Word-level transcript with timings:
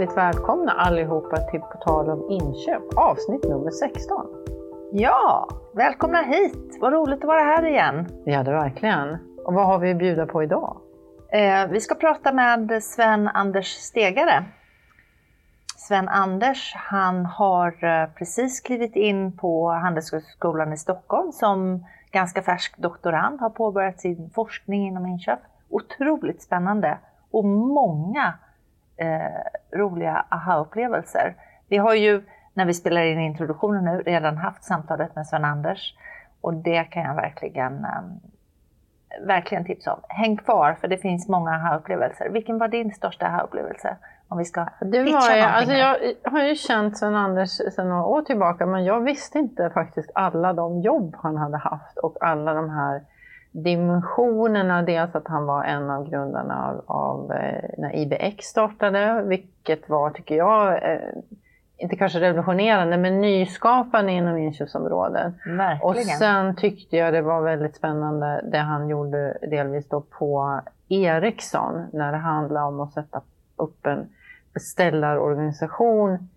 Hjärtligt 0.00 0.18
välkomna 0.18 0.72
allihopa 0.72 1.36
till 1.36 1.60
På 1.60 1.78
tal 1.78 2.10
om 2.10 2.30
inköp, 2.30 2.82
avsnitt 2.96 3.44
nummer 3.44 3.70
16. 3.70 4.26
Ja, 4.92 5.48
välkomna 5.74 6.22
hit! 6.22 6.78
Vad 6.80 6.92
roligt 6.92 7.18
att 7.18 7.24
vara 7.24 7.40
här 7.40 7.66
igen. 7.66 8.06
Ja, 8.24 8.42
det 8.42 8.50
verkligen. 8.50 9.18
Och 9.44 9.54
vad 9.54 9.66
har 9.66 9.78
vi 9.78 9.90
att 9.90 9.98
bjuda 9.98 10.26
på 10.26 10.42
idag? 10.42 10.76
Eh, 11.32 11.66
vi 11.70 11.80
ska 11.80 11.94
prata 11.94 12.32
med 12.32 12.82
Sven-Anders 12.82 13.66
Stegare. 13.66 14.44
Sven-Anders, 15.76 16.74
han 16.76 17.26
har 17.26 17.84
eh, 17.84 18.08
precis 18.18 18.60
klivit 18.60 18.96
in 18.96 19.36
på 19.36 19.68
Handelshögskolan 19.70 20.72
i 20.72 20.76
Stockholm 20.76 21.32
som 21.32 21.86
ganska 22.10 22.42
färsk 22.42 22.78
doktorand, 22.78 23.40
har 23.40 23.50
påbörjat 23.50 24.00
sin 24.00 24.30
forskning 24.34 24.86
inom 24.86 25.06
inköp. 25.06 25.40
Otroligt 25.70 26.42
spännande 26.42 26.98
och 27.30 27.44
många 27.44 28.34
eh, 29.00 29.78
roliga 29.78 30.24
aha-upplevelser. 30.28 31.34
Vi 31.68 31.76
har 31.76 31.94
ju, 31.94 32.22
när 32.54 32.64
vi 32.64 32.74
spelar 32.74 33.02
in 33.02 33.20
introduktionen 33.20 33.84
nu, 33.84 34.02
redan 34.02 34.36
haft 34.36 34.64
samtalet 34.64 35.16
med 35.16 35.26
Sven-Anders 35.26 35.94
och 36.40 36.54
det 36.54 36.84
kan 36.84 37.02
jag 37.02 37.14
verkligen, 37.14 37.84
eh, 37.84 39.26
verkligen 39.26 39.64
tipsa 39.64 39.94
om. 39.94 40.00
Häng 40.08 40.36
kvar 40.36 40.76
för 40.80 40.88
det 40.88 40.98
finns 40.98 41.28
många 41.28 41.50
aha-upplevelser. 41.50 42.28
Vilken 42.28 42.58
var 42.58 42.68
din 42.68 42.92
största 42.92 43.26
aha-upplevelse? 43.26 43.96
Om 44.28 44.38
vi 44.38 44.44
ska 44.44 44.66
du 44.80 45.12
var 45.12 45.36
ju, 45.36 45.42
alltså 45.42 45.74
Jag 45.74 45.96
har 46.24 46.42
ju 46.42 46.54
känt 46.54 46.98
Sven-Anders 46.98 47.50
sedan 47.74 47.88
några 47.88 48.04
år 48.04 48.22
tillbaka 48.22 48.66
men 48.66 48.84
jag 48.84 49.00
visste 49.00 49.38
inte 49.38 49.70
faktiskt 49.70 50.10
alla 50.14 50.52
de 50.52 50.80
jobb 50.80 51.16
han 51.18 51.36
hade 51.36 51.56
haft 51.56 51.98
och 51.98 52.16
alla 52.20 52.54
de 52.54 52.70
här 52.70 53.02
dimensionerna. 53.50 54.82
Dels 54.82 55.14
att 55.14 55.28
han 55.28 55.46
var 55.46 55.64
en 55.64 55.90
av 55.90 56.10
grundarna 56.10 56.68
av, 56.68 56.84
av 56.86 57.32
eh, 57.32 57.70
när 57.78 57.96
IBX 57.96 58.46
startade, 58.46 59.22
vilket 59.22 59.88
var, 59.88 60.10
tycker 60.10 60.34
jag, 60.34 60.92
eh, 60.92 61.00
inte 61.76 61.96
kanske 61.96 62.20
revolutionerande, 62.20 62.96
men 62.96 63.20
nyskapande 63.20 64.12
inom 64.12 64.38
inköpsområdet. 64.38 65.34
Verkligen. 65.46 65.88
Och 65.88 65.96
sen 65.96 66.56
tyckte 66.56 66.96
jag 66.96 67.12
det 67.12 67.22
var 67.22 67.42
väldigt 67.42 67.76
spännande 67.76 68.44
det 68.52 68.58
han 68.58 68.88
gjorde 68.88 69.38
delvis 69.50 69.88
då 69.88 70.00
på 70.00 70.60
Ericsson 70.88 71.86
när 71.92 72.12
det 72.12 72.18
handlade 72.18 72.66
om 72.66 72.80
att 72.80 72.92
sätta 72.92 73.20
upp 73.56 73.86
en 73.86 74.08
beställarorganisation 74.54 76.28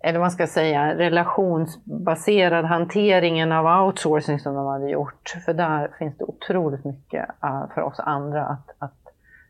eller 0.00 0.18
vad 0.18 0.24
man 0.24 0.30
ska 0.30 0.46
säga, 0.46 0.94
relationsbaserad 0.94 2.64
hanteringen 2.64 3.52
av 3.52 3.84
outsourcing 3.86 4.38
som 4.38 4.54
de 4.54 4.66
hade 4.66 4.90
gjort. 4.90 5.36
För 5.44 5.54
där 5.54 5.90
finns 5.98 6.16
det 6.18 6.24
otroligt 6.24 6.84
mycket 6.84 7.28
eh, 7.42 7.64
för 7.74 7.80
oss 7.80 8.00
andra 8.00 8.46
att, 8.46 8.70
att 8.78 8.98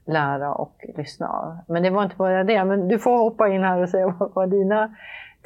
lära 0.06 0.54
och 0.54 0.84
lyssna 0.96 1.28
av. 1.28 1.58
Men 1.68 1.82
det 1.82 1.90
var 1.90 2.02
inte 2.02 2.16
bara 2.16 2.44
det, 2.44 2.64
men 2.64 2.88
du 2.88 2.98
får 2.98 3.18
hoppa 3.18 3.48
in 3.48 3.64
här 3.64 3.82
och 3.82 3.88
säga 3.88 4.14
vad, 4.18 4.34
vad 4.34 4.50
dina 4.50 4.94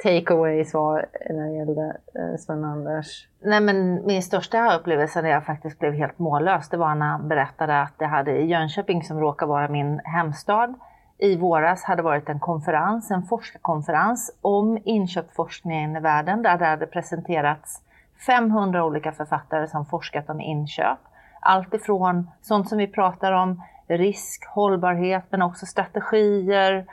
takeaways 0.03 0.73
var 0.73 1.05
när 1.29 1.47
det 1.49 1.57
gällde 1.57 1.97
eh, 2.15 2.37
Sven-Anders? 2.39 3.27
Nej 3.41 3.61
men 3.61 4.05
min 4.05 4.23
största 4.23 4.77
upplevelse 4.77 5.21
när 5.21 5.29
jag 5.29 5.45
faktiskt 5.45 5.79
blev 5.79 5.93
helt 5.93 6.19
mållös, 6.19 6.69
det 6.69 6.77
var 6.77 6.95
när 6.95 7.05
han 7.05 7.27
berättade 7.27 7.81
att 7.81 7.93
det 7.99 8.05
hade 8.05 8.31
i 8.31 8.45
Jönköping, 8.45 9.03
som 9.03 9.19
råkar 9.19 9.45
vara 9.45 9.67
min 9.67 9.99
hemstad, 10.03 10.75
i 11.23 11.35
våras 11.35 11.83
hade 11.83 12.01
varit 12.01 12.29
en 12.29 12.39
konferens, 12.39 13.11
en 13.11 13.23
forskarkonferens 13.23 14.37
om 14.41 14.77
inköpsforskningen 14.85 15.95
i 15.95 15.99
världen 15.99 16.41
där 16.41 16.57
det 16.57 16.65
hade 16.65 16.87
presenterats 16.87 17.81
500 18.27 18.85
olika 18.85 19.11
författare 19.11 19.67
som 19.67 19.85
forskat 19.85 20.29
om 20.29 20.41
inköp. 20.41 20.99
Allt 21.41 21.73
ifrån 21.73 22.29
sånt 22.41 22.69
som 22.69 22.77
vi 22.77 22.87
pratar 22.87 23.31
om, 23.31 23.63
risk, 23.87 24.45
hållbarhet, 24.47 25.23
men 25.29 25.41
också 25.41 25.65
strategier, 25.65 26.85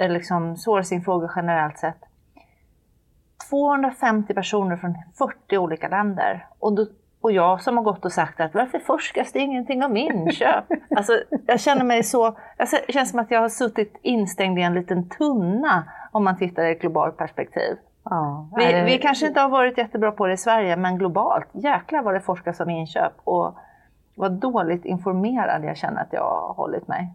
eh, 0.00 0.10
liksom 0.10 0.56
sourcingfrågor 0.56 1.32
generellt 1.36 1.78
sett. 1.78 2.04
250 3.50 4.34
personer 4.34 4.76
från 4.76 4.98
40 5.18 5.58
olika 5.58 5.88
länder. 5.88 6.46
Och 6.58 6.72
då 6.72 6.86
och 7.22 7.32
jag 7.32 7.62
som 7.62 7.76
har 7.76 7.84
gått 7.84 8.04
och 8.04 8.12
sagt 8.12 8.40
att 8.40 8.54
varför 8.54 8.78
forskas 8.78 9.32
det 9.32 9.38
ingenting 9.38 9.84
om 9.84 9.96
inköp? 9.96 10.64
alltså, 10.96 11.12
jag 11.46 11.60
känner 11.60 11.84
mig 11.84 12.02
så, 12.02 12.36
det 12.86 12.92
känns 12.92 13.10
som 13.10 13.20
att 13.20 13.30
jag 13.30 13.40
har 13.40 13.48
suttit 13.48 13.98
instängd 14.02 14.58
i 14.58 14.62
en 14.62 14.74
liten 14.74 15.08
tunna 15.08 15.84
om 16.12 16.24
man 16.24 16.38
tittar 16.38 16.64
i 16.64 16.72
ett 16.72 16.80
globalt 16.80 17.16
perspektiv. 17.16 17.76
Ja, 18.04 18.48
vi, 18.56 18.82
vi, 18.82 18.98
kanske 18.98 19.26
inte 19.26 19.40
har 19.40 19.48
varit 19.48 19.78
jättebra 19.78 20.12
på 20.12 20.26
det 20.26 20.32
i 20.32 20.36
Sverige, 20.36 20.76
men 20.76 20.98
globalt, 20.98 21.48
jäklar 21.52 22.02
vad 22.02 22.14
det 22.14 22.20
forskas 22.20 22.60
om 22.60 22.70
inköp. 22.70 23.12
Och 23.24 23.54
vad 24.14 24.32
dåligt 24.32 24.84
informerad 24.84 25.64
jag 25.64 25.76
känner 25.76 26.02
att 26.02 26.12
jag 26.12 26.22
har 26.22 26.54
hållit 26.54 26.88
mig. 26.88 27.12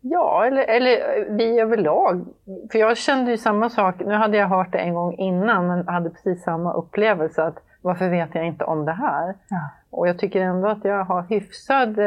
Ja, 0.00 0.44
eller, 0.46 0.62
eller 0.62 1.26
vi 1.30 1.60
överlag. 1.60 2.26
För 2.72 2.78
jag 2.78 2.96
kände 2.96 3.30
ju 3.30 3.36
samma 3.36 3.70
sak, 3.70 3.94
nu 3.98 4.14
hade 4.14 4.36
jag 4.36 4.48
hört 4.48 4.72
det 4.72 4.78
en 4.78 4.94
gång 4.94 5.14
innan, 5.14 5.66
men 5.66 5.88
hade 5.88 6.10
precis 6.10 6.42
samma 6.42 6.72
upplevelse. 6.72 7.42
att 7.42 7.65
varför 7.86 8.08
vet 8.08 8.34
jag 8.34 8.46
inte 8.46 8.64
om 8.64 8.84
det 8.84 8.92
här? 8.92 9.34
Ja. 9.48 9.70
Och 9.90 10.08
jag 10.08 10.18
tycker 10.18 10.40
ändå 10.40 10.68
att 10.68 10.84
jag 10.84 11.04
har 11.04 11.22
hyfsad, 11.22 11.98
eh, 11.98 12.06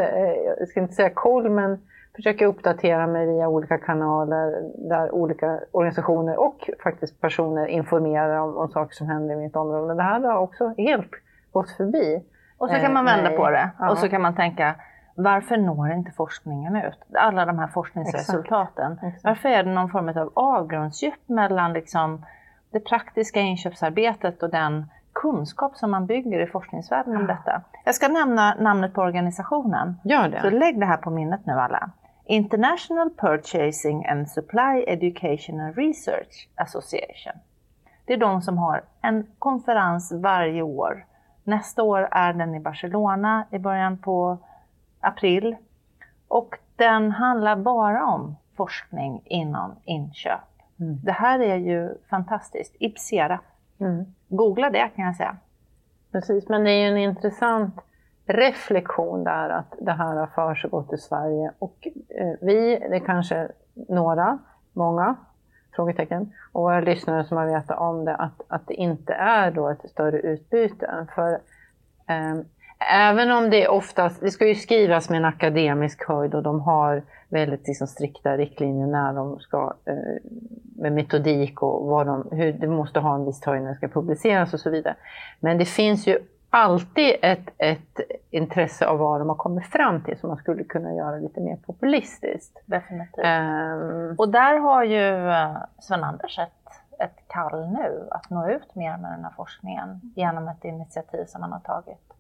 jag 0.60 0.68
ska 0.68 0.80
inte 0.80 0.94
säga 0.94 1.10
koll, 1.10 1.50
men 1.50 1.80
försöker 2.16 2.46
uppdatera 2.46 3.08
mig 3.08 3.26
via 3.26 3.48
olika 3.48 3.78
kanaler 3.78 4.72
där 4.90 5.12
olika 5.16 5.60
organisationer 5.72 6.40
och 6.40 6.70
faktiskt 6.84 7.22
personer 7.22 7.66
informerar 7.66 8.38
om, 8.38 8.58
om 8.58 8.70
saker 8.70 8.96
som 8.96 9.08
händer 9.08 9.36
i 9.36 9.38
mitt 9.38 9.56
område. 9.56 9.88
Men 9.88 9.98
det 9.98 10.04
här 10.04 10.20
har 10.20 10.38
också 10.38 10.74
helt 10.78 11.12
gått 11.52 11.70
förbi. 11.70 12.24
Och 12.58 12.70
så 12.70 12.76
kan 12.76 12.94
man 12.94 13.06
vända 13.06 13.30
på 13.30 13.50
det 13.50 13.70
ja. 13.80 13.92
och 13.92 13.98
så 13.98 14.10
kan 14.10 14.22
man 14.22 14.36
tänka, 14.36 14.76
varför 15.16 15.58
når 15.58 15.92
inte 15.92 16.12
forskningen 16.12 16.76
ut? 16.76 17.00
Alla 17.14 17.46
de 17.46 17.60
här 17.60 17.68
forskningsresultaten. 17.68 18.92
Exakt. 18.92 19.08
Exakt. 19.08 19.24
Varför 19.24 19.50
är 19.50 19.64
det 19.64 19.72
någon 19.72 19.90
form 19.90 20.10
av 20.10 20.32
avgrundsdjup 20.34 21.30
mellan 21.30 21.74
liksom 21.74 22.26
det 22.72 22.80
praktiska 22.80 23.40
inköpsarbetet 23.40 24.44
och 24.44 24.50
den 24.50 24.86
kunskap 25.22 25.76
som 25.76 25.92
man 25.92 26.06
bygger 26.06 26.40
i 26.40 26.48
forskningsvärlden 26.48 27.18
om 27.18 27.28
detta. 27.28 27.62
Jag 27.86 27.96
ska 27.96 28.08
nämna 28.08 28.56
namnet 28.56 28.94
på 28.94 29.02
organisationen. 29.02 30.00
Gör 30.04 30.30
det. 30.30 30.42
Så 30.42 30.50
lägg 30.50 30.80
det 30.80 30.86
här 30.86 30.98
på 30.98 31.10
minnet 31.10 31.46
nu 31.46 31.54
alla. 31.54 31.92
International 32.26 33.10
Purchasing 33.10 34.06
and 34.06 34.30
Supply 34.30 34.84
Education 34.88 35.60
and 35.60 35.76
Research 35.76 36.50
Association. 36.56 37.34
Det 38.06 38.14
är 38.14 38.18
de 38.18 38.42
som 38.42 38.58
har 38.58 38.84
en 39.02 39.28
konferens 39.40 40.12
varje 40.12 40.62
år. 40.62 41.06
Nästa 41.44 41.84
år 41.84 42.08
är 42.12 42.34
den 42.34 42.56
i 42.56 42.60
Barcelona 42.60 43.46
i 43.52 43.60
början 43.60 43.98
på 43.98 44.38
april. 45.00 45.56
Och 46.28 46.56
den 46.76 47.12
handlar 47.12 47.56
bara 47.56 48.06
om 48.06 48.36
forskning 48.58 49.22
inom 49.26 49.76
inköp. 49.86 50.40
Mm. 50.80 51.00
Det 51.04 51.12
här 51.12 51.40
är 51.40 51.56
ju 51.56 51.98
fantastiskt. 52.10 52.76
Ipsera. 52.80 53.40
Mm. 53.80 54.06
Googla 54.28 54.70
det 54.70 54.90
kan 54.96 55.06
jag 55.06 55.16
säga. 55.16 55.38
Precis, 56.12 56.50
men 56.50 56.64
det 56.64 56.72
är 56.72 56.82
ju 56.82 56.88
en 56.88 56.98
intressant 56.98 57.76
reflektion 58.26 59.24
där 59.24 59.50
att 59.50 59.76
det 59.80 59.92
här 59.92 60.16
har 60.16 60.28
försiggått 60.28 60.94
i 60.94 60.98
Sverige 60.98 61.52
och 61.60 61.88
eh, 62.10 62.34
vi, 62.42 62.80
det 62.90 62.96
är 62.96 63.06
kanske 63.06 63.48
några, 63.74 64.40
många, 64.74 65.16
frågetecken, 65.76 66.34
och 66.52 66.62
våra 66.62 66.82
lyssnare 66.82 67.24
som 67.24 67.38
har 67.38 67.46
vetat 67.46 67.80
om 67.80 68.06
det, 68.06 68.16
att, 68.16 68.42
att 68.48 68.68
det 68.68 68.74
inte 68.74 69.14
är 69.14 69.52
då 69.52 69.70
ett 69.70 69.90
större 69.90 70.20
utbyte. 70.20 71.08
För 71.16 71.34
eh, 72.08 72.36
även 72.80 73.32
om 73.32 73.50
det 73.50 73.68
oftast, 73.68 74.22
det 74.22 74.32
ska 74.32 74.48
ju 74.48 74.56
skrivas 74.56 75.10
med 75.10 75.18
en 75.18 75.26
akademisk 75.26 76.08
höjd 76.08 76.36
och 76.36 76.44
de 76.44 76.62
har 76.62 77.04
väldigt 77.30 77.68
liksom, 77.68 77.88
strikta 77.88 78.38
riktlinjer 78.38 78.88
när 78.88 79.14
de 79.14 79.40
ska, 79.40 79.74
eh, 79.86 79.96
med 80.76 80.94
metodik 80.94 81.62
och 81.62 81.88
vad 81.88 82.08
de, 82.08 82.28
hur 82.32 82.54
det 82.54 82.68
måste 82.68 83.00
ha 83.00 83.16
en 83.16 83.26
viss 83.26 83.46
höjd 83.46 83.64
när 83.64 83.70
det 83.70 83.76
ska 83.76 83.88
publiceras 83.88 84.54
och 84.54 84.60
så 84.60 84.70
vidare. 84.70 84.96
Men 85.40 85.58
det 85.58 85.66
finns 85.66 86.08
ju 86.08 86.20
alltid 86.50 87.16
ett, 87.22 87.50
ett 87.58 88.00
intresse 88.30 88.88
av 88.88 88.98
vad 88.98 89.22
de 89.22 89.30
har 89.30 89.36
kommit 89.36 89.66
fram 89.66 90.04
till 90.04 90.20
som 90.20 90.30
man 90.30 90.38
skulle 90.38 90.64
kunna 90.64 90.94
göra 90.94 91.16
lite 91.16 91.42
mer 91.42 91.56
populistiskt. 91.56 92.62
Definitivt. 92.66 93.26
Um, 93.26 94.16
och 94.18 94.30
där 94.30 94.58
har 94.58 94.84
ju 94.84 95.30
eh, 95.30 95.58
Sven-Anders 95.80 96.40
ett, 96.40 97.00
ett 97.00 97.28
kall 97.28 97.70
nu 97.70 98.08
att 98.12 98.30
nå 98.30 98.50
ut 98.50 98.76
mer 98.76 98.98
med 98.98 99.12
den 99.12 99.24
här 99.24 99.34
forskningen 99.36 100.02
genom 100.16 100.48
ett 100.48 100.66
initiativ 100.66 101.26
som 101.26 101.42
han 101.42 101.52
har 101.52 101.60
tagit 101.60 102.14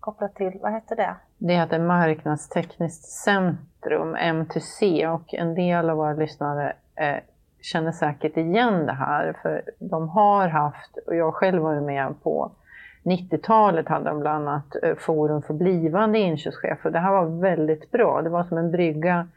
kopplat 0.00 0.34
till, 0.34 0.58
vad 0.62 0.72
heter 0.72 0.96
det? 0.96 1.14
Det 1.38 1.54
heter 1.54 1.78
Marknadstekniskt 1.78 3.04
centrum, 3.04 4.16
M2C, 4.16 5.06
och 5.06 5.34
en 5.34 5.54
del 5.54 5.90
av 5.90 5.96
våra 5.96 6.12
lyssnare 6.12 6.72
eh, 6.96 7.16
känner 7.60 7.92
säkert 7.92 8.36
igen 8.36 8.86
det 8.86 8.92
här, 8.92 9.36
för 9.42 9.62
de 9.78 10.08
har 10.08 10.48
haft, 10.48 10.96
och 11.06 11.16
jag 11.16 11.34
själv 11.34 11.62
varit 11.62 11.82
med 11.82 12.14
på 12.22 12.52
90-talet 13.02 13.88
hade 13.88 14.04
de 14.04 14.20
bland 14.20 14.48
annat 14.48 14.76
eh, 14.82 14.94
Forum 14.96 15.42
för 15.42 15.54
blivande 15.54 16.18
inköpschefer. 16.18 16.90
Det 16.90 16.98
här 16.98 17.10
var 17.12 17.40
väldigt 17.40 17.90
bra. 17.90 18.22
Det 18.22 18.30
var 18.30 18.44
som 18.44 18.58
en 18.58 18.70
brygga 18.70 19.28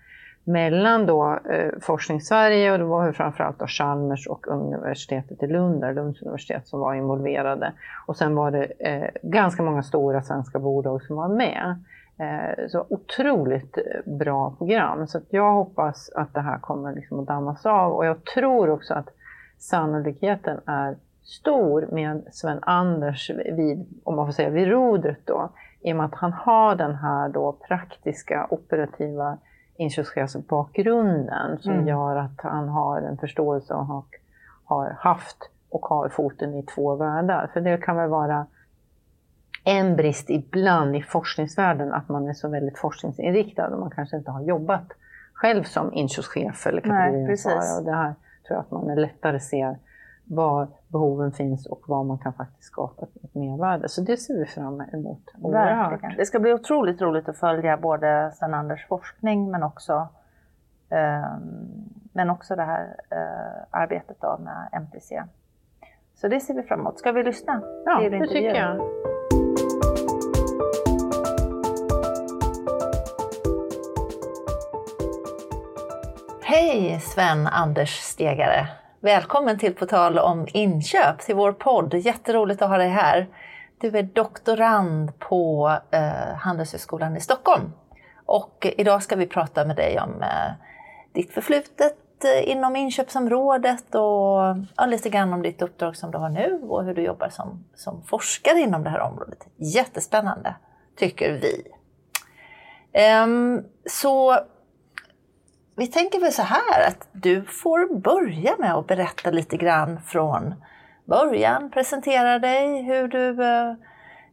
mellan 0.43 1.05
då 1.05 1.39
eh, 1.49 1.71
Forskningssverige 1.81 2.71
och 2.71 2.77
det 2.77 2.85
var 2.85 3.11
framförallt 3.11 3.59
då 3.59 3.67
Chalmers 3.67 4.27
och 4.27 4.47
universitetet 4.47 5.43
i 5.43 5.47
Lund, 5.47 5.81
där 5.81 5.93
Lunds 5.93 6.21
universitet, 6.21 6.67
som 6.67 6.79
var 6.79 6.93
involverade. 6.93 7.73
Och 8.07 8.17
sen 8.17 8.35
var 8.35 8.51
det 8.51 8.63
eh, 8.63 9.09
ganska 9.21 9.63
många 9.63 9.83
stora 9.83 10.21
svenska 10.21 10.59
bolag 10.59 11.03
som 11.03 11.15
var 11.15 11.27
med. 11.27 11.83
Eh, 12.17 12.67
så 12.67 12.85
otroligt 12.89 13.77
eh, 13.77 13.83
bra 14.13 14.55
program. 14.57 15.07
Så 15.07 15.19
jag 15.29 15.53
hoppas 15.53 16.09
att 16.15 16.33
det 16.33 16.41
här 16.41 16.59
kommer 16.59 16.93
liksom 16.95 17.19
att 17.19 17.27
dammas 17.27 17.65
av 17.65 17.91
och 17.91 18.05
jag 18.05 18.25
tror 18.25 18.69
också 18.69 18.93
att 18.93 19.09
sannolikheten 19.57 20.59
är 20.65 20.95
stor 21.23 21.87
med 21.91 22.23
Sven-Anders 22.31 23.29
vid, 23.29 23.85
om 24.03 24.15
man 24.15 24.25
får 24.25 24.33
säga, 24.33 24.49
vid 24.49 24.67
rodret 24.67 25.19
då. 25.25 25.49
I 25.81 25.91
och 25.93 25.97
med 25.97 26.05
att 26.05 26.15
han 26.15 26.33
har 26.33 26.75
den 26.75 26.95
här 26.95 27.29
då 27.29 27.51
praktiska 27.67 28.47
operativa 28.49 29.37
inköpschefsbakgrunden 29.75 31.57
som 31.61 31.73
mm. 31.73 31.87
gör 31.87 32.15
att 32.15 32.41
han 32.41 32.69
har 32.69 33.01
en 33.01 33.17
förståelse 33.17 33.73
och 33.73 33.85
har, 33.85 34.03
har 34.65 34.97
haft 34.99 35.49
och 35.69 35.85
har 35.85 36.09
foten 36.09 36.53
i 36.53 36.63
två 36.63 36.95
världar. 36.95 37.49
För 37.53 37.61
det 37.61 37.77
kan 37.77 37.95
väl 37.95 38.09
vara 38.09 38.45
en 39.63 39.95
brist 39.95 40.29
ibland 40.29 40.95
i 40.95 41.01
forskningsvärlden 41.01 41.93
att 41.93 42.09
man 42.09 42.27
är 42.27 42.33
så 42.33 42.49
väldigt 42.49 42.77
forskningsinriktad 42.77 43.67
och 43.67 43.79
man 43.79 43.91
kanske 43.91 44.17
inte 44.17 44.31
har 44.31 44.41
jobbat 44.41 44.87
själv 45.33 45.63
som 45.63 45.93
inköpschef 45.93 46.67
eller 46.67 46.81
kategoriansvarig. 46.81 47.85
Det 47.85 47.91
här 47.91 48.15
tror 48.47 48.57
jag 48.57 48.59
att 48.59 48.71
man 48.71 48.89
är 48.89 48.95
lättare 48.95 49.39
ser 49.39 49.77
var 50.25 50.67
behoven 50.87 51.31
finns 51.31 51.65
och 51.65 51.83
var 51.87 52.03
man 52.03 52.17
kan 52.17 52.33
faktiskt 52.33 52.63
skapa 52.63 53.05
ett 53.23 53.35
mervärde. 53.35 53.89
Så 53.89 54.01
det 54.01 54.17
ser 54.17 54.39
vi 54.39 54.45
fram 54.45 54.81
emot 54.81 55.21
Verkligen. 55.35 56.17
Det 56.17 56.25
ska 56.25 56.39
bli 56.39 56.53
otroligt 56.53 57.01
roligt 57.01 57.29
att 57.29 57.37
följa 57.37 57.77
både 57.77 58.31
Sven-Anders 58.33 58.87
forskning 58.87 59.51
men 59.51 59.63
också, 59.63 60.07
eh, 60.89 61.37
men 62.13 62.29
också 62.29 62.55
det 62.55 62.63
här 62.63 62.95
eh, 63.09 63.79
arbetet 63.81 64.17
då 64.21 64.37
med 64.39 64.69
MTC. 64.71 65.23
Så 66.15 66.27
det 66.27 66.39
ser 66.39 66.53
vi 66.53 66.63
fram 66.63 66.79
emot. 66.79 66.99
Ska 66.99 67.11
vi 67.11 67.23
lyssna? 67.23 67.61
Ja, 67.85 67.99
det, 67.99 68.09
det 68.09 68.27
tycker 68.27 68.55
jag. 68.55 68.79
Hej 76.45 76.99
Sven-Anders 76.99 77.99
Stegare! 77.99 78.82
Välkommen 79.03 79.59
till 79.59 79.75
På 79.75 79.85
tal 79.85 80.19
om 80.19 80.47
inköp, 80.53 81.19
till 81.19 81.35
vår 81.35 81.51
podd. 81.51 81.93
Jätteroligt 81.93 82.61
att 82.61 82.69
ha 82.69 82.77
dig 82.77 82.89
här. 82.89 83.27
Du 83.77 83.97
är 83.97 84.03
doktorand 84.03 85.19
på 85.19 85.71
eh, 85.91 86.35
Handelshögskolan 86.35 87.17
i 87.17 87.21
Stockholm. 87.21 87.71
Och 88.25 88.67
idag 88.77 89.03
ska 89.03 89.15
vi 89.15 89.27
prata 89.27 89.65
med 89.65 89.75
dig 89.75 89.99
om 89.99 90.21
eh, 90.21 90.51
ditt 91.13 91.33
förflutet 91.33 92.23
eh, 92.23 92.49
inom 92.49 92.75
inköpsområdet 92.75 93.95
och 93.95 94.55
ja, 94.75 94.85
lite 94.87 95.09
grann 95.09 95.33
om 95.33 95.41
ditt 95.41 95.61
uppdrag 95.61 95.95
som 95.95 96.11
du 96.11 96.17
har 96.17 96.29
nu 96.29 96.61
och 96.63 96.83
hur 96.85 96.95
du 96.95 97.01
jobbar 97.01 97.29
som, 97.29 97.65
som 97.75 98.03
forskare 98.03 98.59
inom 98.59 98.83
det 98.83 98.89
här 98.89 98.99
området. 98.99 99.47
Jättespännande, 99.57 100.55
tycker 100.97 101.31
vi. 101.31 101.67
Ehm, 102.93 103.63
så 103.85 104.39
vi 105.75 105.87
tänker 105.87 106.19
väl 106.19 106.33
så 106.33 106.41
här 106.41 106.87
att 106.87 107.07
du 107.11 107.43
får 107.43 107.99
börja 107.99 108.55
med 108.59 108.73
att 108.73 108.87
berätta 108.87 109.31
lite 109.31 109.57
grann 109.57 110.01
från 110.05 110.53
början, 111.05 111.71
presentera 111.71 112.39
dig, 112.39 112.81
hur 112.83 113.07
du, 113.07 113.43
eh, 113.43 113.73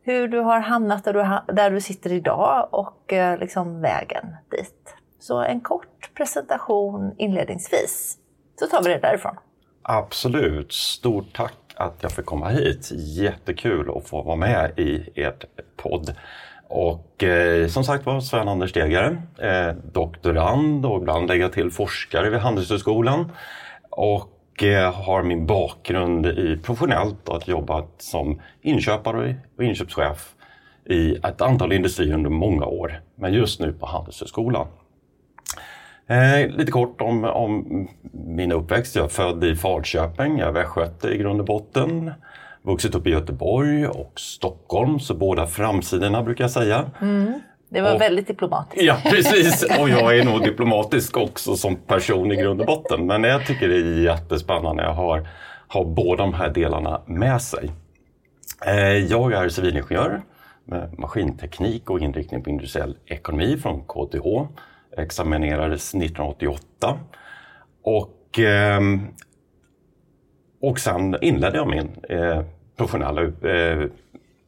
hur 0.02 0.28
du 0.28 0.40
har 0.40 0.60
hamnat 0.60 1.04
där 1.04 1.12
du, 1.12 1.54
där 1.54 1.70
du 1.70 1.80
sitter 1.80 2.12
idag 2.12 2.68
och 2.70 3.12
eh, 3.12 3.38
liksom 3.38 3.80
vägen 3.80 4.36
dit. 4.50 4.94
Så 5.20 5.42
en 5.42 5.60
kort 5.60 6.14
presentation 6.14 7.14
inledningsvis, 7.18 8.16
så 8.58 8.66
tar 8.66 8.82
vi 8.82 8.88
det 8.88 8.98
därifrån. 8.98 9.36
Absolut. 9.82 10.72
Stort 10.72 11.36
tack 11.36 11.74
att 11.76 11.98
jag 12.00 12.12
fick 12.12 12.26
komma 12.26 12.48
hit. 12.48 12.90
Jättekul 12.92 13.90
att 13.96 14.08
få 14.08 14.22
vara 14.22 14.36
med 14.36 14.78
i 14.78 15.10
ert 15.14 15.44
podd. 15.76 16.14
Och 16.72 17.24
eh, 17.24 17.66
som 17.66 17.84
sagt 17.84 18.06
var 18.06 18.20
Sven-Anders 18.20 18.70
Stegare, 18.70 19.22
eh, 19.38 19.74
doktorand 19.92 20.86
och 20.86 21.00
ibland 21.02 21.28
lägga 21.28 21.48
till 21.48 21.70
forskare 21.70 22.30
vid 22.30 22.40
Handelshögskolan. 22.40 23.32
Och 23.90 24.62
eh, 24.62 24.92
har 24.94 25.22
min 25.22 25.46
bakgrund 25.46 26.26
i 26.26 26.58
professionellt 26.62 27.28
att 27.28 27.48
jobbat 27.48 27.88
som 27.98 28.40
inköpare 28.62 29.36
och 29.56 29.64
inköpschef 29.64 30.34
i 30.84 31.14
ett 31.14 31.40
antal 31.40 31.72
industrier 31.72 32.14
under 32.14 32.30
många 32.30 32.66
år. 32.66 33.00
Men 33.14 33.32
just 33.32 33.60
nu 33.60 33.72
på 33.72 33.86
Handelshögskolan. 33.86 34.66
Eh, 36.06 36.48
lite 36.48 36.72
kort 36.72 37.00
om, 37.00 37.24
om 37.24 37.88
min 38.12 38.52
uppväxt. 38.52 38.96
Jag 38.96 39.04
är 39.04 39.08
född 39.08 39.44
i 39.44 39.56
Falköping, 39.56 40.38
jag 40.38 40.48
är 40.48 40.52
västgöte 40.52 41.08
i 41.08 41.18
grund 41.18 41.40
och 41.40 41.46
botten 41.46 42.12
vuxit 42.62 42.94
upp 42.94 43.06
i 43.06 43.10
Göteborg 43.10 43.86
och 43.86 44.12
Stockholm, 44.16 45.00
så 45.00 45.14
båda 45.14 45.46
framsidorna 45.46 46.22
brukar 46.22 46.44
jag 46.44 46.50
säga. 46.50 46.90
Mm. 47.00 47.40
Det 47.68 47.80
var 47.80 47.94
och, 47.94 48.00
väldigt 48.00 48.26
diplomatiskt. 48.26 48.82
Ja, 48.82 48.96
precis. 49.04 49.62
Och 49.80 49.88
jag 49.88 50.18
är 50.18 50.24
nog 50.24 50.44
diplomatisk 50.44 51.16
också 51.16 51.56
som 51.56 51.76
person 51.76 52.32
i 52.32 52.36
grund 52.36 52.60
och 52.60 52.66
botten. 52.66 53.06
Men 53.06 53.24
jag 53.24 53.46
tycker 53.46 53.68
det 53.68 53.76
är 53.76 54.00
jättespännande 54.00 54.88
att 54.88 54.96
ha, 54.96 55.26
ha 55.68 55.84
båda 55.84 56.22
de 56.22 56.34
här 56.34 56.48
delarna 56.48 57.02
med 57.06 57.42
sig. 57.42 57.70
Eh, 58.66 58.96
jag 58.96 59.32
är 59.32 59.48
civilingenjör 59.48 60.22
med 60.64 60.98
maskinteknik 60.98 61.90
och 61.90 62.00
inriktning 62.00 62.42
på 62.42 62.50
industriell 62.50 62.96
ekonomi 63.06 63.56
från 63.56 63.80
KTH. 63.80 64.26
Examinerades 64.96 65.94
1988. 65.94 66.98
Och 67.82 68.38
ehm, 68.38 69.06
och 70.60 70.78
sen 70.78 71.16
inledde 71.22 71.56
jag 71.56 71.68
min 71.68 71.90
eh, 72.08 72.42
professionella 72.76 73.22
eh, 73.22 73.88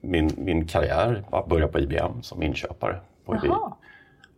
min, 0.00 0.30
min 0.36 0.66
karriär, 0.66 1.24
att 1.30 1.46
börja 1.46 1.68
på 1.68 1.80
IBM 1.80 2.22
som 2.22 2.42
inköpare. 2.42 2.96
På 3.24 3.36
IBM. 3.36 3.52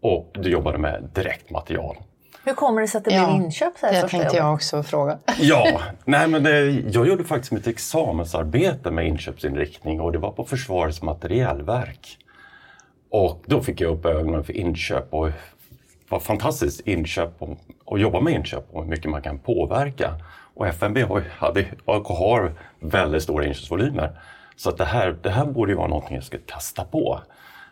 Och 0.00 0.30
du 0.32 0.50
jobbade 0.50 0.78
med 0.78 1.08
direktmaterial. 1.14 1.96
Hur 2.44 2.54
kommer 2.54 2.80
det 2.80 2.88
sig 2.88 2.98
att 2.98 3.04
det 3.04 3.14
ja, 3.14 3.26
blev 3.26 3.42
inköp? 3.42 3.78
Så 3.78 3.86
här 3.86 4.02
det 4.02 4.08
tänkte 4.08 4.36
jag 4.36 4.54
också 4.54 4.82
fråga. 4.82 5.18
ja, 5.38 5.80
nej 6.04 6.28
men 6.28 6.42
det, 6.42 6.70
jag 6.70 7.06
gjorde 7.06 7.24
faktiskt 7.24 7.52
mitt 7.52 7.66
examensarbete 7.66 8.90
med 8.90 9.06
inköpsinriktning 9.06 10.00
och 10.00 10.12
det 10.12 10.18
var 10.18 10.30
på 10.30 10.44
Försvarets 10.44 11.02
materielverk. 11.02 12.18
Och 13.10 13.42
då 13.46 13.62
fick 13.62 13.80
jag 13.80 13.92
upp 13.92 14.06
ögonen 14.06 14.44
för 14.44 14.56
inköp 14.56 15.14
och 15.14 15.28
vad 16.08 16.22
fantastiskt 16.22 16.80
inköp 16.80 17.42
och, 17.42 17.58
och 17.84 17.98
jobba 17.98 18.20
med 18.20 18.32
inköp 18.32 18.66
och 18.72 18.82
hur 18.82 18.90
mycket 18.90 19.10
man 19.10 19.22
kan 19.22 19.38
påverka. 19.38 20.14
Och 20.54 20.66
FNB 20.66 21.02
har, 21.02 21.22
hade, 21.30 21.66
har 22.04 22.52
väldigt 22.80 23.22
stora 23.22 23.44
inköpsvolymer. 23.44 24.20
Så 24.56 24.68
att 24.68 24.76
det, 24.76 24.84
här, 24.84 25.16
det 25.22 25.30
här 25.30 25.46
borde 25.46 25.72
ju 25.72 25.76
vara 25.76 25.88
någonting 25.88 26.14
jag 26.14 26.24
skulle 26.24 26.42
testa 26.42 26.84
på. 26.84 27.20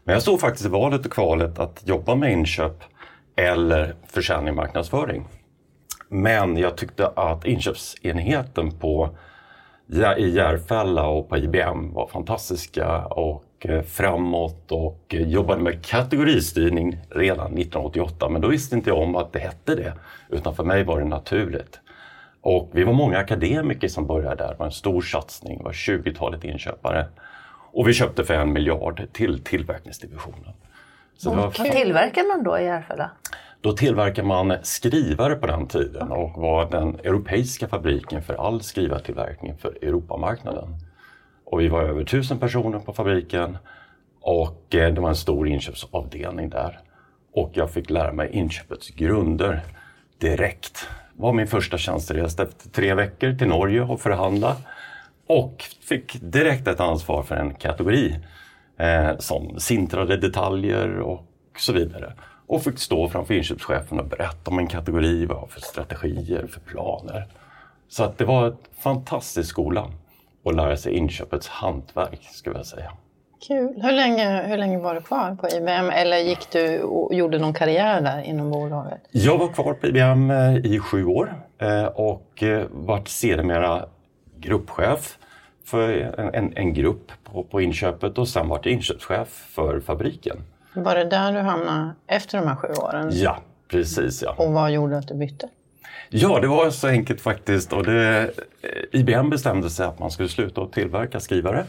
Men 0.04 0.12
jag 0.12 0.22
stod 0.22 0.40
faktiskt 0.40 0.66
i 0.66 0.68
valet 0.68 1.06
och 1.06 1.12
kvalet 1.12 1.58
att 1.58 1.82
jobba 1.84 2.14
med 2.14 2.32
inköp 2.32 2.84
eller 3.36 3.94
försäljning 4.06 4.48
och 4.48 4.56
marknadsföring. 4.56 5.24
Men 6.08 6.56
jag 6.56 6.76
tyckte 6.76 7.06
att 7.06 7.44
inköpsenheten 7.44 8.78
på, 8.78 9.16
i 10.18 10.28
Järfälla 10.28 11.06
och 11.06 11.28
på 11.28 11.36
IBM 11.36 11.92
var 11.92 12.06
fantastiska 12.06 13.06
och 13.06 13.44
eh, 13.60 13.82
framåt 13.82 14.72
och 14.72 15.14
eh, 15.14 15.28
jobbade 15.28 15.62
med 15.62 15.84
kategoristyrning 15.84 16.98
redan 17.10 17.46
1988. 17.46 18.28
Men 18.28 18.40
då 18.40 18.48
visste 18.48 18.76
inte 18.76 18.90
jag 18.90 18.98
om 18.98 19.16
att 19.16 19.32
det 19.32 19.38
hette 19.38 19.74
det, 19.74 19.92
utan 20.28 20.54
för 20.54 20.64
mig 20.64 20.84
var 20.84 21.00
det 21.00 21.06
naturligt. 21.06 21.80
Och 22.42 22.70
vi 22.72 22.84
var 22.84 22.92
många 22.92 23.18
akademiker 23.18 23.88
som 23.88 24.06
började 24.06 24.36
där. 24.36 24.48
Det 24.48 24.58
var 24.58 24.66
en 24.66 24.72
stor 24.72 25.02
satsning, 25.02 25.58
det 25.58 25.64
var 25.64 25.72
20-talet 25.72 26.44
inköpare. 26.44 27.06
Och 27.72 27.88
vi 27.88 27.92
köpte 27.92 28.24
för 28.24 28.34
en 28.34 28.52
miljard 28.52 29.02
till 29.12 29.44
tillverkningsdivisionen. 29.44 30.52
Så 31.16 31.30
okay. 31.30 31.64
Vad 31.66 31.72
tillverkar 31.72 32.28
man 32.28 32.44
då 32.44 32.58
i 32.58 32.64
Järfälla? 32.64 33.10
Då 33.60 33.72
tillverkar 33.72 34.22
man 34.22 34.56
skrivare 34.62 35.34
på 35.34 35.46
den 35.46 35.66
tiden 35.66 36.12
och 36.12 36.30
var 36.40 36.70
den 36.70 36.94
europeiska 36.94 37.68
fabriken 37.68 38.22
för 38.22 38.34
all 38.34 38.62
skrivartillverkning 38.62 39.56
för 39.58 39.78
Europamarknaden. 39.82 40.76
Och 41.44 41.60
vi 41.60 41.68
var 41.68 41.82
över 41.82 42.04
tusen 42.04 42.38
personer 42.38 42.78
på 42.78 42.92
fabriken 42.92 43.58
och 44.20 44.74
eh, 44.74 44.94
det 44.94 45.00
var 45.00 45.08
en 45.08 45.16
stor 45.16 45.48
inköpsavdelning 45.48 46.50
där. 46.50 46.80
Och 47.34 47.50
jag 47.54 47.70
fick 47.70 47.90
lära 47.90 48.12
mig 48.12 48.30
inköpets 48.32 48.90
grunder 48.90 49.60
direkt 50.18 50.88
var 51.22 51.32
min 51.32 51.46
första 51.46 51.78
tjänsteresa 51.78 52.42
efter 52.42 52.68
tre 52.68 52.94
veckor 52.94 53.32
till 53.32 53.48
Norge 53.48 53.82
och 53.82 54.00
förhandla. 54.00 54.56
Och 55.26 55.64
fick 55.80 56.20
direkt 56.20 56.68
ett 56.68 56.80
ansvar 56.80 57.22
för 57.22 57.36
en 57.36 57.54
kategori 57.54 58.18
eh, 58.76 59.18
som 59.18 59.60
sintrade 59.60 60.16
detaljer 60.16 60.98
och 60.98 61.26
så 61.58 61.72
vidare. 61.72 62.12
Och 62.46 62.62
fick 62.62 62.78
stå 62.78 63.08
framför 63.08 63.34
inköpschefen 63.34 64.00
och 64.00 64.06
berätta 64.06 64.50
om 64.50 64.58
en 64.58 64.66
kategori, 64.66 65.26
vad 65.26 65.36
jag 65.36 65.40
har 65.40 65.46
för 65.46 65.60
strategier, 65.60 66.46
för 66.46 66.60
planer. 66.60 67.26
Så 67.88 68.04
att 68.04 68.18
det 68.18 68.24
var 68.24 68.46
en 68.46 68.56
fantastisk 68.78 69.50
skola 69.50 69.90
att 70.44 70.54
lära 70.54 70.76
sig 70.76 70.92
inköpets 70.92 71.48
hantverk, 71.48 72.28
skulle 72.32 72.56
jag 72.56 72.66
säga. 72.66 72.92
Kul. 73.46 73.80
Hur 73.82 73.92
länge, 73.92 74.42
hur 74.42 74.56
länge 74.56 74.78
var 74.78 74.94
du 74.94 75.00
kvar 75.00 75.36
på 75.40 75.48
IBM 75.48 75.90
eller 75.90 76.16
gick 76.16 76.50
du 76.50 76.82
och 76.82 77.14
gjorde 77.14 77.38
någon 77.38 77.54
karriär 77.54 78.00
där 78.00 78.22
inom 78.22 78.50
bolaget? 78.50 79.00
Jag 79.10 79.38
var 79.38 79.48
kvar 79.48 79.74
på 79.74 79.86
IBM 79.86 80.30
eh, 80.30 80.56
i 80.56 80.78
sju 80.78 81.04
år 81.04 81.34
eh, 81.58 81.84
och 81.84 82.42
eh, 82.42 82.66
vart 82.70 83.08
sedermera 83.08 83.84
gruppchef 84.38 85.18
för 85.64 85.92
en, 86.18 86.34
en, 86.34 86.56
en 86.56 86.74
grupp 86.74 87.12
på, 87.24 87.42
på, 87.42 87.60
inköpet 87.60 88.18
och 88.18 88.28
sen 88.28 88.48
vart 88.48 88.66
jag 88.66 88.72
inköpschef 88.72 89.28
för 89.28 89.80
fabriken. 89.80 90.36
Var 90.74 90.94
det 90.94 91.04
där 91.04 91.32
du 91.32 91.38
hamnade 91.38 91.90
efter 92.06 92.38
de 92.38 92.48
här 92.48 92.56
sju 92.56 92.68
åren? 92.68 93.10
Ja, 93.12 93.38
precis 93.68 94.22
ja. 94.22 94.34
Och 94.38 94.52
vad 94.52 94.72
gjorde 94.72 94.98
att 94.98 95.08
du 95.08 95.14
bytte? 95.14 95.48
Ja, 96.08 96.40
det 96.40 96.46
var 96.46 96.70
så 96.70 96.88
enkelt 96.88 97.20
faktiskt. 97.20 97.72
Och 97.72 97.84
det, 97.84 98.30
IBM 98.92 99.30
bestämde 99.30 99.70
sig 99.70 99.86
att 99.86 99.98
man 99.98 100.10
skulle 100.10 100.28
sluta 100.28 100.62
att 100.62 100.72
tillverka 100.72 101.20
skrivare. 101.20 101.64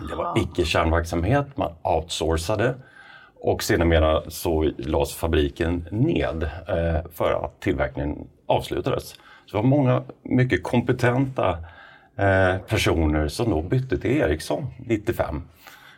Det 0.00 0.14
var 0.14 0.38
icke 0.38 0.64
kärnverksamhet, 0.64 1.56
man 1.56 1.72
outsourcade. 1.82 2.74
Och 3.40 3.62
sedermera 3.62 4.30
så 4.30 4.70
lades 4.78 5.14
fabriken 5.14 5.88
ned 5.90 6.42
eh, 6.42 7.10
för 7.12 7.44
att 7.44 7.60
tillverkningen 7.60 8.28
avslutades. 8.46 9.08
Så 9.46 9.56
det 9.56 9.56
var 9.56 9.62
många 9.62 10.02
mycket 10.22 10.62
kompetenta 10.62 11.58
eh, 12.16 12.58
personer 12.58 13.28
som 13.28 13.50
då 13.50 13.62
bytte 13.62 13.98
till 13.98 14.10
Ericsson 14.10 14.66
95. 14.78 15.42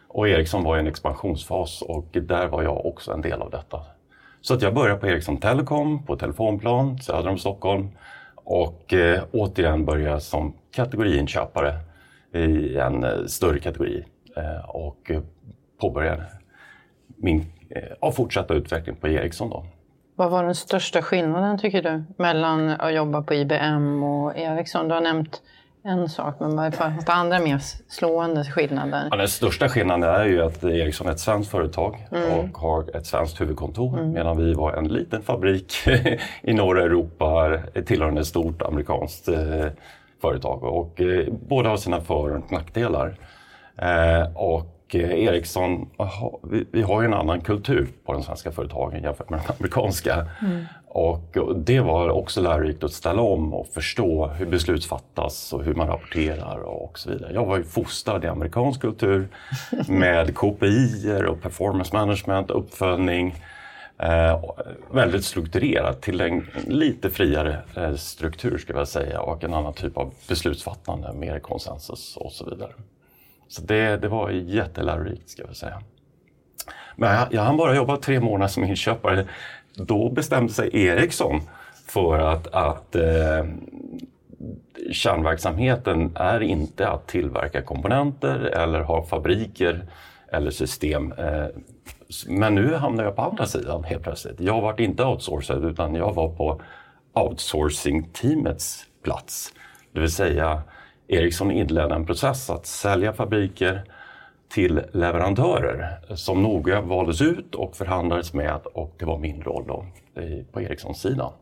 Och 0.08 0.28
Ericsson 0.28 0.64
var 0.64 0.76
i 0.76 0.80
en 0.80 0.86
expansionsfas 0.86 1.82
och 1.82 2.06
där 2.12 2.46
var 2.46 2.62
jag 2.62 2.86
också 2.86 3.12
en 3.12 3.20
del 3.20 3.42
av 3.42 3.50
detta. 3.50 3.80
Så 4.40 4.54
att 4.54 4.62
jag 4.62 4.74
började 4.74 5.00
på 5.00 5.06
Ericsson 5.06 5.36
Telecom 5.36 6.02
på 6.06 6.16
telefonplan 6.16 6.98
söder 6.98 7.28
om 7.28 7.38
Stockholm 7.38 7.88
och 8.34 8.92
eh, 8.92 9.22
återigen 9.32 9.84
började 9.84 10.20
som 10.20 10.54
kategoriinköpare 10.74 11.74
i 12.32 12.76
en 12.76 13.04
eh, 13.04 13.24
större 13.26 13.58
kategori 13.58 14.04
eh, 14.36 14.70
och 14.70 15.10
påbörjade 15.80 16.26
min 17.16 17.44
eh, 17.70 18.12
fortsatta 18.12 18.54
utveckling 18.54 18.96
på 18.96 19.08
Ericsson. 19.08 19.50
Då. 19.50 19.64
Vad 20.14 20.30
var 20.30 20.44
den 20.44 20.54
största 20.54 21.02
skillnaden 21.02 21.58
tycker 21.58 21.82
du 21.82 22.02
mellan 22.16 22.68
att 22.68 22.94
jobba 22.94 23.22
på 23.22 23.34
IBM 23.34 24.02
och 24.02 24.36
Ericsson? 24.36 24.88
Du 24.88 24.94
har 24.94 25.00
nämnt 25.00 25.42
en 25.82 26.08
sak, 26.08 26.36
men 26.40 26.56
vad 26.56 26.66
är 26.66 26.70
det 27.06 27.12
andra 27.12 27.38
mer 27.38 27.58
slående 27.88 28.44
skillnader? 28.44 29.08
Ja, 29.10 29.16
den 29.16 29.28
största 29.28 29.68
skillnaden 29.68 30.10
är 30.14 30.24
ju 30.24 30.42
att 30.42 30.64
Ericsson 30.64 31.06
är 31.06 31.12
ett 31.12 31.20
svenskt 31.20 31.50
företag 31.50 32.06
mm. 32.12 32.38
och 32.38 32.58
har 32.58 32.96
ett 32.96 33.06
svenskt 33.06 33.40
huvudkontor 33.40 33.98
mm. 33.98 34.12
medan 34.12 34.36
vi 34.36 34.54
var 34.54 34.72
en 34.72 34.88
liten 34.88 35.22
fabrik 35.22 35.74
i 36.42 36.54
norra 36.54 36.82
Europa 36.82 37.58
tillhörande 37.86 38.20
ett 38.20 38.26
stort 38.26 38.62
amerikanskt 38.62 39.28
företag. 40.20 40.64
Och, 40.64 41.00
eh, 41.00 41.26
båda 41.48 41.68
har 41.68 41.76
sina 41.76 42.00
för 42.00 42.36
och 42.36 42.52
nackdelar. 42.52 43.16
Eh, 43.76 44.36
och 44.36 44.80
Eh, 44.94 45.24
Ericsson, 45.24 45.90
aha, 45.96 46.40
vi, 46.42 46.66
vi, 46.70 46.82
har 46.82 47.02
ju 47.02 47.06
en 47.06 47.14
annan 47.14 47.40
kultur 47.40 47.88
på 48.04 48.12
de 48.12 48.22
svenska 48.22 48.52
företagen 48.52 49.02
jämfört 49.02 49.30
med 49.30 49.40
de 49.46 49.52
amerikanska. 49.52 50.26
Mm. 50.42 50.64
Och, 50.88 51.36
och, 51.36 51.56
det 51.56 51.80
var 51.80 52.08
också 52.08 52.40
lärorikt 52.40 52.84
att 52.84 52.92
ställa 52.92 53.22
om 53.22 53.54
och 53.54 53.66
förstå 53.66 54.26
hur 54.26 54.46
beslut 54.46 54.84
fattas 54.84 55.52
och 55.52 55.64
hur 55.64 55.74
man 55.74 55.86
rapporterar 55.86 56.58
och 56.58 56.98
så 56.98 57.10
vidare. 57.10 57.32
Jag 57.34 57.46
var 57.46 57.56
ju 57.56 57.64
fostrad 57.64 58.24
i 58.24 58.26
amerikansk 58.26 58.80
kultur 58.80 59.28
med 59.88 60.34
KPI 60.34 61.22
och 61.28 61.42
performance 61.42 61.96
management, 61.96 62.50
uppföljning. 62.50 63.34
Eh, 64.02 64.40
väldigt 64.90 65.24
strukturerat 65.24 66.02
till 66.02 66.20
en 66.20 66.46
lite 66.66 67.10
friare 67.10 67.62
eh, 67.76 67.94
struktur 67.94 68.58
ska 68.58 68.72
jag 68.72 68.88
säga 68.88 69.20
och 69.20 69.44
en 69.44 69.54
annan 69.54 69.74
typ 69.74 69.96
av 69.96 70.14
beslutsfattande, 70.28 71.12
mer 71.12 71.38
konsensus 71.38 72.16
och 72.16 72.32
så 72.32 72.50
vidare. 72.50 72.72
Så 73.48 73.62
det, 73.62 73.96
det 73.96 74.08
var 74.08 74.30
jättelärorikt 74.30 75.30
ska 75.30 75.42
jag 75.42 75.56
säga. 75.56 75.82
Men 76.96 77.14
jag, 77.14 77.26
jag 77.30 77.42
hann 77.42 77.56
bara 77.56 77.76
jobba 77.76 77.96
tre 77.96 78.20
månader 78.20 78.48
som 78.48 78.64
inköpare. 78.64 79.26
Då 79.74 80.10
bestämde 80.10 80.52
sig 80.52 80.70
Ericsson 80.86 81.40
för 81.86 82.18
att, 82.18 82.46
att 82.46 82.94
eh, 82.94 83.44
kärnverksamheten 84.92 86.12
är 86.14 86.40
inte 86.40 86.88
att 86.88 87.06
tillverka 87.06 87.62
komponenter 87.62 88.38
eller 88.38 88.80
ha 88.80 89.06
fabriker 89.06 89.84
eller 90.32 90.50
system. 90.50 91.12
Eh, 91.12 91.46
men 92.26 92.54
nu 92.54 92.74
hamnar 92.74 93.04
jag 93.04 93.16
på 93.16 93.22
andra 93.22 93.46
sidan 93.46 93.84
helt 93.84 94.02
plötsligt. 94.02 94.40
Jag 94.40 94.60
var 94.60 94.80
inte 94.80 95.04
outsourcad 95.04 95.64
utan 95.64 95.94
jag 95.94 96.12
var 96.12 96.28
på 96.28 96.60
outsourcing-teamets 97.14 98.84
plats. 99.02 99.52
Det 99.92 100.00
vill 100.00 100.12
säga 100.12 100.62
Ericsson 101.08 101.50
inledde 101.50 101.94
en 101.94 102.06
process 102.06 102.50
att 102.50 102.66
sälja 102.66 103.12
fabriker 103.12 103.84
till 104.48 104.82
leverantörer 104.92 105.98
som 106.14 106.42
noga 106.42 106.80
valdes 106.80 107.22
ut 107.22 107.54
och 107.54 107.76
förhandlades 107.76 108.32
med 108.32 108.60
och 108.74 108.94
det 108.98 109.04
var 109.04 109.18
min 109.18 109.42
roll 109.42 109.64
då 109.66 109.86
på 110.52 110.60
Ericssons 110.60 111.00
sida. 111.00 111.32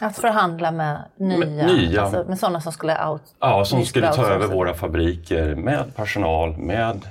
Att 0.00 0.16
förhandla 0.16 0.70
med 0.70 1.04
nya, 1.16 1.38
med, 1.38 1.66
nya 1.66 2.02
alltså 2.02 2.24
med 2.28 2.38
sådana 2.38 2.60
som 2.60 2.72
skulle 2.72 3.06
out, 3.06 3.22
Ja, 3.40 3.64
som 3.64 3.84
skulle 3.84 4.12
ta 4.12 4.26
över 4.26 4.46
våra 4.46 4.74
fabriker 4.74 5.54
med 5.54 5.96
personal, 5.96 6.56
med 6.56 7.08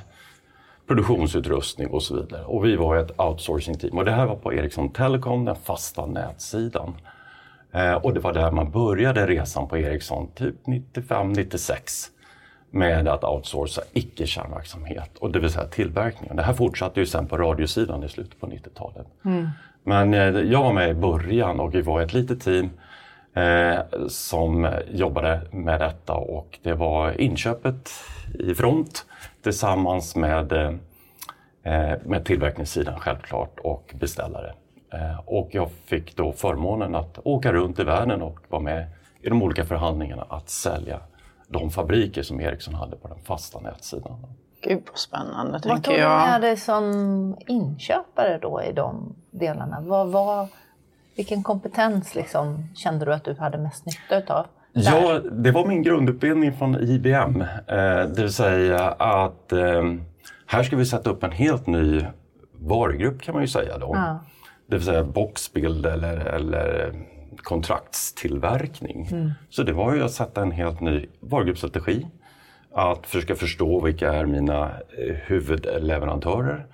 produktionsutrustning 0.87 1.87
och 1.87 2.03
så 2.03 2.15
vidare. 2.15 2.43
Och 2.43 2.65
vi 2.65 2.75
var 2.75 2.97
ett 2.97 3.19
outsourcing-team 3.19 3.97
och 3.97 4.05
det 4.05 4.11
här 4.11 4.25
var 4.25 4.35
på 4.35 4.53
Ericsson 4.53 4.89
Telecom, 4.89 5.45
den 5.45 5.55
fasta 5.55 6.05
nätsidan. 6.05 6.93
Eh, 7.71 7.93
och 7.93 8.13
det 8.13 8.19
var 8.19 8.33
där 8.33 8.51
man 8.51 8.71
började 8.71 9.27
resan 9.27 9.67
på 9.67 9.77
Ericsson, 9.77 10.27
typ 10.35 10.55
95-96 10.65 12.09
med 12.71 13.07
att 13.07 13.23
outsourca 13.23 13.81
icke-kärnverksamhet, 13.93 15.17
och 15.17 15.31
det 15.31 15.39
vill 15.39 15.49
säga 15.49 15.65
tillverkningen. 15.65 16.35
Det 16.35 16.43
här 16.43 16.53
fortsatte 16.53 16.99
ju 16.99 17.05
sen 17.05 17.27
på 17.27 17.37
radiosidan 17.37 18.03
i 18.03 18.09
slutet 18.09 18.39
på 18.39 18.47
90-talet. 18.47 19.07
Mm. 19.25 19.49
Men 19.83 20.13
eh, 20.13 20.41
jag 20.51 20.63
var 20.63 20.73
med 20.73 20.89
i 20.89 20.93
början 20.93 21.59
och 21.59 21.75
vi 21.75 21.81
var 21.81 22.01
ett 22.01 22.13
litet 22.13 22.41
team 22.41 22.69
eh, 23.33 23.77
som 24.07 24.69
jobbade 24.91 25.41
med 25.51 25.79
detta 25.79 26.13
och 26.13 26.59
det 26.63 26.73
var 26.73 27.21
inköpet 27.21 27.91
i 28.39 28.55
front 28.55 29.05
tillsammans 29.47 30.15
med, 30.15 30.51
eh, 31.63 31.93
med 32.03 32.25
tillverkningssidan 32.25 32.99
självklart 32.99 33.59
och 33.59 33.93
beställare. 33.99 34.53
Eh, 34.93 35.19
och 35.25 35.49
jag 35.51 35.71
fick 35.71 36.15
då 36.15 36.31
förmånen 36.31 36.95
att 36.95 37.19
åka 37.23 37.53
runt 37.53 37.79
i 37.79 37.83
världen 37.83 38.21
och 38.21 38.39
vara 38.47 38.61
med 38.61 38.87
i 39.21 39.29
de 39.29 39.43
olika 39.43 39.65
förhandlingarna 39.65 40.25
att 40.29 40.49
sälja 40.49 40.99
de 41.47 41.69
fabriker 41.69 42.23
som 42.23 42.41
Ericsson 42.41 42.73
hade 42.73 42.95
på 42.95 43.07
den 43.07 43.19
fasta 43.19 43.59
nätsidan. 43.59 44.25
Gud 44.61 44.83
vad 44.87 44.97
spännande, 44.97 45.59
tänker 45.59 45.91
jag. 45.91 46.09
Vad 46.09 46.19
tog 46.19 46.27
du 46.27 46.31
med 46.31 46.41
dig 46.41 46.57
som 46.57 47.37
inköpare 47.47 48.39
då 48.41 48.63
i 48.63 48.73
de 48.73 49.15
delarna? 49.31 49.81
Vad, 49.81 50.07
vad, 50.07 50.47
vilken 51.15 51.43
kompetens 51.43 52.15
liksom 52.15 52.67
kände 52.75 53.05
du 53.05 53.13
att 53.13 53.23
du 53.23 53.33
hade 53.33 53.57
mest 53.57 53.85
nytta 53.85 54.17
utav? 54.17 54.45
Ja, 54.85 55.19
det 55.31 55.51
var 55.51 55.65
min 55.65 55.83
grundutbildning 55.83 56.53
från 56.53 56.75
IBM. 56.75 57.41
Eh, 57.41 57.47
det 57.67 58.17
vill 58.17 58.33
säga 58.33 58.89
att 58.89 59.51
eh, 59.51 59.93
här 60.45 60.63
ska 60.63 60.75
vi 60.75 60.85
sätta 60.85 61.09
upp 61.09 61.23
en 61.23 61.31
helt 61.31 61.67
ny 61.67 62.05
varugrupp 62.59 63.21
kan 63.21 63.33
man 63.33 63.43
ju 63.43 63.47
säga 63.47 63.77
då. 63.77 63.91
Ja 63.93 64.19
det 64.67 64.75
vill 64.75 64.85
säga 64.85 65.03
boxbild 65.03 65.85
eller, 65.85 66.17
eller 66.17 66.93
kontraktstillverkning. 67.37 69.07
Mm. 69.11 69.31
Så 69.49 69.63
det 69.63 69.73
var 69.73 69.95
ju 69.95 70.03
att 70.03 70.11
sätta 70.11 70.41
en 70.41 70.51
helt 70.51 70.81
ny 70.81 71.05
varugruppsstrategi. 71.19 72.07
Att 72.73 73.07
försöka 73.07 73.35
förstå 73.35 73.81
vilka 73.81 74.13
är 74.13 74.25
mina 74.25 74.63
eh, 74.97 75.15
huvudleverantörer. 75.15 76.65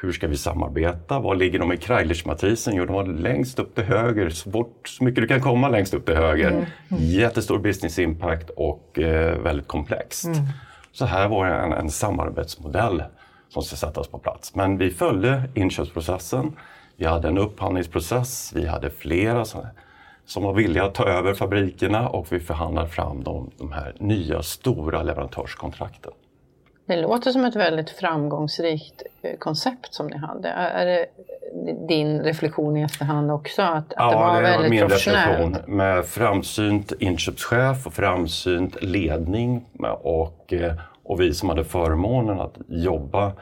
Hur 0.00 0.12
ska 0.12 0.26
vi 0.26 0.36
samarbeta? 0.36 1.20
Var 1.20 1.34
ligger 1.34 1.58
de 1.58 1.72
i 1.72 1.76
Kreilish-matrisen? 1.76 2.74
Jo, 2.76 2.86
de 2.86 2.92
var 2.92 3.06
längst 3.06 3.58
upp 3.58 3.74
till 3.74 3.84
höger, 3.84 4.30
så, 4.30 4.50
bort, 4.50 4.88
så 4.88 5.04
mycket 5.04 5.22
du 5.22 5.28
kan 5.28 5.40
komma 5.40 5.68
längst 5.68 5.94
upp 5.94 6.06
till 6.06 6.16
höger. 6.16 6.50
Mm. 6.50 6.64
Mm. 6.88 7.02
Jättestor 7.04 7.58
business 7.58 7.98
impact 7.98 8.50
och 8.50 8.98
eh, 8.98 9.38
väldigt 9.38 9.68
komplext. 9.68 10.24
Mm. 10.24 10.38
Så 10.92 11.04
här 11.04 11.28
var 11.28 11.46
en, 11.46 11.72
en 11.72 11.90
samarbetsmodell 11.90 13.02
som 13.48 13.62
ska 13.62 13.76
sättas 13.76 14.08
på 14.08 14.18
plats. 14.18 14.54
Men 14.54 14.78
vi 14.78 14.90
följde 14.90 15.42
inköpsprocessen. 15.54 16.52
Vi 16.96 17.04
hade 17.04 17.28
en 17.28 17.38
upphandlingsprocess, 17.38 18.52
vi 18.56 18.66
hade 18.66 18.90
flera 18.90 19.44
som 20.26 20.42
var 20.42 20.54
villiga 20.54 20.84
att 20.84 20.94
ta 20.94 21.04
över 21.04 21.34
fabrikerna 21.34 22.08
och 22.08 22.32
vi 22.32 22.40
förhandlade 22.40 22.88
fram 22.88 23.24
de, 23.24 23.50
de 23.58 23.72
här 23.72 23.94
nya 23.98 24.42
stora 24.42 25.02
leverantörskontrakten. 25.02 26.12
Det 26.88 26.96
låter 26.96 27.30
som 27.30 27.44
ett 27.44 27.56
väldigt 27.56 27.90
framgångsrikt 27.90 29.02
eh, 29.22 29.36
koncept 29.38 29.94
som 29.94 30.06
ni 30.06 30.16
hade. 30.16 30.48
Är 30.48 30.86
det 30.86 31.06
din 31.88 32.20
reflektion 32.22 32.76
i 32.76 32.82
efterhand 32.82 33.30
också? 33.30 33.62
Att, 33.62 33.92
ja, 33.96 34.10
det 34.10 34.16
var 34.16 34.36
det 34.36 34.42
väldigt 34.42 34.70
min 34.70 34.88
reflektion 34.88 35.56
med 35.66 36.04
framsynt 36.04 36.92
inköpschef 36.98 37.86
och 37.86 37.92
framsynt 37.92 38.82
ledning 38.82 39.64
och, 40.02 40.52
eh, 40.52 40.74
och 41.02 41.20
vi 41.20 41.34
som 41.34 41.48
hade 41.48 41.64
förmånen 41.64 42.40
att 42.40 42.54
jobba 42.68 43.32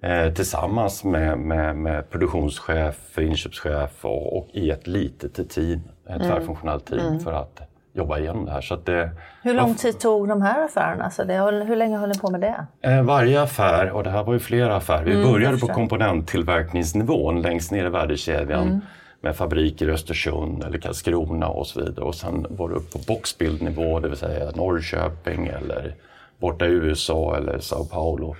eh, 0.00 0.32
tillsammans 0.34 1.04
med, 1.04 1.38
med, 1.38 1.76
med 1.76 2.10
produktionschef, 2.10 3.18
inköpschef 3.18 4.04
och, 4.04 4.36
och, 4.36 4.48
i 4.52 4.70
ett 4.70 4.86
litet 4.86 5.50
team, 5.50 5.80
ett 6.06 6.16
mm. 6.16 6.28
tvärfunktionellt 6.28 6.86
team 6.86 7.06
mm. 7.06 7.20
för 7.20 7.32
att 7.32 7.73
jobba 7.94 8.18
igenom 8.18 8.44
det 8.44 8.52
här. 8.52 8.60
Så 8.60 8.76
det, 8.76 9.10
hur 9.42 9.54
lång 9.54 9.74
tid 9.74 9.98
tog 10.00 10.28
de 10.28 10.42
här 10.42 10.64
affärerna? 10.64 11.04
Alltså 11.04 11.24
det, 11.24 11.34
hur 11.64 11.76
länge 11.76 11.96
höll 11.96 12.08
ni 12.08 12.18
på 12.18 12.30
med 12.30 12.40
det? 12.40 12.66
Eh, 12.80 13.02
varje 13.02 13.42
affär, 13.42 13.90
och 13.90 14.04
det 14.04 14.10
här 14.10 14.24
var 14.24 14.32
ju 14.32 14.38
flera 14.38 14.76
affärer, 14.76 15.04
vi 15.04 15.14
mm, 15.14 15.32
började 15.32 15.58
på 15.58 15.66
komponenttillverkningsnivån 15.66 17.42
längst 17.42 17.72
ner 17.72 17.86
i 17.86 17.88
värdekedjan 17.88 18.66
mm. 18.66 18.80
med 19.20 19.36
fabriker 19.36 19.88
i 19.88 19.90
Östersund 19.90 20.64
eller 20.64 20.78
Karlskrona 20.78 21.48
och 21.48 21.66
så 21.66 21.80
vidare. 21.80 22.04
Och 22.04 22.14
sen 22.14 22.46
var 22.50 22.68
det 22.68 22.74
upp 22.74 22.92
på 22.92 22.98
boxbildnivå, 23.06 24.00
det 24.00 24.08
vill 24.08 24.18
säga 24.18 24.50
Norrköping 24.54 25.46
eller 25.46 25.94
borta 26.38 26.66
i 26.66 26.70
USA 26.70 27.36
eller 27.36 27.58
Sao 27.58 27.84
Paulo. 27.84 28.36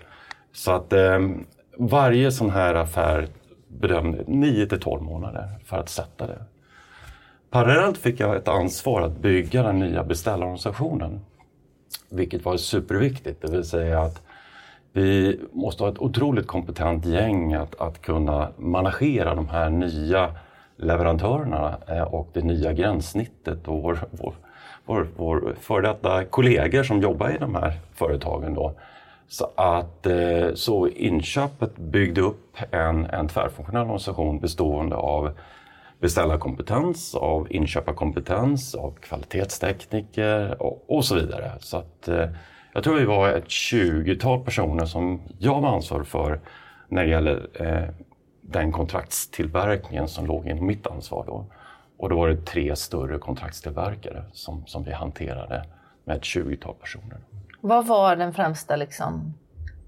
Så 0.52 0.72
att 0.72 0.92
eh, 0.92 1.18
varje 1.78 2.32
sån 2.32 2.50
här 2.50 2.74
affär 2.74 3.28
bedömde 3.68 4.24
9 4.26 4.66
till 4.66 4.80
12 4.80 5.02
månader 5.02 5.48
för 5.64 5.76
att 5.76 5.88
sätta 5.88 6.26
det. 6.26 6.38
Parallellt 7.54 7.98
fick 7.98 8.20
jag 8.20 8.36
ett 8.36 8.48
ansvar 8.48 9.02
att 9.02 9.16
bygga 9.18 9.62
den 9.62 9.78
nya 9.78 10.04
beställarorganisationen. 10.04 11.20
Vilket 12.10 12.44
var 12.44 12.56
superviktigt, 12.56 13.42
det 13.42 13.50
vill 13.50 13.64
säga 13.64 14.00
att 14.00 14.22
vi 14.92 15.40
måste 15.52 15.82
ha 15.82 15.90
ett 15.90 15.98
otroligt 15.98 16.46
kompetent 16.46 17.04
gäng 17.04 17.54
att, 17.54 17.80
att 17.80 18.02
kunna 18.02 18.48
managera 18.56 19.34
de 19.34 19.48
här 19.48 19.70
nya 19.70 20.34
leverantörerna 20.76 21.78
eh, 21.88 22.02
och 22.02 22.28
det 22.32 22.42
nya 22.42 22.72
gränssnittet 22.72 23.68
och 23.68 23.82
vår, 23.82 23.98
vår, 24.10 24.34
vår, 24.84 25.08
vår 25.16 25.54
före 25.60 25.86
detta 25.86 26.24
kollegor 26.24 26.82
som 26.82 27.00
jobbar 27.00 27.30
i 27.30 27.38
de 27.38 27.54
här 27.54 27.72
företagen. 27.94 28.54
Då. 28.54 28.72
Så 29.28 29.50
att 29.54 30.06
eh, 30.06 30.54
så 30.54 30.88
inköpet 30.88 31.76
byggde 31.76 32.20
upp 32.20 32.56
en, 32.70 33.06
en 33.06 33.28
tvärfunktionell 33.28 33.82
organisation 33.82 34.40
bestående 34.40 34.96
av 34.96 35.30
beställarkompetens, 36.04 37.14
av 37.14 37.52
inköparkompetens, 37.52 38.74
av 38.74 38.90
kvalitetstekniker 38.90 40.62
och, 40.62 40.84
och 40.88 41.04
så 41.04 41.14
vidare. 41.14 41.52
Så 41.58 41.76
att, 41.76 42.08
eh, 42.08 42.28
jag 42.72 42.84
tror 42.84 42.96
vi 42.96 43.04
var 43.04 43.28
ett 43.28 43.48
20-tal 43.48 44.44
personer 44.44 44.84
som 44.84 45.20
jag 45.38 45.60
var 45.60 45.74
ansvarig 45.74 46.06
för 46.06 46.40
när 46.88 47.04
det 47.04 47.10
gäller 47.10 47.48
eh, 47.54 47.94
den 48.40 48.72
kontraktstillverkningen 48.72 50.08
som 50.08 50.26
låg 50.26 50.46
inom 50.46 50.66
mitt 50.66 50.86
ansvar. 50.86 51.24
Då. 51.26 51.46
Och 51.96 52.08
då 52.08 52.16
var 52.16 52.28
det 52.28 52.44
tre 52.44 52.76
större 52.76 53.18
kontraktstillverkare 53.18 54.24
som, 54.32 54.66
som 54.66 54.84
vi 54.84 54.92
hanterade 54.92 55.64
med 56.04 56.16
ett 56.16 56.22
20-tal 56.22 56.74
personer. 56.74 57.18
Vad 57.60 57.86
var 57.86 58.16
den 58.16 58.32
främsta 58.32 58.76
liksom, 58.76 59.34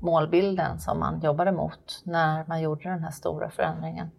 målbilden 0.00 0.80
som 0.80 0.98
man 0.98 1.20
jobbade 1.20 1.52
mot 1.52 2.02
när 2.04 2.44
man 2.48 2.60
gjorde 2.60 2.88
den 2.88 3.02
här 3.02 3.10
stora 3.10 3.50
förändringen? 3.50 4.10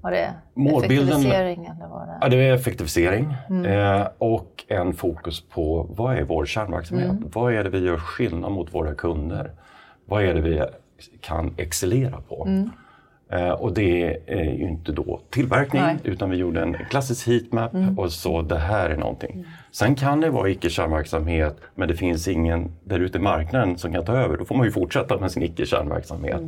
Var 0.00 0.10
det 0.10 0.34
Målbilden, 0.54 1.08
effektivisering? 1.08 1.66
Eller 1.66 1.88
var 1.88 2.06
det... 2.06 2.18
Ja, 2.20 2.28
det 2.28 2.36
är 2.36 2.54
effektivisering 2.54 3.34
mm. 3.48 3.64
eh, 3.64 4.06
och 4.18 4.64
en 4.68 4.92
fokus 4.92 5.40
på 5.40 5.86
vad 5.90 6.16
är 6.16 6.22
vår 6.22 6.46
kärnverksamhet? 6.46 7.10
Mm. 7.10 7.30
Vad 7.32 7.54
är 7.54 7.64
det 7.64 7.70
vi 7.70 7.78
gör 7.78 7.96
skillnad 7.96 8.52
mot 8.52 8.74
våra 8.74 8.94
kunder? 8.94 9.50
Vad 10.04 10.24
är 10.24 10.34
det 10.34 10.40
vi 10.40 10.62
kan 11.20 11.54
excellera 11.56 12.20
på? 12.28 12.44
Mm. 12.46 12.70
Eh, 13.32 13.50
och 13.50 13.72
det 13.74 14.18
är 14.26 14.44
ju 14.44 14.68
inte 14.68 14.92
då 14.92 15.20
tillverkning 15.30 15.82
Nej. 15.82 15.96
utan 16.04 16.30
vi 16.30 16.36
gjorde 16.36 16.62
en 16.62 16.74
klassisk 16.74 17.28
heatmap 17.28 17.74
mm. 17.74 17.98
och 17.98 18.12
så 18.12 18.42
det 18.42 18.58
här 18.58 18.90
är 18.90 18.96
någonting. 18.96 19.32
Mm. 19.32 19.46
Sen 19.70 19.94
kan 19.94 20.20
det 20.20 20.30
vara 20.30 20.48
icke-kärnverksamhet 20.48 21.56
men 21.74 21.88
det 21.88 21.94
finns 21.94 22.28
ingen 22.28 22.72
där 22.84 23.00
ute 23.00 23.18
i 23.18 23.20
marknaden 23.20 23.78
som 23.78 23.92
kan 23.92 24.04
ta 24.04 24.16
över. 24.16 24.36
Då 24.36 24.44
får 24.44 24.54
man 24.54 24.66
ju 24.66 24.72
fortsätta 24.72 25.18
med 25.18 25.32
sin 25.32 25.42
icke-kärnverksamhet. 25.42 26.40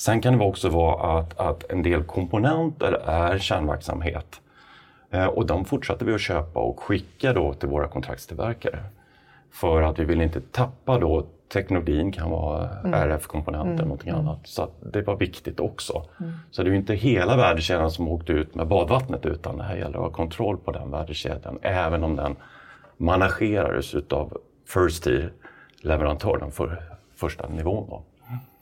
Sen 0.00 0.20
kan 0.20 0.38
det 0.38 0.44
också 0.44 0.68
vara 0.68 1.18
att, 1.18 1.40
att 1.40 1.72
en 1.72 1.82
del 1.82 2.04
komponenter 2.04 2.92
är 3.06 3.38
kärnverksamhet. 3.38 4.40
Eh, 5.10 5.26
och 5.26 5.46
de 5.46 5.64
fortsätter 5.64 6.06
vi 6.06 6.14
att 6.14 6.20
köpa 6.20 6.60
och 6.60 6.80
skicka 6.80 7.32
då 7.32 7.54
till 7.54 7.68
våra 7.68 7.88
kontraktstillverkare. 7.88 8.78
För 9.52 9.82
att 9.82 9.98
vi 9.98 10.04
vill 10.04 10.20
inte 10.20 10.40
tappa 10.40 10.98
då 10.98 11.26
teknologin 11.52 12.12
kan 12.12 12.30
vara 12.30 12.68
mm. 12.68 12.94
RF-komponenter 12.94 13.66
mm. 13.66 13.74
eller 13.74 13.84
någonting 13.84 14.08
mm. 14.08 14.20
annat. 14.20 14.38
Så 14.44 14.68
det 14.92 15.02
var 15.02 15.16
viktigt 15.16 15.60
också. 15.60 16.04
Mm. 16.20 16.32
Så 16.50 16.62
det 16.62 16.68
är 16.68 16.70
ju 16.70 16.78
inte 16.78 16.94
hela 16.94 17.36
värdekedjan 17.36 17.90
som 17.90 18.08
åkte 18.08 18.32
ut 18.32 18.54
med 18.54 18.66
badvattnet 18.66 19.26
utan 19.26 19.56
det 19.56 19.64
här 19.64 19.76
gäller 19.76 19.98
att 19.98 20.04
ha 20.04 20.10
kontroll 20.10 20.56
på 20.56 20.72
den 20.72 20.90
värdekedjan 20.90 21.58
även 21.62 22.04
om 22.04 22.16
den 22.16 22.36
managerades 22.96 23.94
utav 23.94 24.38
First 24.66 25.04
Tier-leverantören 25.04 26.50
för 26.50 26.82
första 27.16 27.48
nivån. 27.48 27.86
Då. 27.90 28.02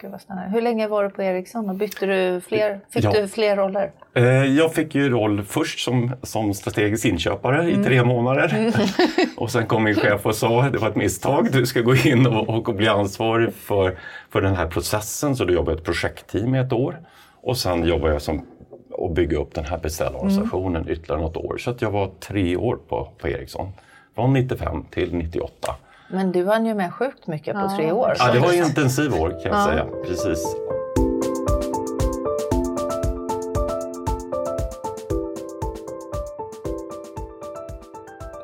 Gud 0.01 0.11
vad 0.11 0.21
spännande. 0.21 0.51
Hur 0.51 0.63
länge 0.63 0.89
var 0.89 1.05
du 1.05 1.11
på 1.11 1.23
Ericsson 1.23 1.71
och 1.71 1.75
bytte 1.75 2.07
du 2.07 2.41
fler, 2.41 2.81
fick 2.91 3.05
ja. 3.05 3.13
du 3.13 3.29
fler 3.29 3.57
roller? 3.57 3.91
Eh, 4.15 4.25
jag 4.25 4.75
fick 4.75 4.95
ju 4.95 5.11
roll 5.11 5.43
först 5.43 5.79
som, 5.79 6.13
som 6.23 6.55
strategisk 6.55 7.05
inköpare 7.05 7.63
mm. 7.63 7.81
i 7.81 7.85
tre 7.85 8.05
månader. 8.05 8.55
Mm. 8.55 8.73
och 9.37 9.51
sen 9.51 9.67
kom 9.67 9.85
min 9.85 9.95
chef 9.95 10.27
och 10.27 10.35
sa 10.35 10.69
det 10.69 10.79
var 10.79 10.89
ett 10.89 10.97
misstag, 10.97 11.53
du 11.53 11.67
ska 11.67 11.81
gå 11.81 11.95
in 11.95 12.27
och, 12.27 12.69
och 12.69 12.75
bli 12.75 12.89
ansvarig 12.89 13.55
för, 13.55 13.99
för 14.31 14.41
den 14.41 14.57
här 14.57 14.67
processen. 14.67 15.37
Så 15.37 15.45
då 15.45 15.53
jobbade 15.53 15.71
jag 15.73 15.79
ett 15.79 15.85
projektteam 15.85 16.55
i 16.55 16.59
ett 16.59 16.73
år. 16.73 17.01
Och 17.41 17.57
sen 17.57 17.85
jobbade 17.85 18.13
jag 18.13 18.23
som 18.23 18.47
och 18.91 19.11
bygga 19.11 19.39
upp 19.39 19.55
den 19.55 19.65
här 19.65 19.79
beställorganisationen 19.79 20.83
mm. 20.83 20.93
ytterligare 20.93 21.21
något 21.21 21.37
år. 21.37 21.59
Så 21.59 21.71
att 21.71 21.83
jag 21.83 21.91
var 21.91 22.11
tre 22.21 22.57
år 22.57 22.79
på, 22.89 23.09
på 23.19 23.29
Ericsson. 23.29 23.73
Från 24.15 24.33
95 24.33 24.85
till 24.91 25.15
98. 25.15 25.75
Men 26.11 26.33
du 26.33 26.47
hann 26.47 26.67
ju 26.67 26.75
med 26.75 26.95
sjukt 26.95 27.27
mycket 27.27 27.55
på 27.55 27.61
ja. 27.61 27.77
tre 27.77 27.93
år. 27.93 28.13
Ja, 28.19 28.33
det 28.33 28.41
var 28.41 28.53
ju 28.53 28.65
intensiv 28.65 29.15
år 29.15 29.31
kan 29.31 29.41
jag 29.41 29.53
ja. 29.53 29.65
säga. 29.65 29.87
Precis. 30.05 30.57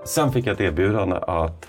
Sen 0.05 0.33
fick 0.33 0.47
jag 0.47 0.53
ett 0.53 0.61
erbjudande 0.61 1.17
att 1.17 1.69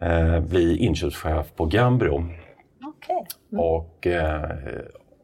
eh, 0.00 0.40
bli 0.40 0.76
inköpschef 0.76 1.46
på 1.56 1.64
Gambro. 1.64 2.14
Okay. 2.14 3.16
Mm. 3.52 3.64
Och, 3.64 4.06
eh, 4.06 4.50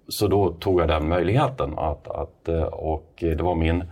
så 0.08 0.26
då 0.26 0.52
tog 0.52 0.80
jag 0.80 0.88
den 0.88 1.08
möjligheten. 1.08 1.78
Att, 1.78 2.08
att, 2.08 2.48
eh, 2.48 2.62
och 2.62 3.14
det 3.18 3.42
var 3.42 3.54
min 3.54 3.84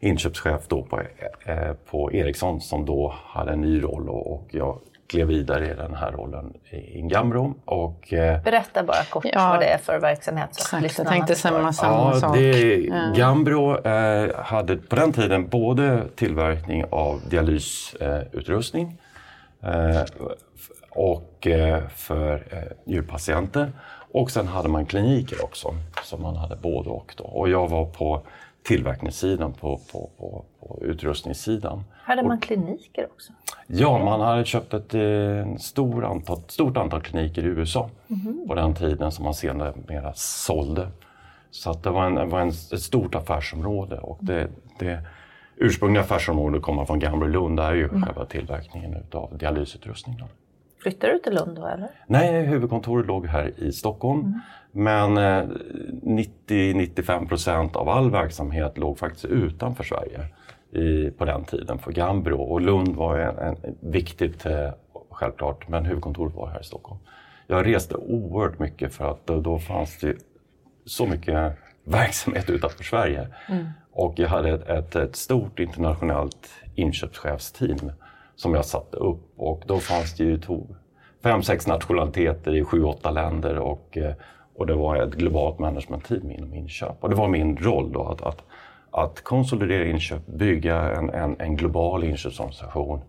inköpschef 0.00 0.68
då 0.68 0.82
på, 0.82 1.00
eh, 1.46 1.72
på 1.90 2.12
Ericsson 2.12 2.60
som 2.60 2.86
då 2.86 3.14
hade 3.24 3.52
en 3.52 3.60
ny 3.60 3.82
roll 3.82 4.08
och, 4.08 4.32
och 4.32 4.46
jag 4.50 4.78
klev 5.12 5.26
vidare 5.26 5.70
i 5.70 5.74
den 5.74 5.94
här 5.94 6.12
rollen 6.12 6.52
i 6.70 7.00
Gambro. 7.00 7.54
Och, 7.64 8.12
eh, 8.12 8.42
Berätta 8.42 8.82
bara 8.82 9.04
kort 9.04 9.24
ja, 9.32 9.48
vad 9.48 9.60
det 9.60 9.66
är 9.66 9.78
för 9.78 9.98
verksamhet. 9.98 10.48
Så 10.54 10.76
exakt, 10.76 10.98
jag 10.98 11.06
tänkte 11.06 11.34
samma, 11.34 11.72
samma 11.72 12.12
ja, 12.14 12.20
sak. 12.20 12.36
Det, 12.36 12.76
Gambro 13.16 13.86
eh, 13.86 14.30
hade 14.44 14.76
på 14.76 14.96
den 14.96 15.12
tiden 15.12 15.48
både 15.48 16.02
tillverkning 16.16 16.84
av 16.90 17.20
dialysutrustning 17.28 18.98
eh, 19.62 20.02
och 20.90 21.46
eh, 21.46 21.82
för 21.88 22.34
eh, 22.50 22.58
njurpatienter. 22.84 23.72
Och 24.12 24.30
sen 24.30 24.48
hade 24.48 24.68
man 24.68 24.86
kliniker 24.86 25.44
också, 25.44 25.74
så 26.04 26.16
man 26.16 26.36
hade 26.36 26.56
både 26.56 26.90
och. 26.90 27.14
Då. 27.16 27.24
Och 27.24 27.48
jag 27.48 27.68
var 27.68 27.86
på 27.86 28.22
tillverkningssidan, 28.62 29.52
på, 29.52 29.80
på, 29.92 30.10
på, 30.18 30.44
på 30.60 30.78
utrustningssidan. 30.82 31.84
Hade 31.92 32.22
man 32.22 32.40
kliniker 32.40 33.04
också? 33.04 33.32
Ja, 33.66 34.04
man 34.04 34.20
hade 34.20 34.44
köpt 34.44 34.74
ett 34.74 34.94
eh, 34.94 35.56
stor 35.56 36.04
antal, 36.04 36.38
stort 36.48 36.76
antal 36.76 37.00
kliniker 37.00 37.42
i 37.42 37.46
USA 37.46 37.90
mm. 38.08 38.44
på 38.48 38.54
den 38.54 38.74
tiden 38.74 39.12
som 39.12 39.24
man 39.24 39.34
senare 39.34 39.72
mera 39.88 40.12
sålde. 40.14 40.88
Så 41.50 41.70
att 41.70 41.82
det 41.82 41.90
var, 41.90 42.06
en, 42.06 42.30
var 42.30 42.40
en, 42.40 42.48
ett 42.48 42.82
stort 42.82 43.14
affärsområde 43.14 43.98
och 43.98 44.18
det, 44.20 44.48
det 44.78 45.00
ursprungliga 45.56 46.02
affärsområdet 46.02 46.62
kommer 46.62 46.84
från 46.84 46.98
Gamla 46.98 47.26
Lund, 47.26 47.56
det 47.56 47.62
är 47.62 47.74
ju 47.74 47.88
mm. 47.88 48.02
själva 48.02 48.24
tillverkningen 48.24 48.96
av 49.12 49.38
dialysutrustning. 49.38 50.16
Då. 50.18 50.24
Flyttade 50.82 51.12
du 51.12 51.18
till 51.18 51.34
Lund 51.34 51.56
då 51.56 51.66
eller? 51.66 51.88
Nej, 52.06 52.46
huvudkontoret 52.46 53.06
låg 53.06 53.26
här 53.26 53.52
i 53.60 53.72
Stockholm. 53.72 54.20
Mm. 54.20 54.40
Men 54.72 55.16
eh, 55.16 55.48
90-95 56.02 57.28
procent 57.28 57.76
av 57.76 57.88
all 57.88 58.10
verksamhet 58.10 58.78
låg 58.78 58.98
faktiskt 58.98 59.24
utanför 59.24 59.84
Sverige 59.84 60.20
i, 60.72 61.10
på 61.10 61.24
den 61.24 61.44
tiden 61.44 61.78
för 61.78 61.92
Gambro. 61.92 62.40
Och 62.42 62.60
Lund 62.60 62.96
var 62.96 63.18
en, 63.18 63.38
en 63.38 63.56
viktigt, 63.80 64.46
eh, 64.46 64.70
självklart, 65.10 65.68
men 65.68 65.84
huvudkontoret 65.84 66.34
var 66.34 66.48
här 66.48 66.60
i 66.60 66.64
Stockholm. 66.64 67.00
Jag 67.46 67.66
reste 67.66 67.96
oerhört 67.96 68.58
mycket 68.58 68.94
för 68.94 69.10
att 69.10 69.26
då, 69.26 69.40
då 69.40 69.58
fanns 69.58 69.98
det 69.98 70.16
så 70.84 71.06
mycket 71.06 71.52
verksamhet 71.84 72.50
utanför 72.50 72.84
Sverige. 72.84 73.28
Mm. 73.48 73.66
Och 73.92 74.18
jag 74.18 74.28
hade 74.28 74.48
ett, 74.50 74.68
ett, 74.68 74.96
ett, 74.96 75.16
stort 75.16 75.58
internationellt 75.58 76.50
inköpschefsteam 76.74 77.92
som 78.36 78.54
jag 78.54 78.64
satte 78.64 78.96
upp 78.96 79.22
och 79.36 79.62
då 79.66 79.78
fanns 79.78 80.16
det 80.16 80.24
ju 80.24 80.40
fem, 81.22 81.42
sex 81.42 81.66
nationaliteter 81.66 82.54
i 82.54 82.64
sju, 82.64 82.84
åtta 82.84 83.10
länder 83.10 83.58
och, 83.58 83.98
eh, 83.98 84.14
och 84.56 84.66
det 84.66 84.74
var 84.74 84.96
ett 84.96 85.14
globalt 85.14 85.58
managementteam 85.58 86.30
inom 86.30 86.54
inköp. 86.54 86.96
Och 87.00 87.10
det 87.10 87.16
var 87.16 87.28
min 87.28 87.56
roll 87.56 87.92
då 87.92 88.04
att, 88.04 88.22
att 88.22 88.42
att 88.92 89.24
konsolidera 89.24 89.84
inköp, 89.84 90.26
bygga 90.26 90.96
en, 90.96 91.10
en, 91.10 91.36
en 91.38 91.56
global 91.56 92.04
inköpsorganisation 92.04 93.00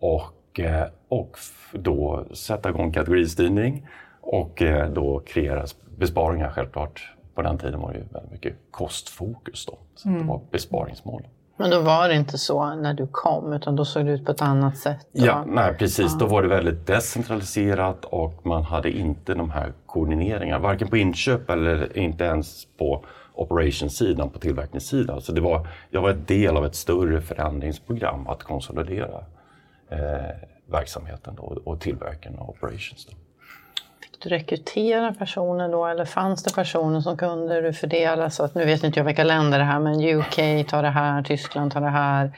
och, 0.00 0.60
eh, 0.60 0.86
och 1.08 1.38
då 1.72 2.24
sätta 2.32 2.70
igång 2.70 2.92
kategoristyrning 2.92 3.86
och 4.20 4.62
eh, 4.62 4.90
då 4.90 5.20
kreera 5.26 5.66
besparingar 5.98 6.50
självklart. 6.50 7.14
På 7.34 7.42
den 7.42 7.58
tiden 7.58 7.80
var 7.80 7.92
det 7.92 7.98
ju 7.98 8.04
väldigt 8.04 8.32
mycket 8.32 8.54
kostfokus 8.70 9.66
då, 9.66 9.78
så 9.94 10.08
mm. 10.08 10.20
det 10.20 10.26
var 10.26 10.40
besparingsmål. 10.50 11.22
Men 11.60 11.70
då 11.70 11.80
var 11.80 12.08
det 12.08 12.14
inte 12.14 12.38
så 12.38 12.74
när 12.74 12.94
du 12.94 13.06
kom, 13.06 13.52
utan 13.52 13.76
då 13.76 13.84
såg 13.84 14.06
det 14.06 14.12
ut 14.12 14.24
på 14.24 14.32
ett 14.32 14.42
annat 14.42 14.78
sätt? 14.78 15.06
Ja, 15.12 15.44
nej, 15.46 15.74
precis. 15.74 16.12
Ja. 16.12 16.18
Då 16.18 16.26
var 16.26 16.42
det 16.42 16.48
väldigt 16.48 16.86
decentraliserat 16.86 18.04
och 18.04 18.46
man 18.46 18.62
hade 18.62 18.90
inte 18.90 19.34
de 19.34 19.50
här 19.50 19.72
koordineringarna, 19.86 20.58
varken 20.58 20.88
på 20.88 20.96
inköp 20.96 21.50
eller 21.50 21.98
inte 21.98 22.24
ens 22.24 22.64
på 22.78 23.04
operationssidan, 23.34 24.30
på 24.30 24.38
tillverkningssidan. 24.38 25.20
Så 25.20 25.32
det 25.32 25.40
var, 25.40 25.68
jag 25.90 26.02
var 26.02 26.10
en 26.10 26.24
del 26.24 26.56
av 26.56 26.66
ett 26.66 26.74
större 26.74 27.20
förändringsprogram 27.20 28.26
att 28.26 28.42
konsolidera 28.42 29.24
eh, 29.88 29.98
verksamheten 30.66 31.34
då, 31.36 31.60
och 31.64 31.80
tillverkaren 31.80 32.38
och 32.38 32.48
operations. 32.48 33.06
Då. 33.10 33.16
Du 34.22 34.28
rekrytera 34.28 35.14
personer 35.14 35.68
då 35.68 35.86
eller 35.86 36.04
fanns 36.04 36.42
det 36.42 36.54
personer 36.54 37.00
som 37.00 37.16
kunde 37.16 37.60
du 37.60 37.72
fördela? 37.72 38.30
Så 38.30 38.44
att, 38.44 38.54
nu 38.54 38.64
vet 38.64 38.84
inte 38.84 39.00
jag 39.00 39.04
vilka 39.04 39.24
länder 39.24 39.58
det 39.58 39.64
här 39.64 39.78
men 39.80 40.00
UK 40.00 40.66
tar 40.68 40.82
det 40.82 40.88
här, 40.88 41.22
Tyskland 41.22 41.72
tar 41.72 41.80
det 41.80 41.90
här. 41.90 42.32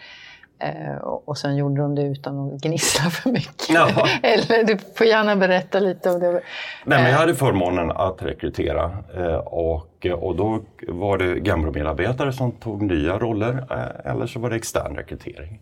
Eh, 0.59 0.97
och 1.03 1.39
sen 1.39 1.57
gjorde 1.57 1.83
de 1.83 1.95
det 1.95 2.03
utan 2.03 2.55
att 2.55 2.61
gnissla 2.61 3.11
för 3.11 3.31
mycket. 3.31 3.71
Jaha. 3.71 4.09
eller 4.23 4.65
du 4.65 4.79
får 4.79 5.07
gärna 5.07 5.37
berätta 5.37 5.81
lite 5.81 6.11
om 6.11 6.21
det. 6.21 6.33
Nej, 6.33 6.43
men 6.85 7.11
jag 7.11 7.19
hade 7.19 7.35
förmånen 7.35 7.91
att 7.91 8.23
rekrytera 8.23 8.91
eh, 9.17 9.35
och, 9.35 10.07
och 10.21 10.37
då 10.37 10.61
var 10.89 11.19
det 11.19 11.41
Gambro-medarbetare 11.41 12.33
som 12.33 12.53
tog 12.53 12.83
nya 12.83 13.19
roller 13.19 13.67
eh, 13.71 14.13
eller 14.13 14.27
så 14.27 14.39
var 14.41 14.51
det 14.51 14.57
extern 14.57 14.97
rekrytering. 14.97 15.61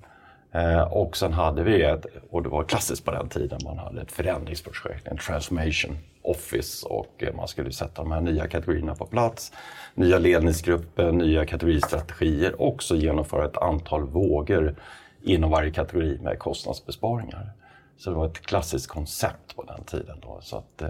Eh, 0.53 0.83
och 0.83 1.17
sen 1.17 1.33
hade 1.33 1.63
vi 1.63 1.83
ett, 1.83 2.07
och 2.31 2.43
det 2.43 2.49
var 2.49 2.65
klassiskt 2.65 3.05
på 3.05 3.11
den 3.11 3.29
tiden, 3.29 3.59
man 3.65 3.79
hade 3.79 4.03
ett 4.03 4.13
förändringsprojekt, 4.13 5.09
en 5.09 5.17
transformation 5.17 5.97
office 6.23 6.87
och 6.87 7.25
man 7.35 7.49
skulle 7.49 7.73
sätta 7.73 8.03
de 8.03 8.13
här 8.13 8.21
nya 8.21 8.49
kategorierna 8.49 8.95
på 8.95 9.07
plats. 9.07 9.53
Nya 9.95 10.19
ledningsgrupper, 10.19 11.13
nya 11.13 11.47
kategoristrategier 11.47 12.61
och 12.61 12.83
så 12.83 12.97
genomföra 12.97 13.45
ett 13.45 13.57
antal 13.57 14.05
vågor 14.05 14.77
inom 15.23 15.51
varje 15.51 15.71
kategori 15.71 16.19
med 16.23 16.39
kostnadsbesparingar. 16.39 17.51
Så 17.97 18.11
det 18.11 18.17
var 18.17 18.27
ett 18.27 18.41
klassiskt 18.41 18.87
koncept 18.87 19.57
på 19.57 19.63
den 19.63 19.85
tiden. 19.85 20.17
Då. 20.23 20.39
Så, 20.41 20.57
att, 20.57 20.83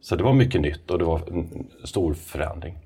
så 0.00 0.16
det 0.16 0.24
var 0.24 0.32
mycket 0.32 0.60
nytt 0.60 0.90
och 0.90 0.98
det 0.98 1.04
var 1.04 1.20
en 1.28 1.66
stor 1.84 2.14
förändring. 2.14 2.78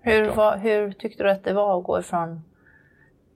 Hur, 0.00 0.30
var, 0.30 0.56
hur 0.56 0.92
tyckte 0.92 1.22
du 1.22 1.30
att 1.30 1.44
det 1.44 1.52
var 1.52 1.78
att 1.78 1.84
gå 1.84 1.98
ifrån 1.98 2.42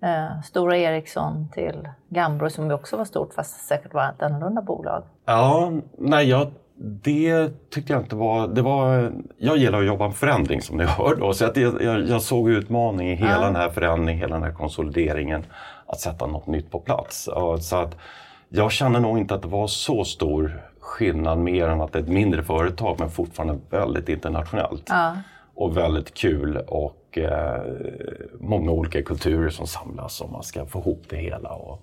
eh, 0.03 0.43
Stora 0.43 0.77
Ericsson 0.77 1.49
till 1.53 1.89
Gambro 2.09 2.51
som 2.51 2.71
också 2.71 2.97
var 2.97 3.05
stort 3.05 3.35
fast 3.35 3.67
säkert 3.67 3.95
var 3.95 4.09
ett 4.09 4.23
annorlunda 4.23 4.63
bolag? 4.63 5.03
Ja, 5.25 5.73
nej, 5.99 6.29
jag, 6.29 6.51
det 6.77 7.51
tyckte 7.71 7.93
jag 7.93 8.03
inte 8.03 8.17
var... 8.17 8.49
Det 8.49 8.63
var 8.63 9.13
jag 9.39 9.57
gillar 9.57 9.81
att 9.81 9.87
jobba 9.87 10.07
med 10.07 10.17
förändring 10.17 10.63
som 10.63 10.77
ni 10.77 10.85
hör 10.99 11.17
då, 11.17 11.33
så 11.33 11.45
att 11.45 11.57
jag, 11.57 11.83
jag, 11.83 12.09
jag 12.09 12.23
såg 12.23 12.51
utmaning 12.51 13.11
i 13.11 13.15
hela 13.15 13.33
ja. 13.33 13.41
den 13.41 13.57
här 13.57 13.71
förändringen, 13.71 14.21
hela 14.21 14.35
den 14.35 14.45
här 14.45 14.53
konsolideringen, 14.53 15.45
att 15.87 16.01
sätta 16.01 16.27
något 16.27 16.47
nytt 16.47 16.71
på 16.71 16.81
plats. 16.81 17.29
Så 17.61 17.77
att 17.77 17.97
jag 18.49 18.73
känner 18.73 19.01
nog 19.01 19.19
inte 19.19 19.35
att 19.35 19.43
det 19.43 19.49
var 19.49 19.67
så 19.67 20.05
stor 20.05 20.63
skillnad 20.81 21.39
mer 21.39 21.69
än 21.69 21.81
att 21.81 21.93
det 21.93 21.99
är 21.99 22.03
ett 22.03 22.09
mindre 22.09 22.43
företag 22.43 22.97
men 22.99 23.11
fortfarande 23.11 23.59
väldigt 23.71 24.09
internationellt. 24.09 24.85
Ja. 24.87 25.17
Och 25.55 25.77
väldigt 25.77 26.15
kul 26.15 26.57
och 26.57 27.19
eh, 27.19 27.63
många 28.41 28.71
olika 28.71 29.03
kulturer 29.03 29.51
som 29.51 29.67
samlas 29.67 30.21
och 30.21 30.31
man 30.31 30.43
ska 30.43 30.67
få 30.67 30.79
ihop 30.79 31.03
det 31.09 31.17
hela 31.17 31.49
och, 31.49 31.83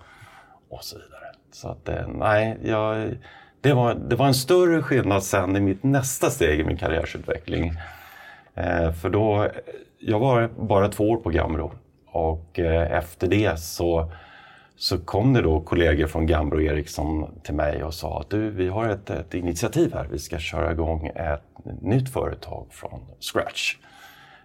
och 0.70 0.84
så 0.84 0.98
vidare. 0.98 1.32
Så 1.52 1.68
att 1.68 1.90
eh, 1.90 2.08
nej, 2.08 2.58
jag, 2.64 3.10
det, 3.62 3.74
var, 3.74 3.94
det 3.94 4.16
var 4.16 4.28
en 4.28 4.34
större 4.34 4.82
skillnad 4.82 5.24
sen 5.24 5.56
i 5.56 5.60
mitt 5.60 5.84
nästa 5.84 6.30
steg 6.30 6.60
i 6.60 6.64
min 6.64 6.78
karriärsutveckling. 6.78 7.74
Eh, 8.56 8.92
för 8.92 9.10
då, 9.10 9.48
jag 10.00 10.20
var 10.20 10.50
bara 10.60 10.88
två 10.88 11.10
år 11.10 11.18
på 11.18 11.30
Gambro 11.30 11.72
och 12.06 12.60
eh, 12.60 12.98
efter 12.98 13.28
det 13.28 13.60
så 13.60 14.12
så 14.82 14.98
kom 14.98 15.34
det 15.34 15.42
då 15.42 15.62
kollegor 15.62 16.08
från 16.08 16.26
Gambro 16.26 16.56
och 16.56 16.64
Ericsson 16.64 17.40
till 17.44 17.54
mig 17.54 17.84
och 17.84 17.94
sa 17.94 18.20
att 18.20 18.30
du, 18.30 18.50
vi 18.50 18.68
har 18.68 18.90
ett, 18.90 19.10
ett 19.10 19.34
initiativ 19.34 19.94
här. 19.94 20.08
Vi 20.12 20.20
ska 20.20 20.38
köra 20.38 20.72
igång 20.72 21.08
ett 21.08 21.42
nytt 21.82 22.10
företag 22.10 22.68
från 22.70 23.06
scratch. 23.20 23.78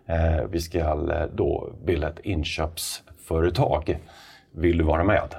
Eh, 0.07 0.45
vi 0.51 0.61
ska 0.61 0.79
eh, 0.79 1.27
då 1.35 1.73
bilda 1.85 2.09
ett 2.09 2.21
inköpsföretag. 2.23 3.99
Vill 4.51 4.79
du 4.79 4.85
vara 4.85 5.05
med? 5.05 5.35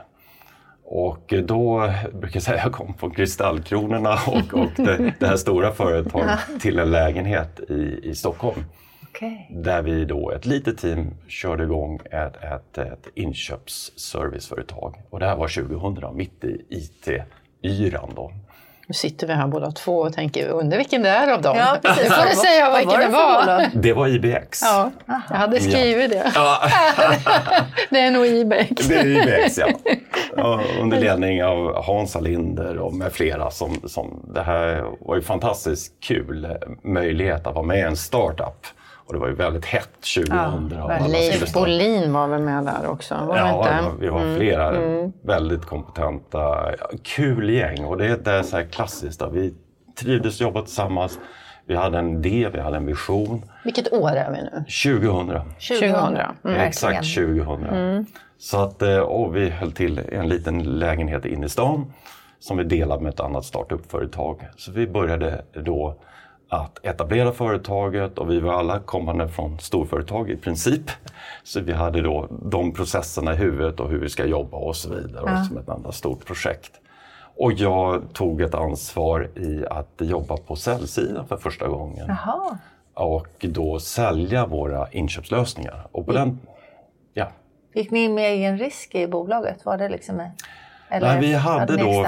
Och 0.90 1.34
då 1.44 1.92
brukar 2.14 2.36
jag 2.36 2.44
säga 2.44 2.58
att 2.58 2.64
jag 2.64 2.74
kom 2.74 2.94
från 2.94 3.12
Kristallkronorna 3.12 4.14
och, 4.28 4.54
och 4.54 4.72
det, 4.76 5.14
det 5.20 5.28
här 5.28 5.36
stora 5.36 5.72
företaget 5.72 6.40
till 6.62 6.80
en 6.80 6.92
lägenhet 6.92 7.60
i, 7.70 8.00
i 8.04 8.16
Stockholm. 8.16 8.64
Okay. 9.10 9.38
Där 9.50 9.82
vi 9.82 10.06
då, 10.06 10.32
ett 10.32 10.46
litet 10.46 10.78
team, 10.78 11.14
körde 11.28 11.64
igång 11.64 12.00
ett, 12.12 12.36
ett, 12.44 12.78
ett 12.78 13.08
inköpsserviceföretag. 13.16 14.96
Och 15.10 15.20
det 15.20 15.26
här 15.26 15.36
var 15.36 15.48
2000, 15.48 16.16
mitt 16.16 16.44
i 16.44 16.66
IT-yran. 16.70 18.14
Nu 18.90 18.94
sitter 18.94 19.28
vi 19.28 19.34
här 19.34 19.48
båda 19.48 19.72
två 19.72 19.98
och 19.98 20.14
tänker, 20.14 20.48
undrar 20.48 20.78
vilken 20.78 21.04
det 21.04 21.10
är 21.10 21.32
av 21.34 21.42
dem? 21.42 21.58
Ja, 21.58 21.78
precis. 21.82 22.04
Du 22.04 22.10
får 22.10 22.46
säga 22.46 22.70
vad 22.70 22.80
vilken 22.80 23.00
det 23.00 23.08
var. 23.08 23.70
Det 23.74 23.94
var 23.94 24.08
IBX. 24.08 24.62
Ja, 24.62 24.92
jag 25.06 25.36
hade 25.36 25.60
skrivit 25.60 26.10
det. 26.10 26.32
Ja. 26.36 26.60
det 27.90 28.00
är 28.00 28.12
nog 28.12 28.26
IBX. 28.26 28.88
Det 28.88 28.96
är 28.96 29.06
IBX, 29.06 29.58
ja. 29.58 29.68
ja. 30.36 30.62
Under 30.82 31.00
ledning 31.00 31.44
av 31.44 31.84
Hans 31.84 32.16
Alinder 32.16 32.78
och 32.78 32.94
med 32.94 33.14
flera. 33.14 33.52
Som, 33.52 33.82
som, 33.86 34.32
det 34.34 34.42
här 34.42 34.84
var 35.00 35.16
ju 35.16 35.22
fantastiskt 35.22 35.94
kul 36.00 36.58
möjlighet 36.84 37.48
att 37.48 37.56
vara 37.56 37.66
med 37.66 37.78
i 37.78 37.82
en 37.82 37.98
startup 37.98 38.68
och 39.08 39.14
det 39.14 39.20
var 39.20 39.28
ju 39.28 39.34
väldigt 39.34 39.66
hett 39.66 40.02
2000. 40.16 40.72
Ja, 40.72 41.08
Leif 41.08 41.54
Bolin 41.54 42.14
var 42.14 42.28
väl 42.28 42.42
med 42.42 42.66
där 42.66 42.88
också? 42.88 43.16
Var 43.28 43.38
ja, 43.38 43.80
inte? 43.80 43.92
vi 44.00 44.08
var 44.08 44.22
mm. 44.22 44.38
flera 44.38 44.76
mm. 44.76 45.12
väldigt 45.22 45.66
kompetenta, 45.66 46.72
kul 47.04 47.50
gäng. 47.50 47.86
Och 47.86 47.98
det, 47.98 48.26
det 48.26 48.32
är 48.32 48.44
så 48.44 48.58
här 48.58 48.64
klassiskt. 48.64 49.20
Då. 49.20 49.30
Vi 49.30 49.54
trivdes 50.00 50.42
jobba 50.42 50.62
tillsammans. 50.62 51.20
Vi 51.66 51.76
hade 51.76 51.98
en 51.98 52.26
idé, 52.26 52.50
vi 52.54 52.60
hade 52.60 52.78
en 52.78 52.86
vision. 52.86 53.42
Vilket 53.64 53.94
år 53.94 54.12
är 54.12 54.32
vi 54.32 54.38
nu? 54.38 54.66
2000. 55.00 55.42
2000. 55.68 56.18
Mm. 56.44 56.62
Exakt 56.62 57.16
2000. 57.16 57.64
Mm. 57.64 58.06
Så 58.38 58.62
att, 58.62 58.82
eh, 58.82 58.98
och 58.98 59.36
vi 59.36 59.50
höll 59.50 59.72
till 59.72 60.02
en 60.12 60.30
liten 60.30 60.80
lägenhet 60.80 61.26
inne 61.26 61.46
i 61.46 61.50
stan 61.50 61.94
som 62.40 62.58
vi 62.58 62.64
delade 62.64 63.04
med 63.04 63.14
ett 63.14 63.20
annat 63.20 63.46
startup-företag. 63.46 64.48
Så 64.58 64.72
vi 64.72 64.88
började 64.88 65.46
då 65.54 65.98
att 66.50 66.86
etablera 66.86 67.32
företaget 67.32 68.18
och 68.18 68.32
vi 68.32 68.40
var 68.40 68.54
alla 68.54 68.80
kommande 68.80 69.28
från 69.28 69.60
storföretag 69.60 70.30
i 70.30 70.36
princip. 70.36 70.92
Så 71.44 71.62
vi 71.62 71.74
hade 71.74 72.02
då 72.02 72.28
de 72.46 72.74
processerna 72.74 73.34
i 73.34 73.36
huvudet 73.36 73.80
och 73.80 73.90
hur 73.90 74.00
vi 74.00 74.10
ska 74.10 74.26
jobba 74.26 74.58
och 74.58 74.76
så 74.76 74.90
vidare 74.90 75.24
ja. 75.26 75.44
som 75.44 75.58
ett 75.58 75.70
enda 75.70 75.92
stort 75.92 76.26
projekt. 76.26 76.72
Och 77.36 77.54
jag 77.54 78.14
tog 78.14 78.42
ett 78.42 78.56
ansvar 78.56 79.30
i 79.36 79.66
att 79.70 79.94
jobba 79.98 80.38
på 80.38 80.56
säljsidan 80.56 81.28
för 81.28 81.38
första 81.38 81.68
gången. 81.68 82.06
Jaha. 82.08 82.58
Och 82.94 83.28
då 83.40 83.80
sälja 83.80 84.46
våra 84.46 84.92
inköpslösningar. 84.92 85.88
Och 85.92 86.06
på 86.06 86.12
mm. 86.12 86.28
den, 86.28 86.40
ja. 87.14 87.28
Gick 87.74 87.92
ni 87.92 88.10
med 88.10 88.32
egen 88.32 88.58
risk 88.58 88.96
i 88.96 89.08
bolaget? 89.08 89.66
Var 89.66 89.78
det 89.78 89.90
liksom? 89.90 90.30
Eller 90.90 91.08
Nej, 91.08 91.20
vi 91.20 91.34
hade 91.34 91.78
då 91.78 92.06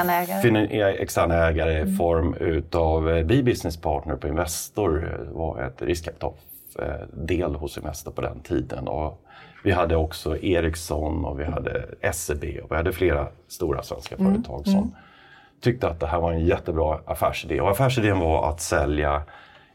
externa 1.00 1.48
ägare 1.48 1.72
i 1.72 1.82
mm. 1.82 1.96
form 1.96 2.34
utav 2.34 3.10
eh, 3.10 3.26
B-Business 3.26 3.78
Partner 3.78 4.16
på 4.16 4.28
Investor, 4.28 4.90
Det 5.26 5.34
var 5.34 5.62
ett 5.62 5.82
riskkapitaldel 5.82 7.56
hos 7.56 7.78
Investor 7.78 8.12
på 8.12 8.22
den 8.22 8.40
tiden. 8.40 8.88
Och 8.88 9.22
vi 9.64 9.72
hade 9.72 9.96
också 9.96 10.38
Ericsson 10.38 11.26
och 11.26 11.40
vi 11.40 11.44
hade 11.44 11.86
SEB 12.14 12.44
och 12.64 12.72
vi 12.72 12.76
hade 12.76 12.92
flera 12.92 13.28
stora 13.48 13.84
svenska 13.84 14.16
mm. 14.16 14.34
företag 14.34 14.66
som 14.66 14.76
mm. 14.76 14.92
tyckte 15.62 15.88
att 15.88 16.00
det 16.00 16.08
här 16.08 16.20
var 16.20 16.32
en 16.32 16.46
jättebra 16.46 17.00
affärsidé. 17.06 17.62
Och 17.62 17.70
affärsidén 17.70 18.20
var 18.20 18.50
att 18.50 18.62
sälja 18.62 19.22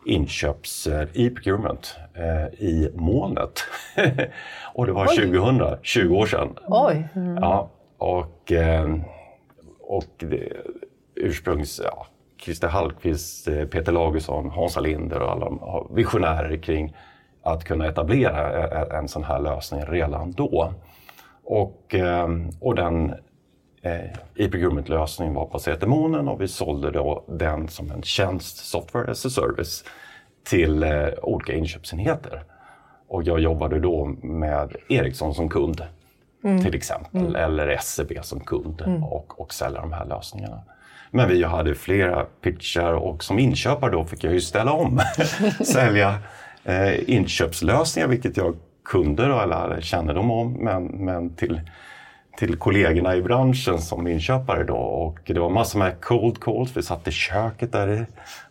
inköps 0.06 0.86
e-procurement 1.14 1.96
eh, 2.14 2.64
i 2.64 2.90
molnet. 2.94 3.64
och 4.74 4.86
det 4.86 4.92
var 4.92 5.06
Oj. 5.08 5.16
2000, 5.16 5.76
20 5.82 6.16
år 6.16 6.26
sedan. 6.26 6.48
Oj! 6.66 7.08
Mm. 7.14 7.36
Ja, 7.36 7.70
och, 8.04 8.52
eh, 8.52 8.96
och 9.80 10.24
ursprungs... 11.14 11.80
Ja, 11.84 12.06
Christer 12.36 12.68
Hallqvist, 12.68 13.48
eh, 13.48 13.64
Peter 13.64 13.92
Lagersson, 13.92 14.50
Hans 14.50 14.80
Linder 14.80 15.20
och 15.20 15.30
alla 15.30 15.46
har 15.46 15.86
visionärer 15.94 16.56
kring 16.56 16.96
att 17.42 17.64
kunna 17.64 17.86
etablera 17.86 18.64
eh, 18.64 18.98
en 18.98 19.08
sån 19.08 19.24
här 19.24 19.40
lösning 19.40 19.84
redan 19.84 20.32
då. 20.32 20.72
Och, 21.44 21.94
och 22.60 22.74
den 22.74 23.14
e-procurement-lösningen 24.36 25.34
var 25.34 25.50
baserad 25.50 25.82
i 25.82 25.86
månen 25.86 26.28
och 26.28 26.40
vi 26.40 26.48
sålde 26.48 26.90
då 26.90 27.24
den 27.28 27.68
som 27.68 27.90
en 27.90 28.02
tjänst, 28.02 28.56
software 28.56 29.10
as 29.10 29.26
a 29.26 29.30
service, 29.30 29.84
till 30.42 30.84
olika 31.22 31.52
inköpsenheter. 31.52 32.42
Och 33.08 33.22
jag 33.22 33.40
jobbade 33.40 33.80
då 33.80 34.06
med 34.22 34.76
Ericsson 34.88 35.34
som 35.34 35.48
kund 35.48 35.82
mm. 36.44 36.62
till 36.62 36.74
exempel, 36.74 37.20
mm. 37.20 37.36
eller 37.36 37.78
SEB 37.82 38.12
som 38.22 38.40
kund 38.40 38.82
mm. 38.86 39.04
och, 39.04 39.40
och 39.40 39.54
sälja 39.54 39.80
de 39.80 39.92
här 39.92 40.04
lösningarna. 40.04 40.62
Men 41.10 41.28
vi 41.28 41.44
hade 41.44 41.74
flera 41.74 42.24
pitchar 42.24 42.92
och 42.92 43.24
som 43.24 43.38
inköpare 43.38 43.90
då 43.90 44.04
fick 44.04 44.24
jag 44.24 44.32
ju 44.32 44.40
ställa 44.40 44.72
om. 44.72 45.00
Sälja 45.64 46.14
eh, 46.64 47.10
inköpslösningar, 47.10 48.08
vilket 48.08 48.36
jag 48.36 48.56
kunde 48.84 49.28
då, 49.28 49.40
eller 49.40 49.56
hade 49.56 49.82
kännedom 49.82 50.30
om, 50.30 50.52
men, 50.52 50.84
men 50.84 51.34
till, 51.34 51.60
till 52.38 52.56
kollegorna 52.56 53.16
i 53.16 53.22
branschen 53.22 53.78
som 53.78 54.06
inköpare 54.06 54.64
då. 54.64 54.76
Och 54.76 55.18
det 55.26 55.40
var 55.40 55.50
massor 55.50 55.78
med 55.78 56.00
cold 56.00 56.40
calls. 56.40 56.76
Vi 56.76 56.82
satt 56.82 57.08
i 57.08 57.10
köket 57.10 57.72
där 57.72 58.06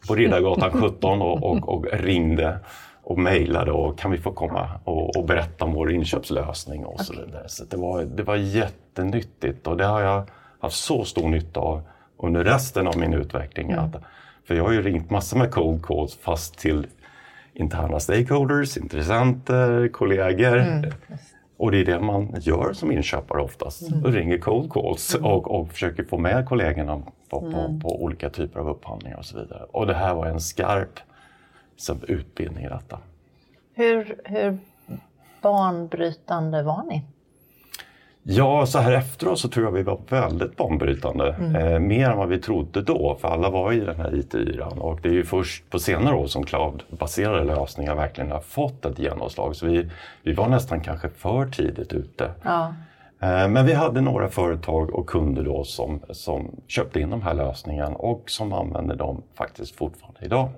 på 0.08 0.16
Riddargatan 0.16 0.72
17 0.72 1.22
och, 1.22 1.44
och, 1.44 1.70
och 1.70 1.86
ringde 1.94 2.60
och 3.04 3.20
mejlade 3.20 3.72
och 3.72 4.00
kan 4.00 4.12
vi 4.12 4.18
få 4.18 4.32
komma 4.32 4.70
och, 4.84 5.18
och, 5.18 5.26
berätta 5.26 5.66
om 5.66 5.74
vår 5.74 5.92
inköpslösning 5.92 6.86
och 6.86 7.02
så 7.02 7.14
vidare. 7.14 7.50
Så 7.50 7.64
det 7.64 7.78
var, 7.78 8.04
det 8.04 8.24
var 8.24 8.36
jättenyttigt 8.36 9.68
och 9.68 9.78
det 9.78 9.86
har 9.86 10.02
jag 10.02 10.24
haft 10.60 10.76
så 10.76 11.06
stor 11.06 11.30
nytta 11.30 11.60
av 11.60 11.82
under 12.18 12.44
resten 12.44 12.88
av 12.88 12.98
min 12.98 13.14
utveckling. 13.14 13.72
Mm. 13.72 13.86
Att 13.86 13.96
För 14.48 14.56
jag 14.56 14.64
har 14.64 14.72
ju 14.72 14.82
ringt 14.82 15.10
massor 15.10 15.38
med 15.38 15.52
cold 15.52 15.86
calls 15.86 16.16
fast 16.16 16.58
till 16.58 16.88
interna 17.54 18.00
stakeholders, 18.00 18.78
intressenter, 18.78 19.88
kollegor. 19.88 20.58
Mm. 20.58 20.92
Och 21.58 21.72
det 21.72 21.78
är 21.78 21.86
det 21.86 22.00
man 22.00 22.36
gör 22.42 22.74
som 22.74 22.92
inköpare 22.92 23.42
oftast. 23.42 23.92
Mm. 23.92 24.04
Och 24.04 24.14
ringer 24.14 24.38
cold 24.38 24.74
calls 24.74 25.16
mm. 25.16 25.32
och, 25.32 25.60
och 25.60 25.70
försöker 25.70 26.04
få 26.04 26.18
med 26.18 26.46
kollegorna 26.46 27.02
på, 27.30 27.40
på, 27.40 27.58
mm. 27.58 27.80
på, 27.80 28.04
olika 28.04 28.30
typer 28.30 28.60
av 28.60 28.70
upphandlingar 28.70 29.18
och 29.18 29.26
så 29.26 29.38
vidare. 29.38 29.64
Och 29.72 29.88
det 29.88 29.94
här 29.94 30.14
var 30.14 30.26
en 30.26 30.40
skarp 30.40 31.00
som 31.78 32.04
utbildning 32.08 32.66
i 32.66 32.70
detta. 32.70 33.00
Hur, 33.74 34.22
hur 34.26 34.58
banbrytande 35.42 36.64
var 36.64 36.84
ni? 36.84 37.04
Ja, 38.26 38.66
så 38.66 38.80
här 38.80 38.92
efteråt 38.92 39.40
så 39.40 39.48
tror 39.48 39.66
jag 39.66 39.72
vi 39.72 39.84
var 39.84 40.00
väldigt 40.10 40.58
banbrytande. 40.58 41.36
Mm. 41.40 41.56
Eh, 41.56 41.80
mer 41.80 42.10
än 42.10 42.18
vad 42.18 42.30
vi 42.30 42.40
trodde 42.40 42.82
då, 42.82 43.18
för 43.22 43.28
alla 43.28 43.50
var 43.50 43.72
i 43.72 43.80
den 43.80 43.96
här 43.96 44.16
IT-yran. 44.16 44.80
Och 44.80 45.00
det 45.02 45.10
är 45.10 45.14
ju 45.14 45.26
först 45.26 45.70
på 45.70 45.80
senare 45.80 46.16
år 46.16 46.28
som 46.28 46.44
cloudbaserade 46.44 47.44
lösningar 47.44 47.96
verkligen 47.96 48.32
har 48.32 48.40
fått 48.40 48.86
ett 48.86 49.00
genomslag. 49.00 49.56
Så 49.56 49.66
vi, 49.66 49.90
vi 50.24 50.34
var 50.34 50.48
nästan 50.48 50.82
kanske 50.82 51.10
för 51.10 51.46
tidigt 51.46 51.94
ute. 51.94 52.32
Ja. 52.44 52.74
Eh, 53.20 53.48
men 53.48 53.66
vi 53.66 53.74
hade 53.74 54.02
några 54.02 54.30
företag 54.30 54.94
och 54.94 55.08
kunder 55.10 55.44
då 55.44 55.64
som, 55.64 56.00
som 56.10 56.56
köpte 56.68 57.00
in 57.00 57.10
de 57.10 57.22
här 57.22 57.34
lösningarna 57.34 57.96
och 57.96 58.30
som 58.30 58.54
använder 58.54 58.96
dem 58.96 59.22
faktiskt 59.36 59.76
fortfarande 59.76 60.26
idag 60.26 60.50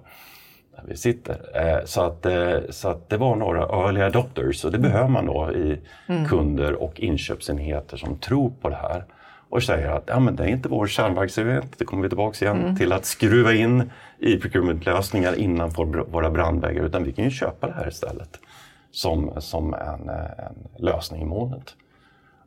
där 0.76 0.84
vi 0.88 0.98
sitter. 0.98 1.38
Eh, 1.54 1.86
så 1.86 2.02
att, 2.02 2.26
eh, 2.26 2.58
så 2.70 2.90
att 2.90 3.10
det 3.10 3.18
var 3.18 3.36
några 3.36 3.62
early 3.62 4.02
adopters 4.02 4.66
och 4.66 4.72
det 4.72 4.80
behöver 4.80 5.08
man 5.08 5.26
då 5.26 5.52
i 5.52 5.80
mm. 6.08 6.26
kunder 6.26 6.74
och 6.74 7.00
inköpsenheter 7.00 7.98
som 7.98 8.18
tror 8.18 8.54
på 8.62 8.70
det 8.70 8.76
här 8.76 9.04
och 9.50 9.64
säger 9.64 9.90
att 9.90 10.04
ja, 10.08 10.20
men 10.20 10.36
det 10.36 10.44
är 10.44 10.48
inte 10.48 10.70
vår 10.70 10.88
kärnverksamhet, 10.88 11.66
det 11.78 11.86
kommer 11.86 12.04
vi 12.04 12.10
tillbaka 12.10 12.46
igen 12.46 12.62
mm. 12.62 12.76
till 12.76 12.94
att 12.94 13.06
skruva 13.06 13.54
in 13.54 13.92
i 14.20 14.38
procurement-lösningar 14.38 15.36
innanför 15.40 15.86
våra 15.86 16.30
brandväggar 16.30 16.84
utan 16.84 17.04
vi 17.04 17.12
kan 17.12 17.26
ju 17.26 17.32
köpa 17.32 17.68
det 17.68 17.74
här 17.74 17.88
istället 17.88 18.40
som, 18.92 19.42
som 19.42 19.74
en, 19.74 20.10
en 20.10 20.68
lösning 20.78 21.22
i 21.22 21.26
molnet. 21.26 21.76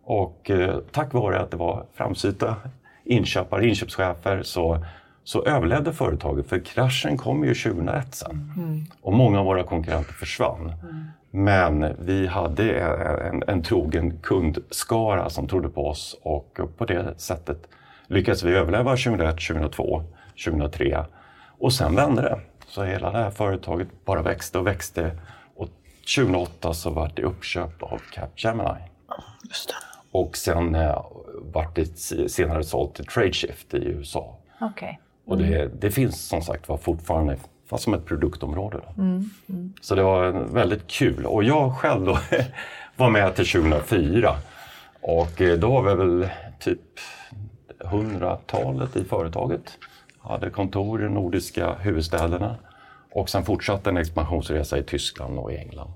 Och 0.05 0.51
eh, 0.51 0.79
tack 0.93 1.13
vare 1.13 1.41
att 1.41 1.51
det 1.51 1.57
var 1.57 1.85
framsynta 1.95 2.57
inköpare, 3.05 3.69
inköpschefer 3.69 4.43
så 4.43 4.85
så 5.29 5.43
överlevde 5.43 5.93
företaget 5.93 6.49
för 6.49 6.59
kraschen 6.59 7.17
kom 7.17 7.45
ju 7.45 7.55
2001 7.55 8.15
sen. 8.15 8.53
Mm. 8.57 8.85
Och 9.03 9.13
många 9.13 9.41
av 9.41 9.45
våra 9.45 9.63
konkurrenter 9.63 10.13
försvann. 10.13 10.73
Mm. 10.83 11.07
Men 11.31 11.97
vi 11.99 12.27
hade 12.27 12.81
en, 12.81 13.43
en, 13.47 13.63
trogen 13.63 14.19
kundskara 14.23 15.31
som 15.31 15.49
trodde 15.49 15.69
på 15.69 15.87
oss 15.89 16.17
och 16.23 16.61
på 16.77 16.85
det 16.85 17.15
sättet 17.21 17.69
lyckades 18.07 18.43
vi 18.43 18.53
överleva 18.53 18.91
2001, 18.91 19.31
2002, 19.49 20.03
2003 20.45 21.05
och 21.59 21.73
sen 21.73 21.95
vände 21.95 22.23
det. 22.23 22.41
Så 22.69 22.85
hela 22.85 23.11
det 23.11 23.19
här 23.19 23.31
företaget 23.31 23.89
bara 24.05 24.23
växte 24.23 24.59
och 24.59 24.67
växte 24.67 25.19
och 25.57 25.69
2008 26.17 26.75
så 26.75 26.91
vart 26.91 27.17
det 27.17 27.23
uppköpt 27.23 27.83
av 27.83 28.01
Capgemini. 28.13 28.81
Och 30.11 30.37
sen 30.37 30.75
eh, 30.75 31.07
vart 31.43 31.77
det 31.77 31.99
senare 32.31 32.65
sålt 32.65 32.95
till 32.95 33.07
Tradeshift 33.07 33.75
i 33.75 33.77
USA. 33.77 34.39
Okay. 34.61 34.97
Och 35.29 35.39
det, 35.39 35.61
mm. 35.61 35.71
det 35.79 35.91
finns 35.91 36.29
som 36.29 36.43
sagt 36.43 36.69
var 36.69 36.77
fortfarande 36.77 37.37
fast 37.67 37.85
som 37.85 37.95
ett 37.95 38.05
produktområde. 38.05 38.81
Mm. 38.99 39.31
Mm. 39.49 39.73
Så 39.81 39.95
det 39.95 40.03
var 40.03 40.31
väldigt 40.31 40.87
kul. 40.87 41.27
Och 41.27 41.45
jag 41.45 41.77
själv 41.77 42.05
då 42.05 42.19
var 42.97 43.11
med 43.11 43.35
till 43.35 43.47
2004. 43.47 44.37
Och 45.01 45.41
eh, 45.41 45.59
då 45.59 45.71
var 45.71 45.83
vi 45.83 45.95
väl 45.95 46.29
typ 46.61 46.81
hundratalet 47.79 48.97
i 48.97 49.05
företaget. 49.05 49.79
Hade 50.19 50.51
kontor 50.51 51.01
i 51.01 51.05
de 51.05 51.15
nordiska 51.15 51.75
huvudstäderna. 51.75 52.57
Och 53.13 53.31
sen 53.31 53.45
fortsatte 53.45 53.91
en 53.91 53.97
expansionsresa 53.97 54.79
i 54.79 54.83
Tyskland 54.83 55.39
och 55.39 55.53
i 55.53 55.57
England. 55.57 55.91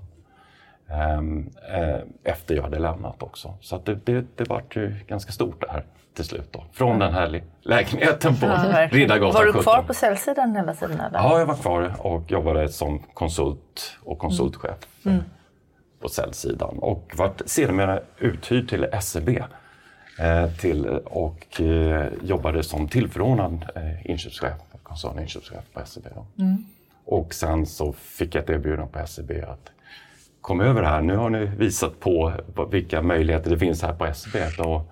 Ehm, 0.93 1.49
eh, 1.73 1.99
efter 2.23 2.55
jag 2.55 2.63
hade 2.63 2.79
lämnat 2.79 3.23
också. 3.23 3.53
Så 3.61 3.77
det, 3.77 4.05
det, 4.05 4.25
det 4.35 4.49
var 4.49 4.63
ju 4.75 4.95
ganska 5.07 5.31
stort 5.31 5.61
det 5.61 5.71
här 5.71 5.85
till 6.13 6.25
slut. 6.25 6.49
Då. 6.51 6.63
Från 6.71 6.99
den 6.99 7.13
här 7.13 7.43
lägenheten 7.61 8.35
på 8.35 8.45
ja, 8.45 8.87
Riddargatan 8.91 9.31
17. 9.31 9.45
Var 9.45 9.45
du 9.45 9.63
kvar 9.63 9.83
på 9.83 9.93
säljsidan 9.93 10.55
hela 10.55 10.73
tiden? 10.73 10.99
Eller? 10.99 11.19
Ja, 11.19 11.39
jag 11.39 11.45
var 11.45 11.55
kvar 11.55 11.95
och 11.99 12.31
jobbade 12.31 12.69
som 12.69 12.99
konsult 12.99 13.97
och 14.03 14.19
konsultchef 14.19 14.77
mm. 15.05 15.17
mm. 15.17 15.29
på 16.01 16.09
säljsidan 16.09 16.79
och 16.79 17.11
vart 17.15 17.41
sedermera 17.45 17.99
uthyrd 18.17 18.69
till 18.69 18.87
SEB 19.01 19.29
eh, 20.19 20.51
till, 20.59 20.85
och 21.05 21.61
eh, 21.61 22.07
jobbade 22.21 22.63
som 22.63 22.87
tillförordnad 22.87 23.65
inköpschef, 24.05 24.53
koncerninköpschef 24.83 25.63
på 25.73 25.85
SEB. 25.85 26.07
Mm. 26.39 26.65
Och 27.05 27.33
sen 27.33 27.65
så 27.65 27.93
fick 27.93 28.35
jag 28.35 28.43
ett 28.43 28.49
erbjudande 28.49 28.91
på 28.91 29.07
SEB 29.07 29.31
att 29.31 29.71
kom 30.43 30.61
över 30.61 30.83
här, 30.83 31.01
nu 31.01 31.15
har 31.15 31.29
ni 31.29 31.45
visat 31.45 31.99
på 31.99 32.33
vilka 32.71 33.01
möjligheter 33.01 33.49
det 33.49 33.57
finns 33.57 33.81
här 33.81 33.93
på 33.93 34.13
SEB. 34.13 34.41
Då 34.57 34.85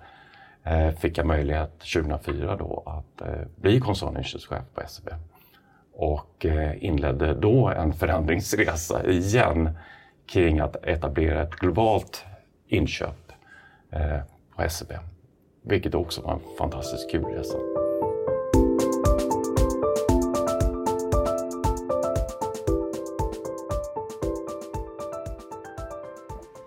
eh, 0.64 0.90
fick 0.90 1.18
jag 1.18 1.26
möjlighet 1.26 1.78
2004 1.78 2.56
då 2.56 2.82
att 2.86 3.28
eh, 3.28 3.46
bli 3.56 3.80
koncerninköpschef 3.80 4.62
på 4.74 4.82
SEB 4.88 5.08
och 5.94 6.46
eh, 6.46 6.84
inledde 6.84 7.34
då 7.34 7.68
en 7.68 7.92
förändringsresa 7.92 9.06
igen 9.06 9.70
kring 10.32 10.60
att 10.60 10.76
etablera 10.84 11.42
ett 11.42 11.54
globalt 11.54 12.24
inköp 12.68 13.32
på 14.56 14.68
SEB. 14.68 14.92
Vilket 15.62 15.94
också 15.94 16.22
var 16.22 16.32
en 16.32 16.40
fantastiskt 16.58 17.10
kul 17.10 17.24
resa. 17.24 17.71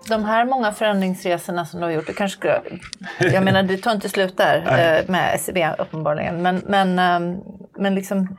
De 0.09 0.25
här 0.25 0.45
många 0.45 0.71
förändringsresorna 0.71 1.65
som 1.65 1.79
du 1.79 1.85
har 1.85 1.91
gjort, 1.91 2.07
det 2.07 2.13
kanske 2.13 2.37
ska, 2.37 2.61
jag 3.19 3.43
menar 3.43 3.63
det 3.63 3.77
tar 3.77 3.91
inte 3.91 4.09
slut 4.09 4.37
där 4.37 4.57
eh, 4.57 5.09
med 5.09 5.39
SEB 5.39 5.57
uppenbarligen, 5.77 6.41
men, 6.41 6.61
men, 6.67 6.99
ehm, 6.99 7.37
men 7.77 7.95
liksom, 7.95 8.37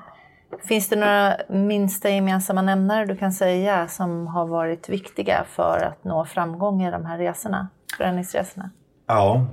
finns 0.65 0.89
det 0.89 0.97
några 0.97 1.37
minsta 1.49 2.11
gemensamma 2.11 2.63
nämnare 2.63 3.07
du 3.07 3.17
kan 3.17 3.33
säga 3.33 3.89
som 3.89 4.27
har 4.27 4.47
varit 4.47 4.89
viktiga 4.89 5.45
för 5.51 5.79
att 5.79 6.05
nå 6.05 6.25
framgång 6.25 6.83
i 6.83 6.91
de 6.91 7.07
här 7.07 7.19
resorna, 7.19 7.69
förändringsresorna? 7.97 8.71
Ja, 9.07 9.47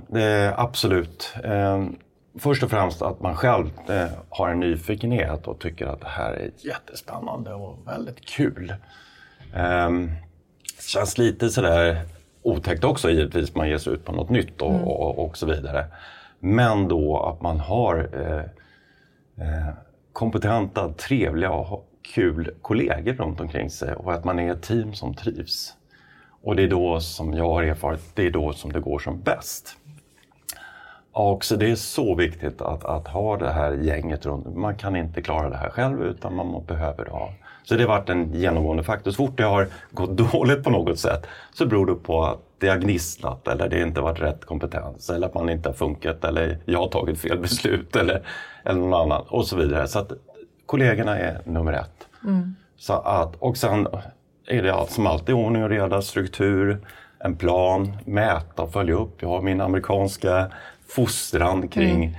absolut. 0.56 1.34
Ehm, 1.44 1.96
först 2.38 2.62
och 2.62 2.70
främst 2.70 3.02
att 3.02 3.20
man 3.20 3.36
själv 3.36 3.70
eh, 3.88 4.08
har 4.28 4.48
en 4.48 4.60
nyfikenhet 4.60 5.46
och 5.46 5.58
tycker 5.58 5.86
att 5.86 6.00
det 6.00 6.08
här 6.08 6.32
är 6.32 6.50
jättespännande 6.56 7.54
och 7.54 7.78
väldigt 7.86 8.26
kul. 8.26 8.74
Um, 9.56 10.10
känns 10.88 11.18
lite 11.18 11.50
sådär 11.50 12.02
otäckt 12.42 12.84
också 12.84 13.10
givetvis, 13.10 13.54
man 13.54 13.68
ger 13.68 13.78
sig 13.78 13.92
ut 13.92 14.04
på 14.04 14.12
något 14.12 14.30
nytt 14.30 14.62
och, 14.62 14.70
mm. 14.70 14.84
och, 14.84 15.24
och, 15.24 15.36
så 15.36 15.46
vidare. 15.46 15.86
Men 16.38 16.88
då 16.88 17.18
att 17.18 17.42
man 17.42 17.60
har 17.60 18.08
eh, 18.12 18.44
eh, 19.46 19.68
kompetenta, 20.12 20.92
trevliga 20.92 21.50
och 21.50 21.88
kul 22.14 22.50
kollegor 22.62 23.12
runt 23.12 23.40
omkring 23.40 23.70
sig 23.70 23.94
och 23.94 24.12
att 24.12 24.24
man 24.24 24.38
är 24.38 24.52
ett 24.52 24.62
team 24.62 24.94
som 24.94 25.14
trivs. 25.14 25.74
Och 26.42 26.56
det 26.56 26.62
är 26.62 26.68
då 26.68 27.00
som 27.00 27.34
jag 27.34 27.48
har 27.48 27.62
erfarit, 27.62 28.00
det 28.14 28.26
är 28.26 28.30
då 28.30 28.52
som 28.52 28.72
det 28.72 28.80
går 28.80 28.98
som 28.98 29.20
bäst. 29.20 29.76
Och 31.12 31.44
så 31.44 31.56
det 31.56 31.70
är 31.70 31.74
så 31.74 32.14
viktigt 32.14 32.62
att, 32.62 32.84
att 32.84 33.08
ha 33.08 33.36
det 33.36 33.52
här 33.52 33.72
gänget 33.72 34.26
runt. 34.26 34.56
Man 34.56 34.76
kan 34.76 34.96
inte 34.96 35.22
klara 35.22 35.50
det 35.50 35.56
här 35.56 35.70
själv 35.70 36.02
utan 36.02 36.34
man 36.34 36.64
behöver 36.66 37.06
ha 37.06 37.32
så 37.64 37.76
det 37.76 37.82
har 37.82 37.88
varit 37.88 38.08
en 38.08 38.34
genomgående 38.34 38.82
faktor. 38.82 39.10
Så 39.10 39.16
fort 39.16 39.36
det 39.36 39.44
har 39.44 39.68
gått 39.90 40.10
dåligt 40.32 40.64
på 40.64 40.70
något 40.70 40.98
sätt 40.98 41.26
så 41.52 41.66
beror 41.66 41.86
det 41.86 41.94
på 41.94 42.24
att 42.24 42.38
det 42.58 42.68
har 42.68 42.76
gnisslat 42.76 43.48
eller 43.48 43.68
det 43.68 43.80
inte 43.80 44.00
varit 44.00 44.20
rätt 44.20 44.44
kompetens 44.44 45.10
eller 45.10 45.26
att 45.26 45.34
man 45.34 45.48
inte 45.48 45.68
har 45.68 45.74
funkat 45.74 46.24
eller 46.24 46.58
jag 46.64 46.78
har 46.78 46.88
tagit 46.88 47.18
fel 47.18 47.38
beslut 47.38 47.96
eller, 47.96 48.22
eller 48.64 48.80
någon 48.80 48.94
annan 48.94 49.24
och 49.28 49.46
så 49.46 49.56
vidare. 49.56 49.88
Så 49.88 49.98
att 49.98 50.12
kollegorna 50.66 51.18
är 51.18 51.40
nummer 51.44 51.72
ett. 51.72 52.08
Mm. 52.24 52.56
Så 52.76 52.92
att, 52.92 53.36
och 53.36 53.56
sen 53.56 53.86
är 54.46 54.62
det 54.62 54.74
allt 54.74 54.90
som 54.90 55.06
alltid 55.06 55.34
ordning 55.34 55.64
och 55.64 55.70
reda, 55.70 56.02
struktur, 56.02 56.78
en 57.18 57.36
plan, 57.36 57.96
mäta 58.04 58.62
och 58.62 58.72
följa 58.72 58.94
upp. 58.94 59.22
Jag 59.22 59.28
har 59.28 59.42
min 59.42 59.60
amerikanska 59.60 60.50
fostran 60.88 61.68
kring 61.68 62.04
mm 62.04 62.14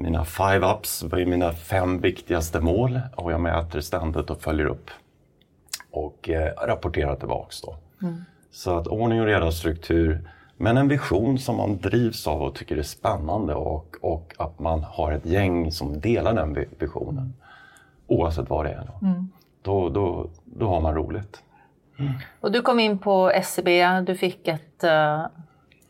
mina 0.00 0.24
five 0.24 0.66
ups, 0.66 1.02
vad 1.02 1.20
är 1.20 1.26
mina 1.26 1.52
fem 1.52 2.00
viktigaste 2.00 2.60
mål? 2.60 3.00
Och 3.14 3.32
jag 3.32 3.40
mäter 3.40 3.80
ständigt 3.80 4.30
och 4.30 4.40
följer 4.40 4.66
upp 4.66 4.90
och 5.90 6.28
eh, 6.28 6.52
rapporterar 6.66 7.16
tillbaks. 7.16 7.60
Då. 7.60 7.76
Mm. 8.02 8.24
Så 8.50 8.78
att 8.78 8.86
ordning 8.86 9.20
och 9.20 9.26
reda, 9.26 9.52
struktur, 9.52 10.28
men 10.56 10.76
en 10.76 10.88
vision 10.88 11.38
som 11.38 11.56
man 11.56 11.78
drivs 11.78 12.26
av 12.26 12.42
och 12.42 12.54
tycker 12.54 12.76
är 12.76 12.82
spännande 12.82 13.54
och, 13.54 13.96
och 14.00 14.34
att 14.38 14.58
man 14.58 14.82
har 14.82 15.12
ett 15.12 15.26
gäng 15.26 15.72
som 15.72 16.00
delar 16.00 16.34
den 16.34 16.66
visionen. 16.78 17.34
Oavsett 18.06 18.50
vad 18.50 18.64
det 18.64 18.70
är. 18.70 18.84
Då, 18.86 19.06
mm. 19.06 19.28
då, 19.62 19.88
då, 19.88 20.30
då 20.44 20.68
har 20.68 20.80
man 20.80 20.94
roligt. 20.94 21.42
Mm. 21.98 22.12
Och 22.40 22.52
du 22.52 22.62
kom 22.62 22.80
in 22.80 22.98
på 22.98 23.30
SCB, 23.30 23.80
e 23.80 24.00
du 24.06 24.16
fick 24.16 24.48
ett 24.48 24.84
uh, 24.84 25.26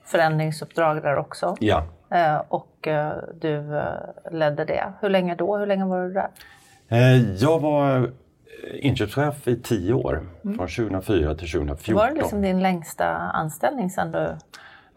förändringsuppdrag 0.05 1.03
där 1.03 1.17
också. 1.17 1.57
Ja. 1.61 1.85
Uh, 2.13 2.43
och 2.49 2.87
uh, 2.87 3.11
du 3.41 3.83
ledde 4.31 4.65
det. 4.65 4.93
Hur 5.01 5.09
länge 5.09 5.35
då? 5.35 5.57
Hur 5.57 5.67
länge 5.67 5.85
var 5.85 6.07
du 6.07 6.13
där? 6.13 6.29
Eh, 6.89 7.35
jag 7.35 7.61
var 7.61 8.11
inköpschef 8.75 9.49
i 9.49 9.57
tio 9.57 9.93
år, 9.93 10.27
från 10.43 10.57
2004 10.57 11.35
till 11.35 11.51
2014. 11.51 11.95
Var 11.95 12.09
det 12.09 12.15
liksom 12.15 12.43
din 12.43 12.63
längsta 12.63 13.09
anställning 13.15 13.91
sen 13.91 14.13
du... 14.13 14.37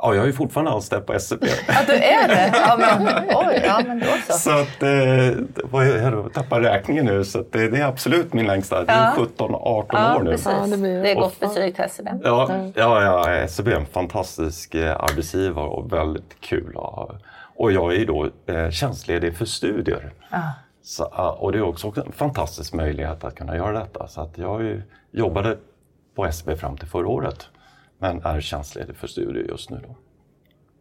Ja, 0.04 0.16
jag 0.16 0.28
är 0.28 0.32
fortfarande 0.32 0.72
anställd 0.72 1.06
på 1.06 1.14
SCB. 1.14 1.48
Ja, 1.68 1.74
du 1.88 1.94
är 1.94 2.28
det? 2.28 2.52
Ja, 2.68 2.76
men, 2.78 3.08
oj, 3.36 3.62
ja, 3.66 3.82
men 3.88 4.00
då 4.00 4.06
så. 4.28 4.34
Så 4.34 4.50
att, 4.52 4.84
eh, 4.84 4.92
jag 6.04 6.34
tappar 6.34 6.62
räkningen 6.62 7.06
nu, 7.06 7.24
så 7.24 7.40
att 7.40 7.52
det, 7.52 7.70
det 7.70 7.78
är 7.78 7.86
absolut 7.88 8.34
min 8.34 8.48
längsta. 8.48 8.84
Det 8.84 8.92
är 8.92 9.04
Ja. 9.18 9.26
17-18 9.38 9.86
Ja, 9.92 10.16
år 10.18 10.24
nu. 10.24 10.32
precis. 10.32 10.48
Ja, 10.62 10.68
det 10.68 10.78
blir- 10.78 11.04
det 11.04 11.12
är 11.12 11.16
gott 11.16 11.40
betyg 11.40 11.76
till 11.76 11.84
SCB. 11.84 12.12
Ja, 12.24 12.50
ja, 12.76 13.02
ja, 13.04 13.30
SCB 13.30 13.72
är 13.72 13.76
en 13.76 13.86
fantastisk 13.86 14.76
eh, 14.76 14.92
arbetsgivare 15.00 15.68
och 15.68 15.94
väldigt 15.94 16.36
kul. 16.42 16.76
Och 17.56 17.72
jag 17.72 17.94
är 17.94 17.98
ju 17.98 18.06
då 18.06 18.30
eh, 18.54 18.70
tjänstledig 18.70 19.38
för 19.38 19.46
studier. 19.46 20.12
Ja. 20.32 20.38
Så, 20.84 21.04
ah, 21.04 21.30
och 21.32 21.52
det 21.52 21.58
är 21.58 21.62
också 21.62 21.94
en 22.06 22.12
fantastisk 22.12 22.74
möjlighet 22.74 23.24
att 23.24 23.36
kunna 23.36 23.56
göra 23.56 23.80
detta. 23.80 24.08
Så 24.08 24.22
att 24.22 24.38
jag 24.38 24.62
ju 24.62 24.82
jobbade 25.12 25.58
på 26.16 26.26
SCB 26.26 26.58
fram 26.58 26.78
till 26.78 26.88
förra 26.88 27.08
året, 27.08 27.48
men 28.02 28.22
är 28.24 28.42
tjänstledig 28.42 28.96
för 28.96 29.08
studier 29.08 29.44
just 29.44 29.70
nu. 29.70 29.80
Då. 29.84 29.96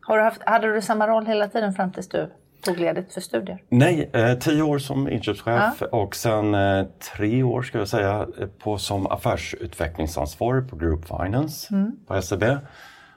Har 0.00 0.18
du 0.18 0.24
haft, 0.24 0.42
hade 0.42 0.74
du 0.74 0.82
samma 0.82 1.08
roll 1.08 1.26
hela 1.26 1.48
tiden 1.48 1.74
fram 1.74 1.92
tills 1.92 2.08
du 2.08 2.30
tog 2.62 2.78
ledigt 2.78 3.12
för 3.12 3.20
studier? 3.20 3.62
Nej, 3.68 4.10
eh, 4.12 4.34
tio 4.34 4.62
år 4.62 4.78
som 4.78 5.08
inköpschef 5.08 5.82
och 5.82 6.16
sen 6.16 6.54
eh, 6.54 6.86
tre 7.14 7.42
år 7.42 7.62
ska 7.62 7.78
jag 7.78 7.88
säga 7.88 8.26
på, 8.58 8.78
som 8.78 9.06
affärsutvecklingsansvarig 9.06 10.70
på 10.70 10.76
Group 10.76 11.04
Finance 11.04 11.74
på 12.06 12.22
SEB. 12.22 12.44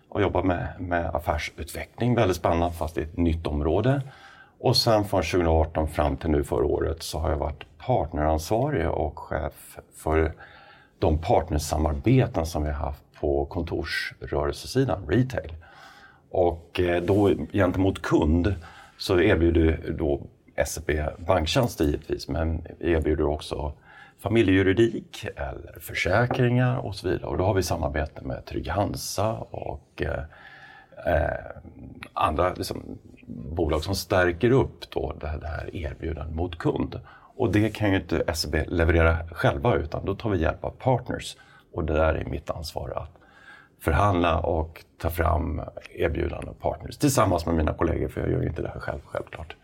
Och 0.09 0.21
jobbar 0.21 0.43
med, 0.43 0.67
med 0.79 1.05
affärsutveckling, 1.05 2.15
väldigt 2.15 2.37
spännande 2.37 2.75
fast 2.75 2.97
i 2.97 3.01
ett 3.01 3.17
nytt 3.17 3.47
område. 3.47 4.01
Och 4.59 4.77
sen 4.77 5.05
från 5.05 5.23
2018 5.23 5.87
fram 5.87 6.17
till 6.17 6.29
nu 6.29 6.43
förra 6.43 6.65
året 6.65 7.03
så 7.03 7.19
har 7.19 7.29
jag 7.29 7.37
varit 7.37 7.63
partneransvarig 7.77 8.89
och 8.89 9.19
chef 9.19 9.77
för 9.95 10.33
de 10.99 11.17
partnersamarbeten 11.17 12.45
som 12.45 12.63
vi 12.63 12.69
har 12.69 12.85
haft 12.85 13.02
på 13.23 13.45
kontorsrörelsesidan, 13.45 15.07
retail. 15.07 15.53
Och 16.29 16.79
eh, 16.79 17.03
då 17.03 17.31
gentemot 17.53 18.01
kund 18.01 18.55
så 18.97 19.19
erbjuder 19.19 19.95
då 19.97 20.21
SEB 20.65 20.91
banktjänster 21.17 21.85
givetvis, 21.85 22.27
men 22.27 22.67
erbjuder 22.79 23.25
också 23.25 23.73
familjejuridik 24.19 25.25
eller 25.35 25.79
försäkringar 25.79 26.77
och 26.77 26.95
så 26.95 27.09
vidare. 27.09 27.27
Och 27.27 27.37
då 27.37 27.43
har 27.43 27.53
vi 27.53 27.63
samarbete 27.63 28.21
med 28.21 28.45
Trygg-Hansa 28.45 29.33
och 29.51 30.01
eh, 30.01 30.23
eh, 31.13 31.45
andra 32.13 32.53
liksom, 32.53 32.97
bolag 33.27 33.83
som 33.83 33.95
stärker 33.95 34.51
upp 34.51 34.89
då 34.89 35.13
det, 35.19 35.37
det 35.41 35.47
här 35.47 35.75
erbjudandet 35.75 36.35
mot 36.35 36.57
kund. 36.57 36.99
Och 37.35 37.51
det 37.51 37.69
kan 37.69 37.89
ju 37.89 37.95
inte 37.95 38.33
SEB 38.33 38.55
leverera 38.67 39.17
själva 39.31 39.75
utan 39.75 40.05
då 40.05 40.15
tar 40.15 40.29
vi 40.29 40.41
hjälp 40.41 40.63
av 40.63 40.69
partners. 40.69 41.37
Och 41.73 41.83
det 41.83 41.93
där 41.93 42.13
är 42.13 42.25
mitt 42.25 42.49
ansvar 42.49 42.93
att 42.95 43.11
förhandla 43.81 44.39
och 44.39 44.83
ta 45.01 45.09
fram 45.09 45.61
erbjudanden 45.95 46.49
och 46.49 46.59
partners 46.59 46.97
tillsammans 46.97 47.45
med 47.45 47.55
mina 47.55 47.73
kollegor 47.73 48.07
för 48.07 48.21
jag 48.21 48.31
gör 48.31 48.41
ju 48.41 48.47
inte 48.47 48.61
det 48.61 48.71
här 48.73 48.79
själv 48.79 48.99
självklart. 49.05 49.55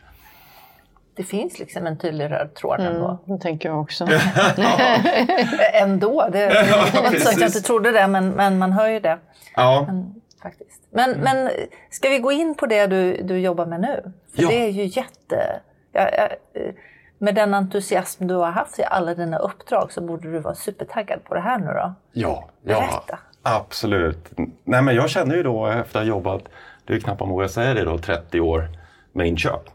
Det 1.15 1.23
finns 1.23 1.59
liksom 1.59 1.87
en 1.87 1.97
tydlig 1.97 2.31
röd 2.31 2.53
tråd 2.53 2.79
ändå. 2.79 3.17
Det 3.25 3.37
tänker 3.37 3.69
jag 3.69 3.81
också. 3.81 4.07
Ändå, 5.73 6.29
det 6.31 6.39
Ja, 6.69 6.85
så 7.19 7.29
att 7.29 7.39
jag 7.39 7.47
inte 7.49 7.61
trodde 7.61 7.91
det, 7.91 8.07
men, 8.07 8.29
men 8.29 8.57
man 8.57 8.71
hör 8.71 8.87
ju 8.87 8.99
det. 8.99 9.17
Ja, 9.55 9.83
Men, 9.87 10.21
faktiskt. 10.41 10.81
Men, 10.89 11.11
men 11.11 11.49
ska 11.89 12.09
vi 12.09 12.19
gå 12.19 12.31
in 12.31 12.55
på 12.55 12.65
det 12.65 12.87
du, 12.87 13.21
du 13.23 13.39
jobbar 13.39 13.65
med 13.65 13.81
nu? 13.81 14.11
För 14.35 14.41
Ja. 14.41 14.49
det 14.49 14.65
är 14.65 14.69
ju 14.69 14.83
jätte... 14.83 15.59
Ja, 15.91 16.09
ja, 16.17 16.27
eh, 16.53 16.73
med 17.19 17.35
den 17.35 17.53
entusiasm 17.53 18.27
du 18.27 18.33
har 18.33 18.51
haft 18.51 18.79
i 18.79 18.83
alla 18.83 19.13
dina 19.13 19.37
uppdrag 19.37 19.91
så 19.91 20.01
borde 20.01 20.31
du 20.31 20.39
vara 20.39 20.55
supertaggad 20.55 21.23
på 21.23 21.33
det 21.33 21.41
här 21.41 21.59
nu 21.59 21.65
då. 21.65 21.93
ja, 22.13 22.49
ja 22.63 23.03
absolut. 23.43 24.31
Nej, 24.63 24.81
men 24.81 24.95
jag 24.95 25.09
känner 25.09 25.35
ju 25.35 25.43
då 25.43 25.67
efter 25.67 25.99
att 25.99 26.05
ha 26.05 26.09
jobbat, 26.09 26.43
det 26.85 26.93
är 26.93 26.99
knappt 26.99 27.19
man 27.19 27.29
vågar 27.29 27.47
säga 27.47 27.73
det 27.73 27.83
då, 27.83 27.97
30 27.97 28.39
år 28.39 28.69
med 29.13 29.27
inköp. 29.27 29.69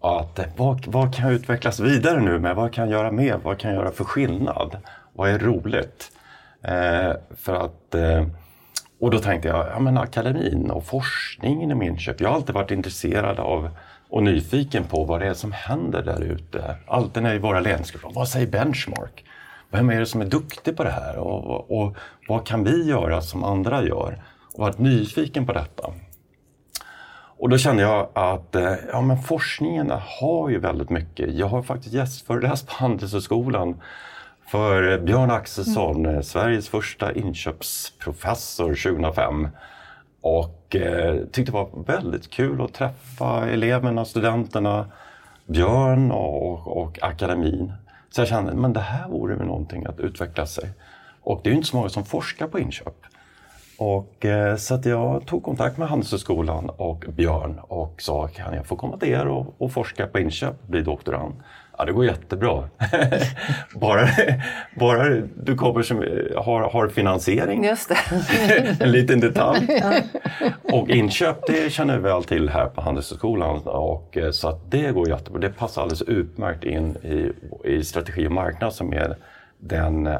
Att 0.00 0.40
vad, 0.56 0.86
vad 0.86 1.14
kan 1.14 1.24
jag 1.24 1.34
utvecklas 1.34 1.80
vidare 1.80 2.20
nu 2.20 2.38
med? 2.38 2.56
Vad 2.56 2.72
kan 2.72 2.84
jag 2.84 2.98
göra 2.98 3.10
mer? 3.10 3.36
Vad 3.42 3.58
kan 3.58 3.70
jag 3.70 3.80
göra 3.80 3.92
för 3.92 4.04
skillnad? 4.04 4.76
Vad 5.12 5.30
är 5.30 5.38
roligt? 5.38 6.12
Eh, 6.62 7.12
för 7.36 7.54
att, 7.54 7.94
eh, 7.94 8.26
och 9.00 9.10
då 9.10 9.18
tänkte 9.18 9.48
jag, 9.48 9.66
ja 9.72 9.78
men 9.78 9.98
akademin 9.98 10.70
och 10.70 10.84
forskning 10.86 11.62
inom 11.62 11.82
inköp. 11.82 12.20
Jag 12.20 12.28
har 12.28 12.36
alltid 12.36 12.54
varit 12.54 12.70
intresserad 12.70 13.40
av 13.40 13.70
och 14.10 14.22
nyfiken 14.22 14.84
på 14.84 15.04
vad 15.04 15.20
det 15.20 15.26
är 15.26 15.34
som 15.34 15.52
händer 15.52 16.02
där 16.02 16.22
ute. 16.22 16.76
Alltid 16.86 17.22
när 17.22 17.34
i 17.34 17.38
våra 17.38 17.60
länsgrupper, 17.60 18.10
vad 18.14 18.28
säger 18.28 18.46
Benchmark? 18.46 19.24
Vem 19.70 19.90
är 19.90 20.00
det 20.00 20.06
som 20.06 20.20
är 20.20 20.26
duktig 20.26 20.76
på 20.76 20.84
det 20.84 20.90
här? 20.90 21.16
Och, 21.16 21.44
och, 21.44 21.80
och 21.80 21.96
vad 22.28 22.46
kan 22.46 22.64
vi 22.64 22.84
göra 22.84 23.20
som 23.20 23.44
andra 23.44 23.82
gör? 23.82 24.22
Och 24.54 24.60
varit 24.60 24.78
nyfiken 24.78 25.46
på 25.46 25.52
detta. 25.52 25.92
Och 27.38 27.48
då 27.48 27.58
kände 27.58 27.82
jag 27.82 28.08
att 28.12 28.54
eh, 28.54 28.74
ja, 28.92 29.00
men 29.00 29.22
forskningen 29.22 29.92
har 30.20 30.48
ju 30.48 30.58
väldigt 30.58 30.90
mycket. 30.90 31.34
Jag 31.34 31.46
har 31.46 31.62
faktiskt 31.62 31.94
gästföreläst 31.94 32.66
på 32.66 32.74
Handelshögskolan 32.74 33.80
för 34.50 34.98
Björn 34.98 35.30
Axelsson, 35.30 36.06
mm. 36.06 36.22
Sveriges 36.22 36.68
första 36.68 37.12
inköpsprofessor 37.12 38.74
2005. 38.74 39.48
Och 40.28 40.76
eh, 40.76 41.16
tyckte 41.16 41.52
det 41.52 41.52
var 41.52 41.68
väldigt 41.86 42.30
kul 42.30 42.62
att 42.62 42.74
träffa 42.74 43.48
eleverna, 43.48 44.04
studenterna, 44.04 44.86
Björn 45.46 46.10
och, 46.10 46.76
och 46.82 46.98
akademin. 47.02 47.72
Så 48.10 48.20
jag 48.20 48.28
kände 48.28 48.54
men 48.54 48.72
det 48.72 48.80
här 48.80 49.08
vore 49.08 49.34
väl 49.34 49.46
någonting 49.46 49.86
att 49.86 50.00
utveckla 50.00 50.46
sig. 50.46 50.70
Och 51.20 51.40
det 51.42 51.48
är 51.48 51.50
ju 51.50 51.56
inte 51.56 51.68
så 51.68 51.76
många 51.76 51.88
som 51.88 52.04
forskar 52.04 52.46
på 52.46 52.58
inköp. 52.58 52.94
Och, 53.78 54.24
eh, 54.24 54.56
så 54.56 54.74
att 54.74 54.86
jag 54.86 55.26
tog 55.26 55.42
kontakt 55.42 55.78
med 55.78 55.88
Handelshögskolan 55.88 56.70
och 56.70 57.04
Björn 57.08 57.60
och 57.62 58.02
sa 58.02 58.28
kan 58.28 58.54
jag 58.54 58.66
få 58.66 58.76
komma 58.76 58.96
till 58.96 59.08
er 59.08 59.28
och, 59.28 59.54
och 59.58 59.72
forska 59.72 60.06
på 60.06 60.18
inköp 60.18 60.62
och 60.62 60.70
bli 60.70 60.82
doktorand? 60.82 61.34
Ja, 61.78 61.84
det 61.84 61.92
går 61.92 62.04
jättebra. 62.04 62.68
bara, 63.74 64.08
bara 64.76 65.08
du 65.42 65.54
kommer 65.56 65.82
som 65.82 65.96
har, 66.36 66.70
har 66.70 66.88
finansiering, 66.88 67.64
Just 67.64 67.88
det. 67.88 67.96
en 68.84 68.92
liten 68.92 69.20
detalj. 69.20 69.82
och 70.72 70.88
inköp, 70.90 71.46
det 71.46 71.72
känner 71.72 71.96
vi 71.96 72.02
väl 72.02 72.24
till 72.24 72.48
här 72.48 72.66
på 72.66 72.80
Handelshögskolan. 72.80 73.58
Och, 73.64 74.16
eh, 74.16 74.30
så 74.30 74.48
att 74.48 74.70
det 74.70 74.92
går 74.92 75.08
jättebra. 75.08 75.40
Det 75.40 75.50
passar 75.50 75.82
alldeles 75.82 76.02
utmärkt 76.02 76.64
in 76.64 76.96
i, 76.96 77.32
i 77.68 77.84
strategi 77.84 78.26
och 78.26 78.32
marknad 78.32 78.72
som 78.72 78.92
är 78.92 79.16
den 79.58 80.06
eh, 80.06 80.16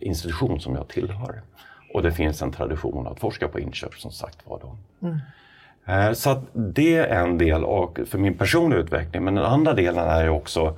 institution 0.00 0.60
som 0.60 0.74
jag 0.74 0.88
tillhör. 0.88 1.42
Och 1.94 2.02
det 2.02 2.12
finns 2.12 2.42
en 2.42 2.52
tradition 2.52 3.06
att 3.06 3.20
forska 3.20 3.48
på 3.48 3.60
inköp 3.60 3.94
som 3.94 4.10
sagt 4.10 4.38
var. 4.46 4.60
Då. 4.62 4.76
Eh, 5.92 6.12
Så 6.12 6.30
att 6.30 6.42
det 6.52 6.96
är 6.96 7.06
en 7.24 7.38
del 7.38 7.64
och 7.64 7.98
för 8.06 8.18
min 8.18 8.34
personliga 8.34 8.80
utveckling. 8.80 9.24
Men 9.24 9.34
den 9.34 9.44
andra 9.44 9.72
delen 9.72 10.08
är 10.08 10.22
ju 10.22 10.28
också, 10.30 10.76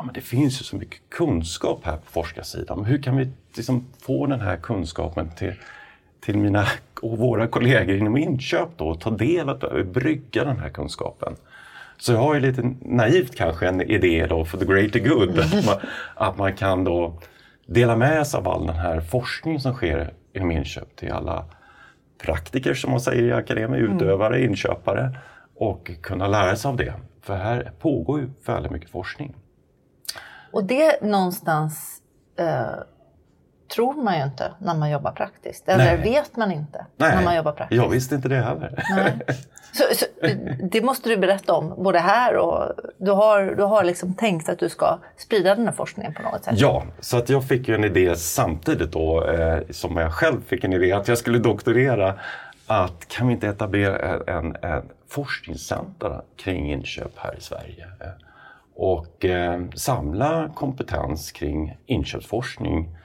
ja 0.00 0.04
men 0.04 0.14
det 0.14 0.20
finns 0.20 0.60
ju 0.60 0.64
så 0.64 0.76
mycket 0.76 1.00
kunskap 1.08 1.80
här 1.84 1.96
på 1.96 2.10
forskarsidan. 2.10 2.78
Men 2.78 2.86
hur 2.86 3.02
kan 3.02 3.16
vi 3.16 3.28
liksom 3.56 3.86
få 4.02 4.26
den 4.26 4.40
här 4.40 4.56
kunskapen 4.56 5.30
till, 5.30 5.54
till 6.20 6.38
mina 6.38 6.66
och 7.02 7.18
våra 7.18 7.46
kollegor 7.46 7.96
inom 7.96 8.16
inköp 8.16 8.68
då 8.76 8.88
och 8.88 9.00
ta 9.00 9.10
del 9.10 9.48
av 9.48 9.58
det, 9.58 9.84
brygga 9.84 10.44
den 10.44 10.58
här 10.58 10.68
kunskapen. 10.68 11.36
Så 11.98 12.12
jag 12.12 12.18
har 12.18 12.34
ju 12.34 12.40
lite 12.40 12.74
naivt 12.80 13.36
kanske 13.36 13.68
en 13.68 13.80
idé 13.80 14.26
då 14.26 14.44
för 14.44 14.58
the 14.58 14.64
greater 14.64 15.00
good. 15.00 15.38
Att 15.38 15.66
man, 15.66 15.76
att 16.14 16.38
man 16.38 16.56
kan 16.56 16.84
då 16.84 17.20
dela 17.66 17.96
med 17.96 18.26
sig 18.26 18.38
av 18.38 18.48
all 18.48 18.66
den 18.66 18.76
här 18.76 19.00
forskning 19.00 19.60
som 19.60 19.74
sker 19.74 20.12
inom 20.32 20.50
inköp 20.50 20.96
till 20.96 21.12
alla 21.12 21.44
praktiker 22.22 22.74
som 22.74 22.90
man 22.90 23.00
säger 23.00 23.22
i 23.22 23.32
akademin, 23.32 23.80
utövare, 23.80 24.44
inköpare 24.44 25.18
och 25.56 25.90
kunna 26.00 26.28
lära 26.28 26.56
sig 26.56 26.68
av 26.68 26.76
det. 26.76 26.94
För 27.22 27.36
här 27.36 27.72
pågår 27.78 28.20
ju 28.20 28.30
väldigt 28.46 28.72
mycket 28.72 28.90
forskning. 28.90 29.34
Och 30.52 30.64
det 30.64 31.02
någonstans 31.02 32.00
eh, 32.38 32.82
tror 33.74 34.02
man 34.02 34.18
ju 34.18 34.24
inte 34.24 34.52
när 34.58 34.74
man 34.74 34.90
jobbar 34.90 35.12
praktiskt. 35.12 35.68
Eller 35.68 35.96
Nej. 35.96 36.12
vet 36.12 36.36
man 36.36 36.52
inte 36.52 36.86
när 36.96 37.24
man 37.24 37.36
jobbar 37.36 37.52
praktiskt. 37.52 37.82
jag 37.82 37.88
visste 37.88 38.14
inte 38.14 38.28
det 38.28 38.40
heller. 38.40 38.84
Nej. 38.96 39.18
Så, 39.72 39.84
så, 39.94 40.06
det 40.70 40.82
måste 40.82 41.08
du 41.08 41.16
berätta 41.16 41.54
om, 41.54 41.74
både 41.82 41.98
här 41.98 42.36
och... 42.36 42.72
Du 42.98 43.10
har, 43.10 43.44
du 43.44 43.62
har 43.62 43.84
liksom 43.84 44.14
tänkt 44.14 44.48
att 44.48 44.58
du 44.58 44.68
ska 44.68 44.98
sprida 45.16 45.54
den 45.54 45.66
här 45.66 45.72
forskningen 45.72 46.14
på 46.14 46.22
något 46.22 46.44
sätt? 46.44 46.54
Ja, 46.56 46.82
så 47.00 47.16
att 47.16 47.28
jag 47.28 47.44
fick 47.44 47.68
ju 47.68 47.74
en 47.74 47.84
idé 47.84 48.16
samtidigt 48.16 48.92
då 48.92 49.24
eh, 49.24 49.58
som 49.70 49.96
jag 49.96 50.12
själv 50.12 50.40
fick 50.46 50.64
en 50.64 50.72
idé 50.72 50.92
att 50.92 51.08
jag 51.08 51.18
skulle 51.18 51.38
doktorera. 51.38 52.14
Att 52.66 53.08
kan 53.08 53.26
vi 53.26 53.32
inte 53.32 53.48
etablera 53.48 53.98
en, 53.98 54.22
en, 54.36 54.56
en 54.62 54.82
forskningscenter 55.08 56.22
kring 56.36 56.72
inköp 56.72 57.12
här 57.16 57.38
i 57.38 57.40
Sverige? 57.40 57.86
Eh, 58.00 58.29
och 58.74 59.24
eh, 59.24 59.60
samla 59.74 60.50
kompetens 60.54 61.32
kring 61.32 61.76
inköpsforskning 61.86 62.96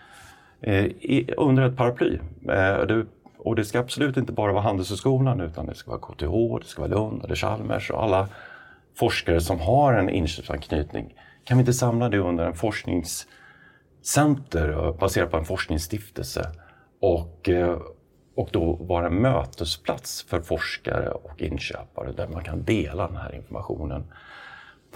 eh, 0.62 0.86
i, 0.86 1.34
under 1.38 1.64
ett 1.64 1.78
paraply. 1.78 2.20
Eh, 2.50 2.86
det, 2.86 3.06
och 3.38 3.56
det 3.56 3.66
ska 3.66 3.80
absolut 3.80 4.18
inte 4.18 4.32
bara 4.32 4.52
vara 4.52 4.64
Handelshögskolan 4.64 5.42
utan 5.42 5.66
det 5.66 5.76
ska 5.76 5.92
vara 5.92 6.02
KTH, 6.02 6.60
det 6.62 6.68
ska 6.68 6.82
vara 6.82 6.92
Lund 6.92 7.26
eller 7.26 7.36
Chalmers 7.36 7.92
och 7.92 8.04
alla 8.04 8.30
forskare 9.00 9.42
som 9.42 9.60
har 9.60 9.94
en 9.94 10.10
inköpsanknytning 10.10 11.14
kan 11.46 11.58
vi 11.58 11.62
inte 11.62 11.74
samla 11.74 12.10
det 12.10 12.18
under 12.18 12.46
en 12.46 12.54
forskningscenter 12.54 14.70
eh, 14.70 14.98
baserat 14.98 15.32
på 15.32 15.38
en 15.38 15.46
forskningsstiftelse 15.46 16.52
och, 17.02 17.50
eh, 17.50 17.78
och 18.36 18.50
då 18.52 18.74
vara 18.74 19.08
en 19.08 19.22
mötesplats 19.22 20.24
för 20.24 20.42
forskare 20.42 21.10
och 21.10 21.42
inköpare 21.42 22.12
där 22.12 22.28
man 22.28 22.44
kan 22.44 22.64
dela 22.64 23.08
den 23.08 23.18
här 23.18 23.36
informationen 23.36 24.04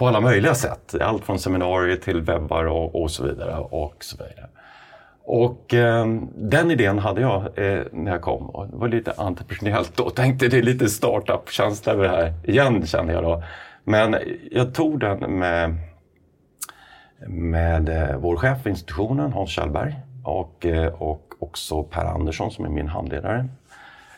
på 0.00 0.08
alla 0.08 0.20
möjliga 0.20 0.54
sätt. 0.54 0.94
Allt 1.00 1.24
från 1.24 1.38
seminarier 1.38 1.96
till 1.96 2.20
webbar 2.20 2.64
och, 2.64 3.02
och 3.02 3.10
så 3.10 3.24
vidare. 3.24 3.56
Och 3.56 4.04
så 4.04 4.16
vidare. 4.16 4.48
Och 5.24 5.74
eh, 5.74 6.06
den 6.36 6.70
idén 6.70 6.98
hade 6.98 7.20
jag 7.20 7.42
eh, 7.42 7.82
när 7.92 8.10
jag 8.10 8.22
kom 8.22 8.50
och 8.50 8.66
det 8.66 8.76
var 8.76 8.88
lite 8.88 9.12
entreprenöriellt 9.16 9.96
då. 9.96 10.10
Tänkte 10.10 10.48
det 10.48 10.58
är 10.58 10.62
lite 10.62 10.88
startup-känsla 10.88 11.92
över 11.92 12.04
det 12.04 12.10
här 12.10 12.32
igen 12.44 12.86
kände 12.86 13.12
jag 13.12 13.22
då. 13.22 13.42
Men 13.84 14.16
jag 14.50 14.74
tog 14.74 15.00
den 15.00 15.18
med, 15.18 15.76
med 17.28 17.88
eh, 17.88 18.16
vår 18.16 18.36
chef 18.36 18.62
för 18.62 18.70
institutionen, 18.70 19.32
Hans 19.32 19.50
Kjellberg 19.50 19.94
och, 20.24 20.66
eh, 20.66 20.92
och 20.94 21.32
också 21.38 21.82
Per 21.82 22.04
Andersson 22.04 22.50
som 22.50 22.64
är 22.64 22.68
min 22.68 22.88
handledare. 22.88 23.48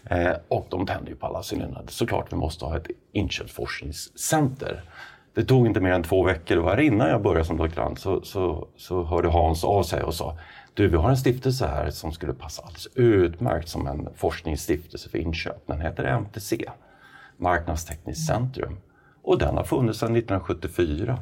Eh, 0.05 0.33
och 0.49 0.67
de 0.71 0.87
tände 0.87 1.11
ju 1.11 1.17
på 1.17 1.27
alla 1.27 1.43
cylindrar. 1.53 1.85
Såklart 1.89 2.33
vi 2.33 2.37
måste 2.37 2.65
ha 2.65 2.77
ett 2.77 2.87
inköpsforskningscenter. 3.13 4.83
Det 5.35 5.45
tog 5.45 5.67
inte 5.67 5.81
mer 5.81 5.93
än 5.93 6.03
två 6.03 6.25
veckor 6.25 6.57
och 6.59 6.71
här 6.71 6.81
innan 6.81 7.09
jag 7.09 7.23
började 7.23 7.45
som 7.45 7.57
doktorand 7.57 7.99
så, 7.99 8.23
så, 8.23 8.69
så 8.77 9.03
hörde 9.03 9.29
Hans 9.29 9.65
av 9.65 9.83
sig 9.83 10.03
och 10.03 10.15
sa 10.15 10.39
du, 10.75 10.89
vi 10.89 10.97
har 10.97 11.11
en 11.11 11.17
stiftelse 11.17 11.67
här 11.67 11.91
som 11.91 12.13
skulle 12.13 12.33
passa 12.33 12.63
alldeles 12.63 12.89
utmärkt 12.95 13.69
som 13.69 13.87
en 13.87 14.09
forskningsstiftelse 14.17 15.09
för 15.09 15.19
inköp. 15.19 15.67
Den 15.67 15.81
heter 15.81 16.05
MTC, 16.05 16.65
Marknadstekniskt 17.37 18.27
centrum. 18.27 18.77
Och 19.23 19.39
den 19.39 19.57
har 19.57 19.65
funnits 19.65 19.99
sedan 19.99 20.17
1974. 20.17 21.19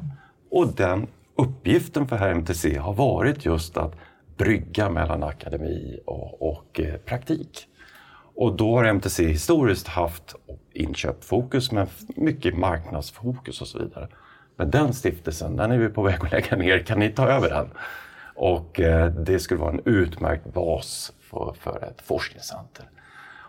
Och 0.51 0.67
den 0.67 1.07
uppgiften 1.35 2.07
för 2.07 2.29
MTC 2.29 2.77
har 2.77 2.93
varit 2.93 3.45
just 3.45 3.77
att 3.77 3.95
brygga 4.37 4.89
mellan 4.89 5.23
akademi 5.23 5.99
och, 6.05 6.49
och 6.51 6.79
eh, 6.79 6.95
praktik. 6.95 7.67
Och 8.41 8.55
då 8.55 8.75
har 8.75 8.83
MTC 8.83 9.27
historiskt 9.27 9.87
haft 9.87 10.35
inköpfokus 10.73 11.71
men 11.71 11.87
mycket 12.07 12.57
marknadsfokus 12.57 13.61
och 13.61 13.67
så 13.67 13.79
vidare. 13.79 14.07
Men 14.55 14.71
den 14.71 14.93
stiftelsen, 14.93 15.55
den 15.55 15.71
är 15.71 15.77
vi 15.77 15.89
på 15.89 16.01
väg 16.01 16.15
att 16.21 16.31
lägga 16.31 16.55
ner. 16.55 16.79
Kan 16.79 16.99
ni 16.99 17.09
ta 17.09 17.27
över 17.27 17.49
den? 17.49 17.69
Och 18.35 18.79
eh, 18.79 19.11
det 19.11 19.39
skulle 19.39 19.59
vara 19.59 19.71
en 19.71 19.81
utmärkt 19.85 20.53
bas 20.53 21.13
för, 21.19 21.55
för 21.59 21.83
ett 21.83 22.01
forskningscenter. 22.01 22.85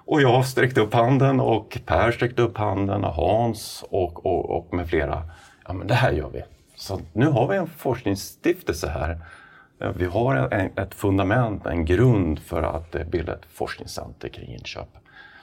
Och 0.05 0.23
jag 0.23 0.47
sträckte 0.47 0.81
upp 0.81 0.95
handen 0.95 1.41
och 1.41 1.79
Per 1.87 2.11
sträckte 2.11 2.43
upp 2.43 2.57
handen 2.57 3.05
och 3.05 3.15
Hans 3.15 3.85
och, 3.91 4.27
och, 4.27 4.51
och 4.51 4.75
med 4.75 4.89
flera. 4.89 5.23
Ja 5.67 5.73
men 5.73 5.87
det 5.87 5.95
här 5.95 6.13
gör 6.13 6.31
vi. 6.31 6.43
Så 6.77 7.01
nu 7.13 7.27
har 7.27 7.49
vi 7.49 7.57
en 7.57 7.67
forskningsstiftelse 7.67 8.89
här. 8.89 9.19
Vi 9.97 10.05
har 10.05 10.35
en, 10.35 10.71
ett 10.77 10.95
fundament, 10.95 11.67
en 11.67 11.85
grund 11.85 12.39
för 12.39 12.63
att 12.63 12.95
eh, 12.95 13.05
bilda 13.05 13.33
ett 13.33 13.47
forskningscenter 13.53 14.29
kring 14.29 14.55
inköp. 14.55 14.89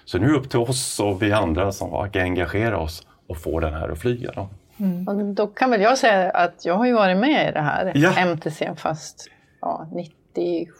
Så 0.06 0.18
nu 0.18 0.26
är 0.26 0.30
det 0.30 0.38
upp 0.38 0.50
till 0.50 0.60
oss 0.60 1.00
och 1.00 1.22
vi 1.22 1.32
andra 1.32 1.72
som 1.72 2.10
ska 2.10 2.22
engagera 2.22 2.80
oss 2.80 3.08
och 3.28 3.38
få 3.38 3.60
den 3.60 3.74
här 3.74 3.90
att 3.90 4.00
flyga. 4.00 4.32
Då. 4.32 4.50
Mm. 4.80 5.36
då 5.36 5.48
kan 5.48 5.72
väl 5.72 5.82
jag 5.82 5.98
säga 5.98 6.30
att 6.30 6.66
jag 6.66 6.74
har 6.74 6.86
ju 6.86 6.94
varit 6.94 7.18
med 7.18 7.50
i 7.50 7.52
det 7.52 7.62
här 7.62 7.92
ja. 7.96 8.14
MTC 8.18 8.76
fast 8.76 9.30
ja, 9.62 9.88
97 9.92 10.72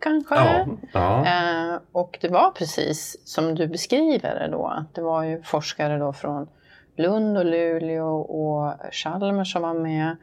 kanske. 0.00 0.34
Ja, 0.34 0.66
ja. 0.92 1.26
Eh, 1.26 1.78
och 1.92 2.18
det 2.20 2.28
var 2.28 2.50
precis 2.50 3.16
som 3.24 3.54
du 3.54 3.66
beskriver 3.66 4.34
det 4.34 4.48
då, 4.48 4.66
att 4.66 4.94
det 4.94 5.02
var 5.02 5.22
ju 5.22 5.42
forskare 5.42 5.98
då 5.98 6.12
från 6.12 6.48
Lund 6.96 7.38
och 7.38 7.44
Luleå 7.44 8.20
och 8.20 8.74
Chalmers 8.92 9.52
som 9.52 9.62
var 9.62 9.74
med. 9.74 10.16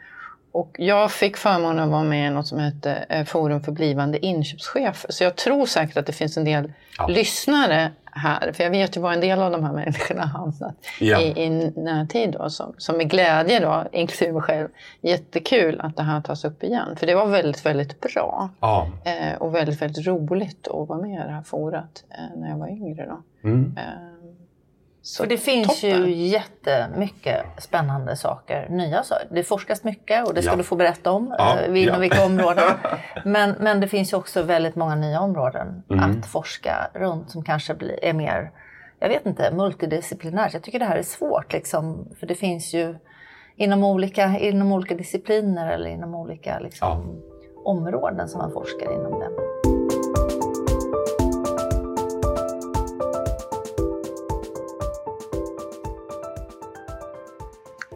Och 0.51 0.75
jag 0.79 1.11
fick 1.11 1.37
förmånen 1.37 1.83
att 1.83 1.89
vara 1.89 2.03
med 2.03 2.27
i 2.27 2.29
något 2.29 2.47
som 2.47 2.59
heter 2.59 3.05
eh, 3.09 3.25
Forum 3.25 3.61
för 3.61 3.71
blivande 3.71 4.25
inköpschefer. 4.25 5.11
Så 5.11 5.23
jag 5.23 5.35
tror 5.35 5.65
säkert 5.65 5.97
att 5.97 6.05
det 6.05 6.13
finns 6.13 6.37
en 6.37 6.45
del 6.45 6.73
ja. 6.97 7.07
lyssnare 7.07 7.91
här. 8.11 8.51
För 8.51 8.63
jag 8.63 8.71
vet 8.71 8.97
ju 8.97 9.01
var 9.01 9.13
en 9.13 9.21
del 9.21 9.39
av 9.39 9.51
de 9.51 9.63
här 9.63 9.73
människorna 9.73 10.25
har 10.25 10.39
hamnat 10.39 10.75
ja. 10.99 11.21
i, 11.21 11.43
i 11.43 11.49
närtid. 11.75 12.31
Då, 12.31 12.49
som, 12.49 12.73
som 12.77 12.97
med 12.97 13.09
glädje, 13.09 13.59
då, 13.59 13.85
inklusive 13.91 14.33
mig 14.33 14.41
själv, 14.41 14.67
jättekul 15.01 15.81
att 15.81 15.95
det 15.95 16.03
här 16.03 16.21
tas 16.21 16.45
upp 16.45 16.63
igen. 16.63 16.95
För 16.95 17.07
det 17.07 17.15
var 17.15 17.25
väldigt, 17.25 17.65
väldigt 17.65 18.01
bra. 18.01 18.49
Ja. 18.59 18.87
Eh, 19.03 19.37
och 19.37 19.55
väldigt, 19.55 19.81
väldigt 19.81 20.07
roligt 20.07 20.67
att 20.67 20.87
vara 20.87 21.01
med 21.01 21.11
i 21.11 21.27
det 21.27 21.33
här 21.33 21.43
forat 21.43 22.03
eh, 22.09 22.39
när 22.39 22.49
jag 22.49 22.57
var 22.57 22.67
yngre. 22.67 23.05
Då. 23.05 23.49
Mm. 23.49 23.77
Eh, 23.77 24.18
så 25.09 25.23
För 25.23 25.29
det 25.29 25.37
finns 25.37 25.67
toppen. 25.67 25.89
ju 25.89 26.11
jättemycket 26.11 27.45
spännande 27.57 28.15
saker, 28.15 28.67
nya 28.69 29.03
saker. 29.03 29.27
Det 29.31 29.43
forskas 29.43 29.83
mycket 29.83 30.27
och 30.27 30.33
det 30.33 30.41
ska 30.41 30.51
ja. 30.51 30.57
du 30.57 30.63
få 30.63 30.75
berätta 30.75 31.11
om, 31.11 31.35
ja, 31.37 31.65
inom 31.65 31.93
ja. 31.93 31.97
vilka 31.97 32.25
områden. 32.25 32.63
Men, 33.25 33.55
men 33.59 33.79
det 33.79 33.87
finns 33.87 34.13
ju 34.13 34.17
också 34.17 34.43
väldigt 34.43 34.75
många 34.75 34.95
nya 34.95 35.21
områden 35.21 35.83
mm. 35.89 36.03
att 36.03 36.25
forska 36.25 36.89
runt 36.93 37.31
som 37.31 37.43
kanske 37.43 37.73
blir, 37.73 38.03
är 38.03 38.13
mer, 38.13 38.51
jag 38.99 39.09
vet 39.09 39.25
inte, 39.25 39.51
multidisciplinärt. 39.51 40.53
Jag 40.53 40.63
tycker 40.63 40.79
det 40.79 40.85
här 40.85 40.97
är 40.97 41.03
svårt 41.03 41.53
liksom, 41.53 42.07
för 42.19 42.27
det 42.27 42.35
finns 42.35 42.73
ju 42.73 42.95
inom 43.55 43.83
olika, 43.83 44.39
inom 44.39 44.71
olika 44.71 44.95
discipliner 44.95 45.71
eller 45.71 45.89
inom 45.89 46.15
olika 46.15 46.59
liksom, 46.59 47.21
områden 47.65 48.29
som 48.29 48.37
man 48.37 48.51
forskar 48.51 48.93
inom 48.93 49.19
det. 49.19 49.78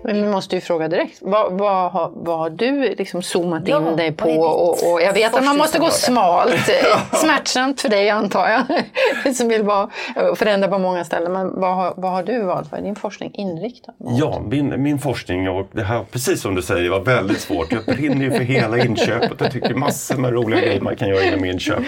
Men 0.04 0.22
vi 0.22 0.30
måste 0.30 0.56
ju 0.56 0.62
fråga 0.62 0.88
direkt. 0.88 1.18
Vad, 1.22 1.54
vad, 1.54 1.92
har, 1.92 2.12
vad 2.16 2.40
har 2.40 2.50
du 2.50 2.96
liksom 2.98 3.22
zoomat 3.22 3.68
ja, 3.68 3.90
in 3.90 3.98
dig 3.98 4.12
på? 4.12 4.30
Och, 4.30 4.92
och, 4.92 5.02
jag 5.02 5.14
vet 5.14 5.36
att 5.36 5.46
man 5.46 5.58
måste 5.58 5.80
gå 5.80 5.90
smalt. 5.90 6.70
Smärtsamt 7.14 7.82
för 7.82 7.90
dig 7.90 8.10
antar 8.10 8.50
jag. 8.50 9.36
som 9.36 9.48
vill 9.48 9.64
vara, 9.64 9.90
förändra 10.36 10.68
på 10.68 10.78
många 10.78 11.04
ställen. 11.04 11.32
Men 11.32 11.60
vad 11.60 11.76
har, 11.76 11.94
vad 11.98 12.12
har 12.12 12.24
du 12.24 12.44
valt? 12.44 12.72
Vad 12.72 12.80
är 12.80 12.84
din 12.84 12.96
forskning 12.96 13.32
inriktad 13.34 13.94
mot? 13.98 14.20
Ja, 14.20 14.42
min, 14.50 14.84
min 14.84 15.00
forskning 15.00 15.50
och 15.50 15.68
det 15.72 15.84
här, 15.84 16.04
precis 16.12 16.42
som 16.42 16.56
du 16.56 16.62
säger, 16.62 16.90
var 16.90 17.00
väldigt 17.00 17.40
svårt. 17.40 17.72
Jag 17.72 17.86
brinner 17.86 18.26
ju 18.26 18.32
för 18.32 18.44
hela 18.44 18.78
inköpet. 18.78 19.42
Jag 19.42 19.52
tycker 19.52 19.74
massor 19.74 20.18
med 20.18 20.34
roliga 20.34 20.62
grejer 20.62 20.82
man 20.82 20.96
kan 20.96 21.10
göra 21.10 21.24
inom 21.24 21.46
inköp. 21.46 21.84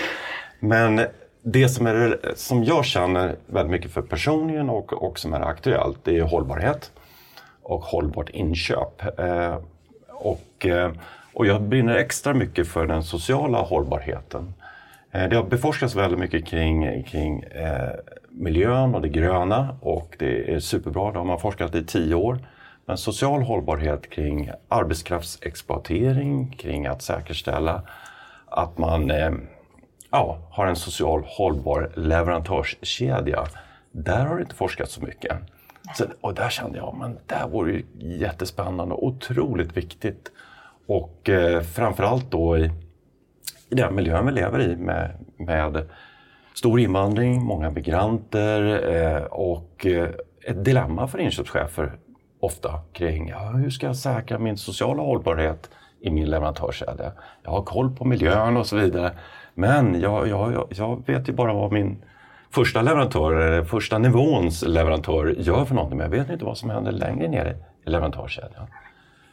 Men 0.59 1.01
det 1.43 1.69
som, 1.69 1.87
är, 1.87 2.19
som 2.35 2.63
jag 2.63 2.85
känner 2.85 3.35
väldigt 3.45 3.71
mycket 3.71 3.91
för 3.91 4.01
personligen 4.01 4.69
och, 4.69 4.93
och 4.93 5.19
som 5.19 5.33
är 5.33 5.41
aktuellt, 5.41 5.97
det 6.03 6.17
är 6.17 6.21
hållbarhet 6.21 6.91
och 7.65 7.81
hållbart 7.81 8.29
inköp. 8.29 9.19
Eh, 9.19 9.57
och, 10.09 10.65
eh, 10.65 10.91
och 11.33 11.45
jag 11.45 11.61
brinner 11.61 11.95
extra 11.95 12.33
mycket 12.33 12.67
för 12.67 12.87
den 12.87 13.03
sociala 13.03 13.61
hållbarheten. 13.61 14.53
Eh, 15.11 15.29
det 15.29 15.35
har 15.35 15.43
beforskats 15.43 15.95
väldigt 15.95 16.19
mycket 16.19 16.45
kring, 16.45 17.03
kring 17.03 17.43
miljön 18.29 18.95
och 18.95 19.01
det 19.01 19.09
gröna 19.09 19.77
och 19.81 20.15
det 20.19 20.53
är 20.53 20.59
superbra, 20.59 21.11
det 21.11 21.17
har 21.17 21.25
man 21.25 21.39
forskat 21.39 21.75
i 21.75 21.85
tio 21.85 22.15
år. 22.15 22.39
Men 22.85 22.97
social 22.97 23.41
hållbarhet 23.41 24.09
kring 24.09 24.51
arbetskraftsexploatering, 24.67 26.55
kring 26.57 26.85
att 26.85 27.01
säkerställa 27.01 27.81
att 28.45 28.77
man 28.77 29.11
ja, 30.11 30.37
har 30.51 30.67
en 30.67 30.75
social 30.75 31.23
hållbar 31.27 31.91
leverantörskedja. 31.95 33.45
Där 33.91 34.25
har 34.25 34.35
det 34.35 34.41
inte 34.41 34.55
forskats 34.55 34.93
så 34.93 35.01
mycket. 35.01 35.37
Så, 35.93 36.05
och 36.21 36.33
där 36.33 36.49
kände 36.49 36.77
jag, 36.77 36.95
men 36.99 37.17
det 37.25 37.35
här 37.35 37.47
vore 37.47 37.71
ju 37.71 37.83
jättespännande 37.99 38.95
och 38.95 39.05
otroligt 39.05 39.77
viktigt. 39.77 40.31
Och 40.87 41.29
eh, 41.29 41.61
framförallt 41.61 42.31
då 42.31 42.57
i, 42.57 42.71
i 43.69 43.75
den 43.75 43.95
miljön 43.95 44.25
vi 44.25 44.31
lever 44.31 44.61
i 44.61 44.75
med, 44.75 45.11
med 45.37 45.89
stor 46.53 46.79
invandring, 46.79 47.43
många 47.43 47.69
migranter 47.69 48.89
eh, 48.95 49.23
och 49.23 49.85
eh, 49.85 50.09
ett 50.45 50.65
dilemma 50.65 51.07
för 51.07 51.19
inköpschefer 51.19 51.97
ofta 52.39 52.79
kring 52.93 53.29
ja, 53.29 53.39
hur 53.39 53.69
ska 53.69 53.85
jag 53.85 53.95
säkra 53.95 54.39
min 54.39 54.57
sociala 54.57 55.03
hållbarhet 55.03 55.69
i 55.99 56.09
min 56.09 56.29
leverantörskedja. 56.29 57.11
Jag 57.43 57.51
har 57.51 57.61
koll 57.61 57.95
på 57.95 58.05
miljön 58.05 58.57
och 58.57 58.65
så 58.65 58.75
vidare. 58.75 59.11
Men 59.53 60.01
jag, 60.01 60.27
jag, 60.27 60.67
jag 60.69 61.03
vet 61.07 61.29
ju 61.29 61.33
bara 61.33 61.53
vad 61.53 61.71
min 61.71 62.03
första 62.55 62.81
leverantör, 62.81 63.31
eller 63.35 63.63
första 63.63 63.97
nivåns 63.97 64.61
leverantör 64.61 65.35
gör 65.37 65.65
för 65.65 65.75
någonting. 65.75 65.97
Men 65.97 66.11
jag 66.11 66.17
vet 66.17 66.29
inte 66.29 66.45
vad 66.45 66.57
som 66.57 66.69
händer 66.69 66.91
längre 66.91 67.27
ner 67.27 67.57
i 67.85 67.89
leverantörskedjan. 67.89 68.67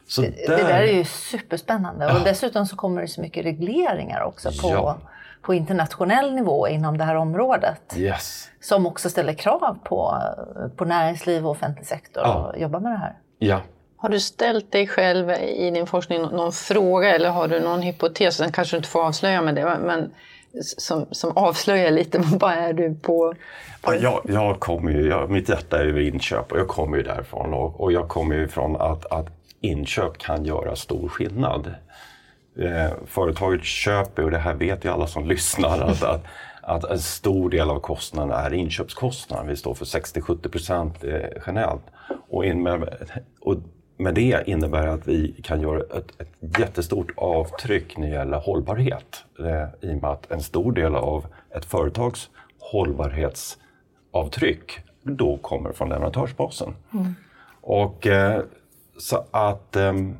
Så 0.07 0.21
det, 0.21 0.47
där... 0.47 0.57
det 0.57 0.63
där 0.63 0.81
är 0.81 0.93
ju 0.93 1.05
superspännande 1.05 2.05
ja. 2.05 2.17
och 2.17 2.23
dessutom 2.23 2.65
så 2.65 2.75
kommer 2.75 3.01
det 3.01 3.07
så 3.07 3.21
mycket 3.21 3.45
regleringar 3.45 4.21
också 4.21 4.49
på, 4.61 4.69
ja. 4.69 4.97
på 5.41 5.53
internationell 5.53 6.33
nivå 6.33 6.67
inom 6.67 6.97
det 6.97 7.03
här 7.03 7.15
området. 7.15 7.95
Yes. 7.97 8.49
Som 8.61 8.85
också 8.85 9.09
ställer 9.09 9.33
krav 9.33 9.77
på, 9.83 10.17
på 10.75 10.85
näringsliv 10.85 11.45
och 11.45 11.51
offentlig 11.51 11.87
sektor 11.87 12.23
ja. 12.23 12.51
att 12.53 12.61
jobba 12.61 12.79
med 12.79 12.91
det 12.91 12.97
här. 12.97 13.13
Ja. 13.39 13.61
Har 13.97 14.09
du 14.09 14.19
ställt 14.19 14.71
dig 14.71 14.87
själv 14.87 15.31
i 15.31 15.71
din 15.71 15.87
forskning 15.87 16.21
någon 16.21 16.51
fråga 16.51 17.15
eller 17.15 17.29
har 17.29 17.47
du 17.47 17.59
någon 17.59 17.81
hypotes? 17.81 18.37
Den 18.37 18.51
kanske 18.51 18.75
du 18.75 18.77
inte 18.77 18.89
får 18.89 19.03
avslöja 19.03 19.41
med 19.41 19.55
det, 19.55 19.77
men 19.81 20.11
som, 20.61 21.05
som 21.11 21.37
avslöjar 21.37 21.91
lite 21.91 22.17
vad 22.39 22.51
är 22.51 22.73
du 22.73 22.95
på? 22.95 23.33
på... 23.81 23.95
Jag, 23.95 24.21
jag 24.23 24.59
kommer 24.59 24.91
ju, 24.91 25.07
jag, 25.07 25.29
mitt 25.29 25.49
hjärta 25.49 25.79
är 25.79 25.85
ju 25.85 26.07
inköp 26.07 26.51
och 26.51 26.59
jag 26.59 26.67
kommer 26.67 26.97
ju 26.97 27.03
därifrån 27.03 27.53
och, 27.53 27.81
och 27.81 27.91
jag 27.91 28.07
kommer 28.07 28.35
ju 28.35 28.43
ifrån 28.43 28.75
att, 28.75 29.11
att 29.11 29.27
inköp 29.61 30.17
kan 30.17 30.45
göra 30.45 30.75
stor 30.75 31.09
skillnad. 31.09 31.73
Eh, 32.59 32.91
företaget 33.05 33.63
köper, 33.63 34.23
och 34.23 34.31
det 34.31 34.37
här 34.37 34.53
vet 34.53 34.85
ju 34.85 34.89
alla 34.89 35.07
som 35.07 35.25
lyssnar, 35.29 35.79
att, 35.79 36.03
att, 36.03 36.23
att 36.61 36.83
en 36.83 36.99
stor 36.99 37.49
del 37.49 37.69
av 37.69 37.79
kostnaden 37.79 38.31
är 38.31 38.53
inköpskostnaden. 38.53 39.47
Vi 39.47 39.55
står 39.55 39.73
för 39.73 39.85
60-70 39.85 40.49
procent 40.49 41.03
eh, 41.03 41.19
generellt. 41.47 41.83
Och, 42.29 42.45
in 42.45 42.63
med, 42.63 42.89
och 43.41 43.55
med 44.03 44.13
det 44.13 44.43
innebär 44.45 44.87
att 44.87 45.07
vi 45.07 45.41
kan 45.43 45.61
göra 45.61 45.79
ett, 45.79 46.21
ett 46.21 46.59
jättestort 46.59 47.11
avtryck 47.17 47.97
när 47.97 48.07
det 48.07 48.13
gäller 48.13 48.37
hållbarhet. 48.37 49.25
Eh, 49.39 49.65
I 49.89 49.93
och 49.93 50.01
med 50.01 50.11
att 50.11 50.31
en 50.31 50.41
stor 50.41 50.71
del 50.71 50.95
av 50.95 51.25
ett 51.55 51.65
företags 51.65 52.29
hållbarhetsavtryck 52.59 54.79
då 55.03 55.37
kommer 55.37 55.73
från 55.73 55.89
leverantörsbasen. 55.89 56.75
Mm. 56.93 57.15
Och 57.61 58.07
eh, 58.07 58.41
så 58.97 59.25
att 59.31 59.75
ehm, 59.75 60.17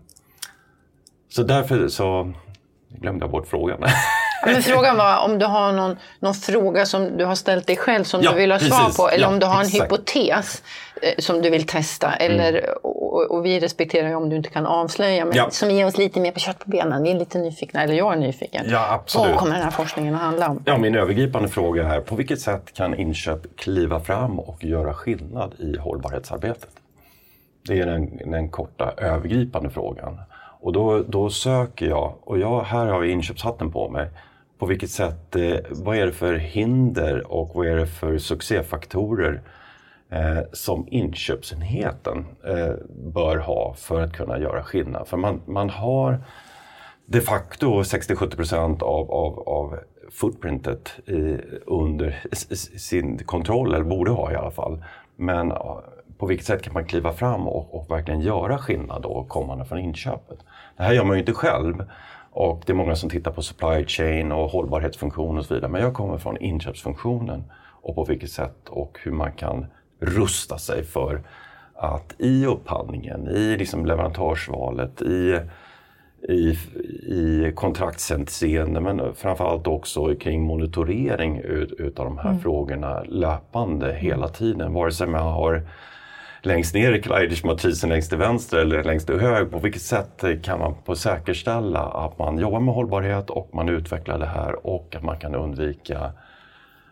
så 1.30 1.44
därför 1.44 1.88
så 1.88 2.34
glömde 2.90 3.24
jag 3.24 3.32
bort 3.32 3.48
frågan. 3.48 3.80
Men 4.46 4.62
frågan 4.62 4.98
var 4.98 5.26
om 5.26 5.40
du 5.40 5.46
har 5.46 5.72
någon, 5.72 5.98
någon 6.20 6.34
fråga 6.34 6.86
som 6.86 7.18
du 7.18 7.26
har 7.26 7.36
ställt 7.36 7.68
dig 7.68 7.78
själv 7.78 8.04
som 8.04 8.22
ja, 8.22 8.32
du 8.32 8.38
vill 8.38 8.52
ha 8.52 8.60
svar 8.60 8.98
på 8.98 9.10
eller 9.10 9.24
ja, 9.24 9.28
om 9.28 9.40
du 9.40 9.46
har 9.46 9.60
en 9.60 9.68
exakt. 9.68 9.84
hypotes 9.84 10.64
eh, 11.02 11.14
som 11.18 11.42
du 11.42 11.50
vill 11.50 11.68
testa. 11.68 12.14
Eller, 12.14 12.50
mm. 12.50 12.66
och, 12.82 13.32
och, 13.32 13.46
vi 13.46 13.60
respekterar 13.60 14.10
ju 14.10 14.16
om 14.16 14.30
du 14.30 14.36
inte 14.36 14.50
kan 14.50 14.66
avslöja, 14.66 15.26
men 15.26 15.36
ja. 15.38 15.50
som 15.50 15.72
ger 15.72 15.86
oss 15.86 15.98
lite 15.98 16.20
mer 16.20 16.32
på 16.32 16.40
kött 16.40 16.60
på 16.60 16.70
benen. 16.70 17.04
Vi 17.04 17.12
är 17.12 17.20
lite 17.20 17.38
nyfikna, 17.38 17.84
eller 17.84 17.94
jag 17.94 18.14
är 18.14 18.18
nyfiken. 18.18 18.66
Ja, 18.70 18.94
absolut. 18.94 19.28
Vad 19.28 19.40
kommer 19.40 19.54
den 19.54 19.64
här 19.64 19.72
forskningen 19.72 20.16
att 20.16 20.22
handla 20.22 20.50
om? 20.50 20.64
Ja, 20.66 20.78
min 20.78 20.96
övergripande 20.96 21.50
fråga 21.50 21.94
är 21.94 22.02
på 22.02 22.16
vilket 22.16 22.42
sätt 22.42 22.74
kan 22.74 23.00
inköp 23.00 23.58
kliva 23.58 24.00
fram 24.00 24.40
och 24.40 24.64
göra 24.64 24.94
skillnad 24.94 25.54
i 25.60 25.78
hållbarhetsarbetet? 25.78 26.70
Det 27.68 27.80
är 27.80 27.86
den, 27.86 28.18
den 28.32 28.50
korta 28.50 28.94
övergripande 28.98 29.70
frågan. 29.70 30.20
Och 30.64 30.74
då, 30.74 31.04
då 31.08 31.30
söker 31.30 31.86
jag, 31.86 32.14
och 32.24 32.40
jag, 32.40 32.62
här 32.62 32.86
har 32.86 33.04
jag 33.04 33.12
inköpshatten 33.12 33.72
på 33.72 33.90
mig, 33.90 34.10
på 34.64 34.68
vilket 34.68 34.92
sätt, 34.92 35.36
eh, 35.36 35.58
vad 35.70 35.98
är 35.98 36.06
det 36.06 36.12
för 36.12 36.34
hinder 36.34 37.32
och 37.32 37.52
vad 37.54 37.68
är 37.68 37.76
det 37.76 37.88
för 37.88 38.18
succéfaktorer 38.18 39.42
eh, 40.10 40.40
som 40.52 40.88
inköpsenheten 40.92 42.26
eh, 42.48 42.74
bör 43.14 43.38
ha 43.38 43.74
för 43.74 44.02
att 44.02 44.14
kunna 44.14 44.40
göra 44.40 44.64
skillnad? 44.64 45.08
För 45.08 45.18
man, 45.18 45.42
man 45.46 45.70
har 45.70 46.24
de 47.06 47.22
facto 47.22 47.82
60-70 47.82 48.84
av, 48.84 49.12
av, 49.12 49.40
av 49.40 49.80
footprintet 50.12 51.00
i, 51.06 51.38
under 51.66 52.22
sin 52.78 53.18
kontroll, 53.18 53.74
eller 53.74 53.86
borde 53.86 54.12
ha 54.12 54.32
i 54.32 54.36
alla 54.36 54.52
fall. 54.52 54.84
Men 55.16 55.54
på 56.18 56.26
vilket 56.26 56.48
sätt 56.48 56.62
kan 56.62 56.74
man 56.74 56.86
kliva 56.86 57.14
fram 57.14 57.48
och, 57.48 57.76
och 57.76 57.92
verkligen 57.92 58.22
göra 58.22 58.58
skillnad 58.58 59.02
då 59.02 59.24
kommande 59.24 59.66
från 59.66 59.80
inköpet? 59.80 60.40
Det 60.78 60.84
här 60.84 60.94
gör 60.94 61.04
man 61.04 61.16
ju 61.16 61.20
inte 61.20 61.34
själv 61.34 61.86
och 62.34 62.64
det 62.66 62.72
är 62.72 62.76
många 62.76 62.96
som 62.96 63.10
tittar 63.10 63.32
på 63.32 63.42
supply 63.42 63.86
chain 63.86 64.32
och 64.32 64.50
hållbarhetsfunktion 64.50 65.38
och 65.38 65.46
så 65.46 65.54
vidare. 65.54 65.72
Men 65.72 65.82
jag 65.82 65.94
kommer 65.94 66.18
från 66.18 66.38
inköpsfunktionen 66.38 67.44
och 67.82 67.96
på 67.96 68.04
vilket 68.04 68.32
sätt 68.32 68.70
och 68.70 69.00
hur 69.04 69.12
man 69.12 69.32
kan 69.32 69.66
rusta 70.00 70.58
sig 70.58 70.84
för 70.84 71.22
att 71.76 72.16
i 72.18 72.46
upphandlingen, 72.46 73.28
i 73.28 73.58
liksom 73.58 73.86
leverantörsvalet, 73.86 75.02
i, 75.02 75.40
i, 76.30 76.58
i 77.14 77.52
kontraktshänseende 77.56 78.80
men 78.80 79.16
framförallt 79.16 79.68
också 79.68 80.16
kring 80.16 80.42
monitorering 80.42 81.38
ut, 81.38 81.72
utav 81.72 82.06
de 82.06 82.18
här 82.18 82.30
mm. 82.30 82.42
frågorna 82.42 83.04
löpande 83.04 83.94
hela 83.94 84.28
tiden. 84.28 84.74
Vare 84.74 84.92
sig 84.92 85.08
man 85.08 85.22
har 85.22 85.68
längst 86.46 86.74
ner 86.74 86.92
i 86.92 87.02
Kleidermatrisen 87.02 87.90
längst 87.90 88.10
till 88.10 88.18
vänster 88.18 88.58
eller 88.58 88.84
längst 88.84 89.08
till 89.08 89.20
höger. 89.20 89.46
På 89.46 89.60
vilket 89.60 89.82
sätt 89.82 90.24
kan 90.44 90.60
man 90.60 90.76
på 90.86 90.96
säkerställa 90.96 91.80
att 91.80 92.20
man 92.20 92.38
jobbar 92.38 92.60
med 92.60 92.74
hållbarhet 92.74 93.30
och 93.30 93.50
man 93.54 93.70
utvecklar 93.70 94.20
det 94.20 94.26
här 94.26 94.68
och 94.68 94.96
att 94.96 95.04
man 95.04 95.20
kan 95.20 95.36
undvika 95.36 96.12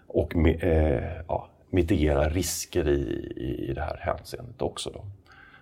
och 0.07 0.35
eh, 0.35 1.03
ja, 1.27 1.49
mitigera 1.69 2.29
risker 2.29 2.89
i, 2.89 3.33
i 3.69 3.73
det 3.73 3.81
här 3.81 3.97
hänseendet 4.01 4.61
också. 4.61 4.89
Då. 4.89 5.05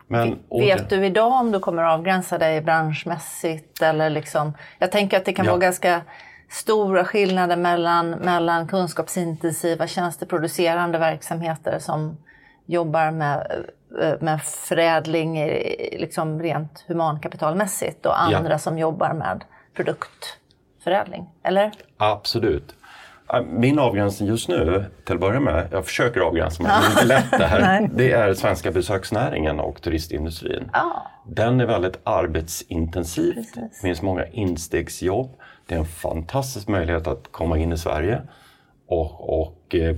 Men, 0.07 0.39
Vet 0.49 0.89
du 0.89 1.05
idag 1.05 1.33
om 1.33 1.51
du 1.51 1.59
kommer 1.59 1.83
avgränsa 1.83 2.37
dig 2.37 2.61
branschmässigt? 2.61 3.81
Eller 3.81 4.09
liksom, 4.09 4.53
jag 4.79 4.91
tänker 4.91 5.17
att 5.17 5.25
det 5.25 5.33
kan 5.33 5.45
ja. 5.45 5.51
vara 5.51 5.61
ganska 5.61 6.01
stora 6.49 7.05
skillnader 7.05 7.55
mellan, 7.55 8.09
mellan 8.09 8.67
kunskapsintensiva 8.67 9.87
tjänsteproducerande 9.87 10.97
verksamheter 10.97 11.79
som 11.79 12.17
jobbar 12.65 13.11
med 13.11 13.65
med 14.19 14.41
förädling 14.43 15.45
liksom 15.91 16.41
rent 16.41 16.85
humankapitalmässigt 16.87 18.05
och 18.05 18.21
andra 18.21 18.51
ja. 18.51 18.57
som 18.57 18.77
jobbar 18.77 19.13
med 19.13 19.43
produktförädling, 19.73 21.29
eller? 21.43 21.71
Absolut. 21.97 22.75
Min 23.45 23.79
avgränsning 23.79 24.29
just 24.29 24.49
nu, 24.49 24.85
till 25.05 25.15
att 25.15 25.21
börja 25.21 25.39
med, 25.39 25.67
jag 25.71 25.85
försöker 25.85 26.19
avgränsa 26.19 26.63
mig, 26.63 26.71
det 26.71 26.85
är 26.85 26.91
inte 26.91 27.05
lätt 27.05 27.31
det 27.31 27.45
här, 27.45 27.89
det 27.93 28.11
är 28.11 28.33
svenska 28.33 28.71
besöksnäringen 28.71 29.59
och 29.59 29.81
turistindustrin. 29.81 30.69
Ja. 30.73 31.07
Den 31.25 31.61
är 31.61 31.65
väldigt 31.65 31.99
arbetsintensiv, 32.03 33.35
det 33.53 33.81
finns 33.81 34.01
många 34.01 34.25
instegsjobb, 34.25 35.39
det 35.67 35.75
är 35.75 35.79
en 35.79 35.85
fantastisk 35.85 36.67
möjlighet 36.67 37.07
att 37.07 37.31
komma 37.31 37.57
in 37.57 37.71
i 37.71 37.77
Sverige 37.77 38.21
och, 38.87 39.41
och 39.41 39.75
eh, 39.75 39.95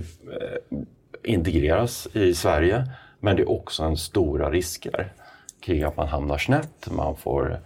integreras 1.24 2.08
i 2.12 2.34
Sverige. 2.34 2.84
Men 3.24 3.36
det 3.36 3.42
är 3.42 3.50
också 3.50 3.82
en 3.82 3.96
stora 3.96 4.50
risker 4.50 5.12
kring 5.60 5.82
att 5.82 5.96
man 5.96 6.08
hamnar 6.08 6.38
snett, 6.38 6.90
man 6.90 7.16
får 7.16 7.58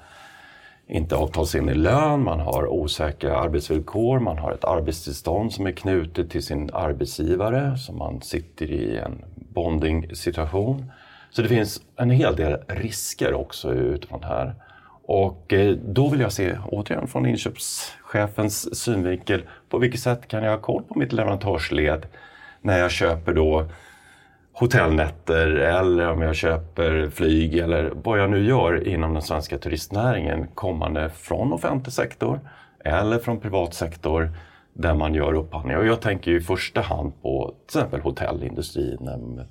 inte 0.87 1.17
avtalsenlig 1.17 1.77
lön, 1.77 2.23
man 2.23 2.41
har 2.41 2.67
osäkra 2.67 3.39
arbetsvillkor, 3.39 4.19
man 4.19 4.39
har 4.39 4.53
ett 4.53 4.65
arbetstillstånd 4.65 5.53
som 5.53 5.67
är 5.67 5.73
knutet 5.73 6.31
till 6.31 6.43
sin 6.43 6.71
arbetsgivare, 6.73 7.79
så 7.79 7.93
man 7.93 8.23
sitter 8.23 8.71
i 8.71 8.97
en 8.97 9.25
bonding-situation. 9.35 10.93
Så 11.31 11.43
det 11.43 11.49
finns 11.49 11.81
en 11.97 12.11
hel 12.11 12.37
del 12.37 12.59
risker 12.69 13.35
också 13.35 13.73
utifrån 13.73 14.21
det 14.21 14.27
här. 14.27 14.55
Och 15.03 15.53
eh, 15.53 15.77
då 15.77 16.09
vill 16.09 16.21
jag 16.21 16.33
se, 16.33 16.59
återigen 16.69 17.07
från 17.07 17.27
inköpschefens 17.27 18.83
synvinkel, 18.83 19.43
på 19.69 19.79
vilket 19.79 20.01
sätt 20.01 20.29
kan 20.29 20.45
jag 20.45 20.51
ha 20.51 20.59
koll 20.59 20.83
på 20.83 20.99
mitt 20.99 21.13
leverantörsled 21.13 22.07
när 22.61 22.79
jag 22.79 22.91
köper 22.91 23.33
då 23.35 23.69
hotellnätter 24.59 25.47
eller 25.49 26.09
om 26.09 26.23
jag 26.23 26.37
köper 26.37 27.11
flyg 27.11 27.55
eller 27.55 27.93
vad 27.95 28.19
jag 28.19 28.31
nu 28.31 28.45
gör 28.45 28.89
inom 28.89 29.13
den 29.13 29.23
svenska 29.23 29.59
turistnäringen 29.59 30.47
kommande 30.55 31.11
från 31.11 31.53
offentlig 31.53 31.93
sektor 31.93 32.41
eller 32.85 33.19
från 33.19 33.41
privat 33.41 33.75
sektor 33.75 34.31
där 34.73 34.95
man 34.95 35.15
gör 35.15 35.35
upphandlingar. 35.35 35.81
Och 35.81 35.87
jag 35.87 36.01
tänker 36.01 36.31
i 36.31 36.41
första 36.41 36.81
hand 36.81 37.23
på 37.23 37.55
till 37.67 37.79
exempel 37.79 38.01
hotellindustrin 38.01 39.45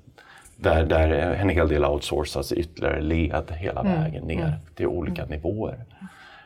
där, 0.55 0.85
där 0.85 1.09
en 1.09 1.49
hel 1.49 1.67
del 1.67 1.85
outsourcas 1.85 2.51
ytterligare 2.51 3.01
led 3.01 3.51
hela 3.51 3.81
mm. 3.81 4.01
vägen 4.01 4.23
ner 4.23 4.39
mm. 4.39 4.51
till 4.75 4.87
olika 4.87 5.25
nivåer. 5.25 5.85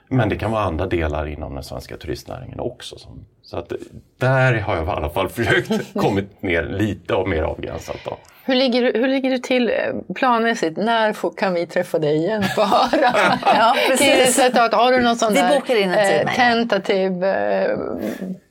Men 0.09 0.29
det 0.29 0.35
kan 0.35 0.51
vara 0.51 0.63
andra 0.63 0.85
delar 0.85 1.27
inom 1.27 1.53
den 1.55 1.63
svenska 1.63 1.97
turistnäringen 1.97 2.59
också. 2.59 2.99
Som, 2.99 3.25
så 3.41 3.57
att 3.57 3.73
där 4.17 4.59
har 4.59 4.75
jag 4.75 4.85
i 4.85 4.89
alla 4.89 5.09
fall 5.09 5.29
försökt 5.29 5.93
kommit 5.93 6.41
ner 6.41 6.63
lite 6.63 7.13
och 7.15 7.29
mer 7.29 7.43
avgränsat. 7.43 7.97
Då. 8.05 8.17
Hur 8.43 8.55
ligger, 8.55 8.93
hur 8.93 9.07
ligger 9.07 9.29
det 9.29 9.43
till 9.43 9.69
eh, 9.69 10.13
planmässigt? 10.15 10.77
När 10.77 11.13
får, 11.13 11.31
kan 11.31 11.53
vi 11.53 11.67
träffa 11.67 11.99
dig 11.99 12.15
igen? 12.15 12.43
Få 12.55 12.61
höra. 12.61 13.13
ja, 13.45 13.75
precis. 13.87 14.37
Har 14.71 14.91
du 14.91 15.01
någon 15.01 15.15
sån 15.15 15.33
vi 15.33 15.39
där 15.39 15.75
in 15.75 15.91
en 15.91 16.27
eh, 16.27 16.35
tentativ 16.35 17.23
eh, 17.23 17.77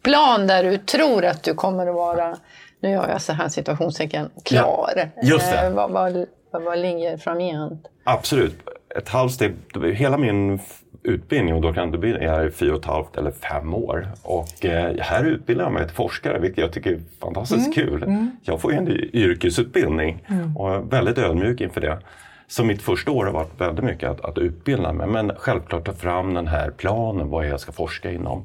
plan 0.02 0.46
där 0.46 0.64
du 0.64 0.78
tror 0.78 1.24
att 1.24 1.42
du 1.42 1.54
kommer 1.54 1.86
att 1.86 1.94
vara, 1.94 2.36
nu 2.80 2.90
gör 2.90 3.08
jag 3.08 3.22
så 3.22 3.32
här 3.32 3.48
situationstecken, 3.48 4.30
klar? 4.44 4.92
Ja, 4.96 5.22
just 5.22 5.50
det. 5.50 5.66
Eh, 5.66 5.72
vad, 5.72 5.90
vad, 5.90 6.26
vad, 6.50 6.62
vad 6.62 6.78
ligger 6.78 7.16
framgent? 7.16 7.86
Absolut. 8.04 8.56
Ett 8.98 9.08
halvt 9.08 9.32
steg, 9.32 9.56
hela 9.94 10.16
min 10.16 10.60
utbildning 11.02 11.54
och 11.54 11.60
doktorandutbildning 11.62 12.28
är 12.28 12.50
fyra 12.50 12.72
och 12.72 12.78
ett 12.78 12.84
halvt 12.84 13.16
eller 13.16 13.30
fem 13.30 13.74
år. 13.74 14.08
Och 14.22 14.64
eh, 14.64 14.96
här 15.00 15.24
utbildar 15.24 15.64
jag 15.64 15.72
mig 15.72 15.86
till 15.86 15.96
forskare 15.96 16.38
vilket 16.38 16.58
jag 16.58 16.72
tycker 16.72 16.92
är 16.92 17.00
fantastiskt 17.20 17.76
mm. 17.76 17.88
kul. 17.88 18.02
Mm. 18.02 18.30
Jag 18.42 18.60
får 18.60 18.72
en 18.72 18.88
yrkesutbildning 19.12 20.24
mm. 20.26 20.56
och 20.56 20.74
är 20.74 20.78
väldigt 20.78 21.18
ödmjuk 21.18 21.60
inför 21.60 21.80
det. 21.80 21.98
Så 22.46 22.64
mitt 22.64 22.82
första 22.82 23.10
år 23.10 23.24
har 23.24 23.32
varit 23.32 23.60
väldigt 23.60 23.84
mycket 23.84 24.10
att, 24.10 24.24
att 24.24 24.38
utbilda 24.38 24.92
mig 24.92 25.06
men 25.06 25.32
självklart 25.36 25.86
ta 25.86 25.92
fram 25.92 26.34
den 26.34 26.46
här 26.46 26.70
planen 26.70 27.30
vad 27.30 27.46
jag 27.46 27.60
ska 27.60 27.72
forska 27.72 28.10
inom. 28.12 28.44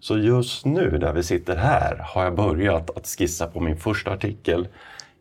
Så 0.00 0.18
just 0.18 0.64
nu 0.64 0.98
där 0.98 1.12
vi 1.12 1.22
sitter 1.22 1.56
här 1.56 1.96
har 2.04 2.24
jag 2.24 2.34
börjat 2.34 2.96
att 2.96 3.06
skissa 3.06 3.46
på 3.46 3.60
min 3.60 3.76
första 3.76 4.10
artikel 4.10 4.68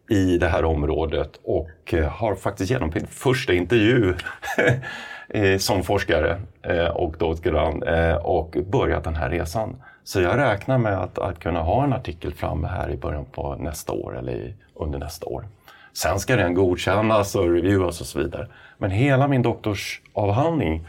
i 0.09 0.37
det 0.37 0.47
här 0.47 0.65
området 0.65 1.39
och 1.43 1.93
eh, 1.93 2.09
har 2.09 2.35
faktiskt 2.35 2.71
genomfört 2.71 3.09
första 3.09 3.53
intervju 3.53 4.13
Eh, 5.35 5.57
som 5.57 5.83
forskare 5.83 6.41
eh, 6.61 6.87
och 6.87 7.15
doktorand 7.17 7.83
eh, 7.83 8.15
och 8.15 8.57
börjat 8.71 9.03
den 9.03 9.15
här 9.15 9.29
resan. 9.29 9.75
Så 10.03 10.21
jag 10.21 10.37
räknar 10.37 10.77
med 10.77 10.99
att, 10.99 11.19
att 11.19 11.39
kunna 11.39 11.61
ha 11.61 11.83
en 11.83 11.93
artikel 11.93 12.33
framme 12.33 12.67
här 12.67 12.89
i 12.91 12.97
början 12.97 13.25
på 13.25 13.55
nästa 13.55 13.93
år 13.93 14.17
eller 14.17 14.33
i, 14.33 14.53
under 14.75 14.99
nästa 14.99 15.25
år. 15.25 15.47
Sen 15.93 16.19
ska 16.19 16.35
den 16.35 16.53
godkännas 16.53 17.35
och 17.35 17.49
reviewas 17.49 18.01
och 18.01 18.07
så 18.07 18.19
vidare. 18.19 18.47
Men 18.77 18.91
hela 18.91 19.27
min 19.27 19.41
doktorsavhandling 19.41 20.87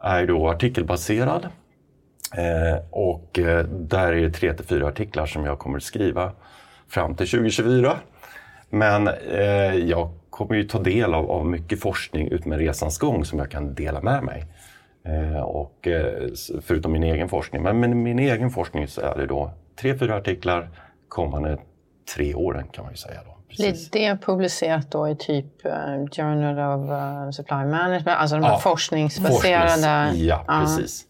är 0.00 0.26
då 0.26 0.48
artikelbaserad. 0.48 1.48
Eh, 2.36 2.82
och 2.90 3.38
eh, 3.38 3.64
där 3.64 4.12
är 4.12 4.20
det 4.20 4.30
tre 4.30 4.54
till 4.54 4.66
fyra 4.66 4.88
artiklar 4.88 5.26
som 5.26 5.44
jag 5.44 5.58
kommer 5.58 5.76
att 5.76 5.82
skriva 5.82 6.32
fram 6.88 7.14
till 7.14 7.30
2024. 7.30 7.96
Men 8.74 9.08
eh, 9.08 9.74
jag 9.74 10.10
kommer 10.30 10.54
ju 10.54 10.64
ta 10.64 10.78
del 10.78 11.14
av, 11.14 11.30
av 11.30 11.46
mycket 11.46 11.80
forskning 11.80 12.28
utmed 12.28 12.58
resans 12.58 12.98
gång 12.98 13.24
som 13.24 13.38
jag 13.38 13.50
kan 13.50 13.74
dela 13.74 14.00
med 14.00 14.22
mig. 14.22 14.46
Eh, 15.04 15.40
och, 15.40 15.88
eh, 15.88 16.28
förutom 16.62 16.92
min 16.92 17.02
egen 17.02 17.28
forskning. 17.28 17.62
Men 17.62 17.80
med 17.80 17.96
min 17.96 18.18
egen 18.18 18.50
forskning 18.50 18.88
så 18.88 19.00
är 19.00 19.18
det 19.18 19.26
då 19.26 19.50
tre, 19.80 19.98
fyra 19.98 20.16
artiklar 20.16 20.68
kommande 21.08 21.58
tre 22.14 22.34
åren 22.34 22.66
kan 22.72 22.84
man 22.84 22.92
ju 22.92 22.96
säga. 22.96 23.20
Då. 23.24 23.36
Precis. 23.48 23.90
Blir 23.90 24.10
det 24.10 24.16
publicerat 24.16 24.90
då 24.90 25.08
i 25.08 25.16
typ 25.16 25.66
uh, 25.66 25.72
Journal 26.12 26.80
of 26.80 26.90
uh, 26.90 27.30
Supply 27.30 27.56
Management, 27.56 28.08
alltså 28.08 28.36
de 28.36 28.44
här 28.44 28.52
ja, 28.52 28.58
forskningsbaserade? 28.58 29.68
Forsknings, 29.68 30.16
ja, 30.16 30.44
uh. 30.48 30.60
precis. 30.60 31.06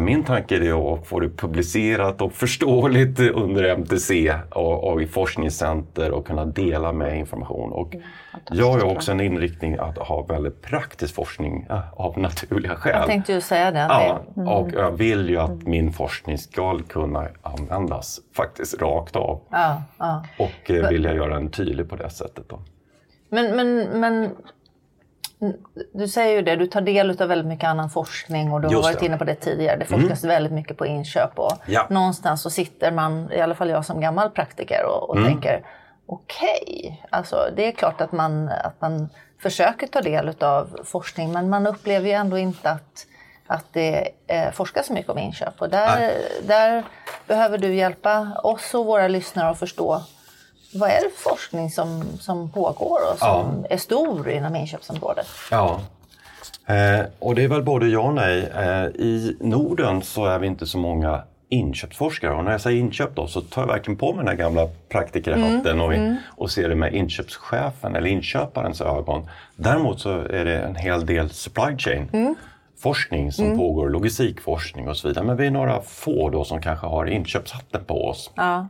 Min 0.00 0.24
tanke 0.24 0.56
är 0.56 0.94
att 0.94 1.06
få 1.06 1.20
det 1.20 1.28
publicerat 1.28 2.20
och 2.20 2.32
förståeligt 2.32 3.20
under 3.20 3.64
MTC 3.64 4.34
och, 4.50 4.92
och 4.92 5.02
i 5.02 5.06
forskningscenter 5.06 6.10
och 6.10 6.26
kunna 6.26 6.44
dela 6.44 6.92
med 6.92 7.18
information. 7.18 7.72
Och 7.72 7.94
mm, 7.94 8.06
jag 8.50 8.72
har 8.72 8.84
också 8.84 9.12
en 9.12 9.20
inriktning 9.20 9.76
att 9.78 9.98
ha 9.98 10.22
väldigt 10.22 10.62
praktisk 10.62 11.14
forskning 11.14 11.66
av 11.92 12.18
naturliga 12.18 12.76
skäl. 12.76 12.92
Jag 12.96 13.06
tänkte 13.06 13.32
ju 13.32 13.40
säga 13.40 13.70
det. 13.70 13.78
Ja, 13.78 14.20
mm. 14.36 14.48
och 14.48 14.70
jag 14.72 14.90
vill 14.90 15.28
ju 15.28 15.38
att 15.38 15.50
mm. 15.50 15.70
min 15.70 15.92
forskning 15.92 16.38
ska 16.38 16.78
kunna 16.88 17.28
användas 17.42 18.20
faktiskt 18.36 18.82
rakt 18.82 19.16
av. 19.16 19.40
Ja, 19.50 19.82
ja. 19.98 20.24
Och 20.38 20.70
eh, 20.70 20.88
vill 20.88 21.04
jag 21.04 21.16
göra 21.16 21.34
den 21.34 21.50
tydlig 21.50 21.88
på 21.88 21.96
det 21.96 22.10
sättet. 22.10 22.48
Då. 22.48 22.60
Men, 23.28 23.56
men, 23.56 24.00
men 24.00 24.30
du 25.92 26.08
säger 26.08 26.36
ju 26.36 26.42
det, 26.42 26.56
du 26.56 26.66
tar 26.66 26.80
del 26.80 27.22
av 27.22 27.28
väldigt 27.28 27.46
mycket 27.46 27.68
annan 27.68 27.90
forskning 27.90 28.52
och 28.52 28.60
du 28.60 28.68
har 28.68 28.82
varit 28.82 29.02
inne 29.02 29.18
på 29.18 29.24
det 29.24 29.34
tidigare. 29.34 29.76
Det 29.76 29.84
forskas 29.84 30.24
mm. 30.24 30.34
väldigt 30.34 30.52
mycket 30.52 30.76
på 30.76 30.86
inköp 30.86 31.38
och 31.38 31.52
ja. 31.66 31.86
någonstans 31.90 32.42
så 32.42 32.50
sitter 32.50 32.92
man, 32.92 33.32
i 33.32 33.40
alla 33.40 33.54
fall 33.54 33.70
jag 33.70 33.84
som 33.84 34.00
gammal 34.00 34.30
praktiker 34.30 34.84
och, 34.84 35.10
och 35.10 35.16
mm. 35.16 35.28
tänker 35.28 35.66
okej, 36.06 36.62
okay. 36.66 36.96
alltså 37.10 37.48
det 37.56 37.66
är 37.66 37.72
klart 37.72 38.00
att 38.00 38.12
man, 38.12 38.48
att 38.48 38.80
man 38.80 39.08
försöker 39.42 39.86
ta 39.86 40.00
del 40.00 40.34
av 40.40 40.80
forskning 40.84 41.32
men 41.32 41.50
man 41.50 41.66
upplever 41.66 42.06
ju 42.06 42.12
ändå 42.12 42.38
inte 42.38 42.70
att, 42.70 43.06
att 43.46 43.64
det 43.72 44.08
eh, 44.26 44.52
forskas 44.52 44.90
mycket 44.90 45.10
om 45.10 45.18
inköp 45.18 45.62
och 45.62 45.70
där, 45.70 46.12
där 46.42 46.84
behöver 47.26 47.58
du 47.58 47.74
hjälpa 47.74 48.40
oss 48.42 48.74
och 48.74 48.86
våra 48.86 49.08
lyssnare 49.08 49.50
att 49.50 49.58
förstå 49.58 50.02
vad 50.74 50.90
är 50.90 51.02
det 51.02 51.10
för 51.10 51.30
forskning 51.30 51.70
som, 51.70 52.04
som 52.20 52.50
pågår 52.50 52.98
och 53.12 53.18
som 53.18 53.62
ja. 53.62 53.66
är 53.70 53.76
stor 53.76 54.30
inom 54.30 54.56
inköpsområdet? 54.56 55.26
Ja, 55.50 55.80
eh, 56.66 57.06
och 57.18 57.34
det 57.34 57.44
är 57.44 57.48
väl 57.48 57.62
både 57.62 57.88
ja 57.88 58.00
och 58.00 58.14
nej. 58.14 58.52
Eh, 58.56 58.84
I 58.84 59.36
Norden 59.40 60.02
så 60.02 60.26
är 60.26 60.38
vi 60.38 60.46
inte 60.46 60.66
så 60.66 60.78
många 60.78 61.22
inköpsforskare 61.48 62.34
och 62.34 62.44
när 62.44 62.52
jag 62.52 62.60
säger 62.60 62.80
inköp 62.80 63.16
då 63.16 63.26
så 63.26 63.40
tar 63.40 63.62
jag 63.62 63.68
verkligen 63.68 63.98
på 63.98 64.12
mig 64.12 64.24
den 64.24 64.28
här 64.28 64.44
gamla 64.44 64.68
praktikerhatten 64.88 65.66
mm, 65.66 65.80
och, 65.80 65.94
mm. 65.94 66.16
och 66.28 66.50
ser 66.50 66.68
det 66.68 66.74
med 66.74 66.94
inköpschefen 66.94 67.96
eller 67.96 68.08
inköparens 68.08 68.80
ögon. 68.80 69.28
Däremot 69.56 70.00
så 70.00 70.10
är 70.10 70.44
det 70.44 70.58
en 70.58 70.76
hel 70.76 71.06
del 71.06 71.30
supply 71.30 71.78
chain. 71.78 72.08
Mm 72.12 72.34
forskning 72.84 73.32
som 73.32 73.44
mm. 73.44 73.58
pågår, 73.58 73.88
logistikforskning 73.88 74.88
och 74.88 74.96
så 74.96 75.08
vidare. 75.08 75.24
Men 75.24 75.36
vi 75.36 75.46
är 75.46 75.50
några 75.50 75.80
få 75.80 76.30
då 76.30 76.44
som 76.44 76.62
kanske 76.62 76.86
har 76.86 77.06
inköpshatten 77.06 77.84
på 77.84 78.08
oss. 78.08 78.30
Ja. 78.34 78.66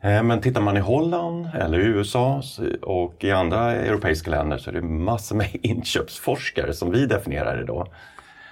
Eh, 0.00 0.22
men 0.22 0.40
tittar 0.40 0.60
man 0.60 0.76
i 0.76 0.80
Holland 0.80 1.48
eller 1.54 1.78
USA 1.78 2.42
och 2.82 3.24
i 3.24 3.30
andra 3.30 3.72
europeiska 3.72 4.30
länder 4.30 4.58
så 4.58 4.70
är 4.70 4.74
det 4.74 4.82
massor 4.82 5.36
med 5.36 5.48
inköpsforskare 5.62 6.72
som 6.72 6.90
vi 6.90 7.06
definierar 7.06 7.56
det 7.56 7.64
då. 7.64 7.86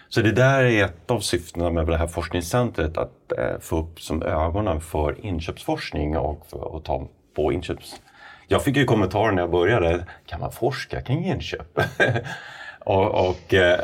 Så 0.08 0.20
det 0.20 0.32
där 0.32 0.64
är 0.64 0.84
ett 0.84 1.10
av 1.10 1.20
syftena 1.20 1.70
med 1.70 1.86
det 1.86 1.96
här 1.96 2.06
forskningscentret, 2.06 2.98
att 2.98 3.32
eh, 3.38 3.58
få 3.60 3.78
upp 3.78 4.00
som 4.00 4.22
ögonen 4.22 4.80
för 4.80 5.26
inköpsforskning 5.26 6.16
och, 6.16 6.46
och 6.52 6.84
ta 6.84 7.08
på 7.36 7.52
inköps... 7.52 8.00
Jag 8.48 8.64
fick 8.64 8.76
ju 8.76 8.84
kommentarer 8.84 9.32
när 9.32 9.42
jag 9.42 9.50
började, 9.50 10.04
kan 10.26 10.40
man 10.40 10.52
forska 10.52 11.02
kring 11.02 11.24
inköp? 11.24 11.78
och, 12.84 13.28
och, 13.28 13.54
eh, 13.54 13.78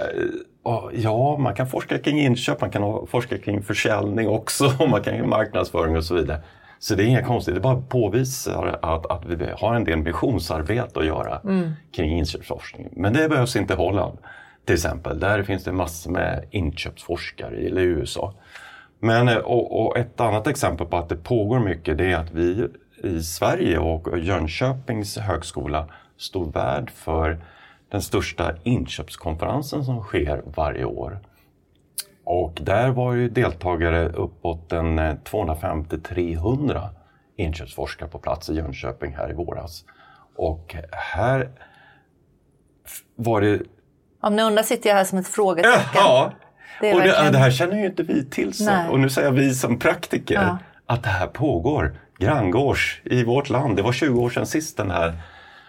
och, 0.62 0.90
ja, 0.94 1.36
man 1.38 1.54
kan 1.54 1.66
forska 1.66 1.98
kring 1.98 2.20
inköp, 2.20 2.60
man 2.60 2.70
kan 2.70 3.06
forska 3.06 3.38
kring 3.38 3.62
försäljning 3.62 4.28
också, 4.28 4.72
och 4.78 4.88
man 4.90 5.02
kan 5.02 5.28
marknadsföring 5.28 5.96
och 5.96 6.04
så 6.04 6.14
vidare. 6.14 6.40
Så 6.82 6.94
det 6.94 7.02
är 7.02 7.06
inga 7.06 7.22
konstigt, 7.22 7.54
det 7.54 7.60
bara 7.60 7.82
påvisar 7.82 8.78
att, 8.82 9.10
att 9.10 9.24
vi 9.26 9.46
har 9.56 9.74
en 9.74 9.84
del 9.84 9.98
missionsarbete 9.98 11.00
att 11.00 11.06
göra 11.06 11.40
mm. 11.44 11.72
kring 11.92 12.18
inköpsforskning. 12.18 12.88
Men 12.92 13.12
det 13.12 13.28
behövs 13.28 13.56
inte 13.56 13.72
i 13.72 13.76
Holland 13.76 14.18
till 14.64 14.74
exempel. 14.74 15.20
Där 15.20 15.42
finns 15.42 15.64
det 15.64 15.72
massor 15.72 16.10
med 16.10 16.44
inköpsforskare 16.50 17.56
i 17.56 17.82
USA. 17.82 18.34
Men, 18.98 19.28
eh, 19.28 19.36
och, 19.36 19.86
och, 19.86 19.98
ett 19.98 20.20
annat 20.20 20.46
exempel 20.46 20.86
på 20.86 20.96
att 20.96 21.08
det 21.08 21.16
pågår 21.16 21.58
mycket 21.58 21.98
det 21.98 22.12
är 22.12 22.16
att 22.16 22.30
vi 22.30 22.68
i 23.02 23.22
Sverige 23.22 23.78
och 23.78 24.18
Jönköpings 24.18 25.18
högskola 25.18 25.88
står 26.16 26.44
värd 26.44 26.90
för 26.90 27.38
den 27.90 28.02
största 28.02 28.54
inköpskonferensen 28.62 29.84
som 29.84 30.02
sker 30.02 30.42
varje 30.44 30.84
år. 30.84 31.18
Och 32.32 32.58
där 32.62 32.90
var 32.90 33.14
ju 33.14 33.28
deltagare 33.28 34.08
uppåt 34.08 34.72
en 34.72 34.98
250-300 35.00 36.76
eh, 36.76 36.88
inköpsforskare 37.36 38.08
på 38.08 38.18
plats 38.18 38.50
i 38.50 38.54
Jönköping 38.54 39.14
här 39.16 39.30
i 39.30 39.34
våras. 39.34 39.84
Och 40.36 40.76
här 40.92 41.50
var 43.16 43.40
det... 43.40 43.62
Om 44.20 44.36
ni 44.36 44.42
undrar 44.42 44.62
sitter 44.62 44.90
jag 44.90 44.96
här 44.96 45.04
som 45.04 45.18
ett 45.18 45.28
frågetecken. 45.28 45.80
Ja, 45.94 46.32
det, 46.80 46.94
och 46.94 47.00
det, 47.00 47.30
det, 47.32 47.38
här 47.38 47.50
känner 47.50 47.76
ju 47.76 47.86
inte 47.86 48.02
vi 48.02 48.24
till. 48.24 48.54
Så. 48.54 48.72
Och 48.90 49.00
nu 49.00 49.10
säger 49.10 49.28
jag 49.28 49.34
vi 49.34 49.54
som 49.54 49.78
praktiker 49.78 50.34
ja. 50.34 50.58
att 50.86 51.02
det 51.02 51.08
här 51.08 51.26
pågår 51.26 51.98
granngårds 52.18 53.00
i 53.04 53.24
vårt 53.24 53.50
land. 53.50 53.76
Det 53.76 53.82
var 53.82 53.92
20 53.92 54.20
år 54.20 54.30
sedan 54.30 54.46
sist 54.46 54.76
den 54.76 54.90
här 54.90 55.12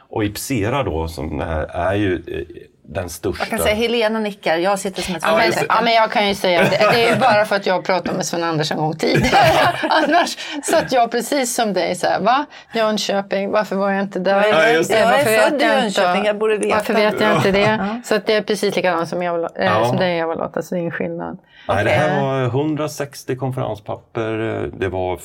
och 0.10 0.24
Ipsera 0.24 0.84
då, 0.84 1.08
som 1.08 1.40
är 1.70 1.96
ju 1.96 2.16
eh, 2.16 2.68
den 2.94 3.10
största... 3.10 3.44
Jag 3.44 3.50
kan 3.50 3.60
säga 3.60 3.76
Helena 3.76 4.20
nickar, 4.20 4.58
jag 4.58 4.80
sitter 4.80 5.02
som 5.02 5.16
ett 5.16 5.24
ja, 5.26 5.38
men, 5.38 5.52
ja, 5.70 5.82
men 5.84 5.94
jag 5.94 6.12
kan 6.12 6.28
ju 6.28 6.36
säga 6.36 6.64
det, 6.64 6.70
det 6.70 7.06
är 7.06 7.14
ju 7.14 7.20
bara 7.20 7.46
för 7.46 7.56
att 7.56 7.66
jag 7.66 7.86
pratade 7.86 8.18
med 8.18 8.26
Sven 8.26 8.44
Anders 8.44 8.72
en 8.72 8.78
gång 8.78 8.96
tidigare. 8.96 9.76
Annars 9.90 10.38
satt 10.64 10.92
jag 10.92 11.12
precis 11.12 11.56
som 11.56 11.74
dig 11.74 11.96
så 11.96 12.08
här, 12.08 12.22
va? 12.22 12.46
Jönköping, 12.74 13.52
varför 13.52 13.76
var 13.76 13.92
jag 13.92 14.02
inte 14.02 14.20
där? 14.20 14.48
Ja, 14.48 14.68
jag 14.68 14.92
är 14.92 15.50
född 15.50 15.62
i 15.62 15.66
Jönköping, 15.66 16.26
jag 16.26 16.38
borde 16.38 16.58
veta. 16.58 16.76
Varför 16.76 16.94
vet 16.94 17.22
jag 17.22 17.36
inte 17.36 17.52
det? 17.52 17.60
Ja. 17.60 18.02
Så 18.06 18.20
det 18.26 18.34
är 18.34 18.42
precis 18.42 18.76
likadant 18.76 19.10
som, 19.10 19.24
jag, 19.24 19.44
äh, 19.44 19.66
ja. 19.66 19.86
som 19.86 19.98
dig 19.98 20.18
Eva-Lotta, 20.18 20.62
så 20.62 20.76
det 20.76 20.80
är 20.80 20.82
ingen 20.82 20.92
skillnad. 20.92 21.38
Nej, 21.68 21.84
det 21.84 21.90
här 21.90 22.22
var 22.22 22.46
160 22.46 23.36
konferenspapper, 23.36 24.32
det 24.78 24.88
var 24.88 25.20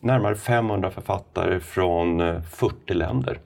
närmare 0.00 0.36
500 0.36 0.90
författare 0.90 1.60
från 1.60 2.42
40 2.42 2.74
eh, 2.86 2.96
länder. 2.96 3.38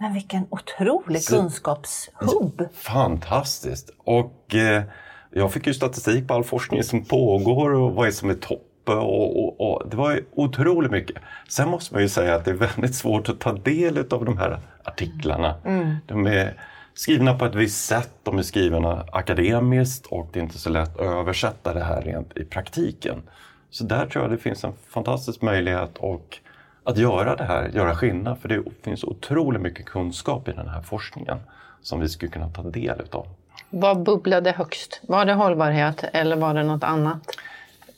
Men 0.00 0.12
vilken 0.14 0.46
otrolig 0.50 1.26
kunskapshubb! 1.26 2.68
Fantastiskt! 2.72 3.90
Och 3.98 4.54
eh, 4.54 4.82
jag 5.30 5.52
fick 5.52 5.66
ju 5.66 5.74
statistik 5.74 6.28
på 6.28 6.34
all 6.34 6.44
forskning 6.44 6.82
som 6.82 7.04
pågår 7.04 7.74
och 7.74 7.92
vad 7.92 8.06
är 8.06 8.12
som 8.12 8.30
är 8.30 8.34
topp. 8.34 8.66
Och, 8.84 9.44
och, 9.44 9.60
och, 9.60 9.88
det 9.90 9.96
var 9.96 10.20
otroligt 10.34 10.90
mycket. 10.90 11.16
Sen 11.48 11.68
måste 11.68 11.94
man 11.94 12.02
ju 12.02 12.08
säga 12.08 12.34
att 12.34 12.44
det 12.44 12.50
är 12.50 12.54
väldigt 12.54 12.94
svårt 12.94 13.28
att 13.28 13.40
ta 13.40 13.52
del 13.52 13.98
av 13.98 14.24
de 14.24 14.38
här 14.38 14.60
artiklarna. 14.84 15.54
Mm. 15.64 15.96
De 16.06 16.26
är 16.26 16.60
skrivna 16.94 17.34
på 17.34 17.44
ett 17.44 17.54
visst 17.54 17.84
sätt, 17.84 18.14
de 18.22 18.38
är 18.38 18.42
skrivna 18.42 19.06
akademiskt 19.12 20.06
och 20.06 20.28
det 20.32 20.38
är 20.38 20.42
inte 20.42 20.58
så 20.58 20.70
lätt 20.70 20.96
att 20.96 21.06
översätta 21.06 21.74
det 21.74 21.84
här 21.84 22.02
rent 22.02 22.36
i 22.36 22.44
praktiken. 22.44 23.22
Så 23.70 23.84
där 23.84 24.06
tror 24.06 24.24
jag 24.24 24.32
det 24.32 24.38
finns 24.38 24.64
en 24.64 24.72
fantastisk 24.88 25.42
möjlighet 25.42 25.98
och 25.98 26.38
att 26.84 26.98
göra 26.98 27.36
det 27.36 27.44
här, 27.44 27.68
göra 27.68 27.94
skillnad. 27.94 28.38
För 28.38 28.48
det 28.48 28.62
finns 28.82 29.04
otroligt 29.04 29.62
mycket 29.62 29.86
kunskap 29.86 30.48
i 30.48 30.52
den 30.52 30.68
här 30.68 30.82
forskningen 30.82 31.38
som 31.82 32.00
vi 32.00 32.08
skulle 32.08 32.32
kunna 32.32 32.48
ta 32.48 32.62
del 32.62 33.00
utav. 33.00 33.26
Vad 33.70 34.02
bubblade 34.02 34.50
högst? 34.50 35.00
Var 35.02 35.24
det 35.24 35.32
hållbarhet 35.32 36.04
eller 36.12 36.36
var 36.36 36.54
det 36.54 36.62
något 36.62 36.84
annat? 36.84 37.22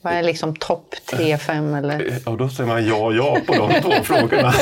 Vad 0.02 0.12
är 0.12 0.22
liksom 0.22 0.56
topp 0.56 0.94
tre, 1.10 1.38
fem 1.38 1.74
eller? 1.74 2.20
Ja, 2.26 2.36
då 2.36 2.48
säger 2.48 2.68
man 2.68 2.86
ja, 2.86 3.12
ja 3.12 3.36
på 3.46 3.52
de 3.52 3.80
två 3.80 3.90
frågorna. 4.02 4.52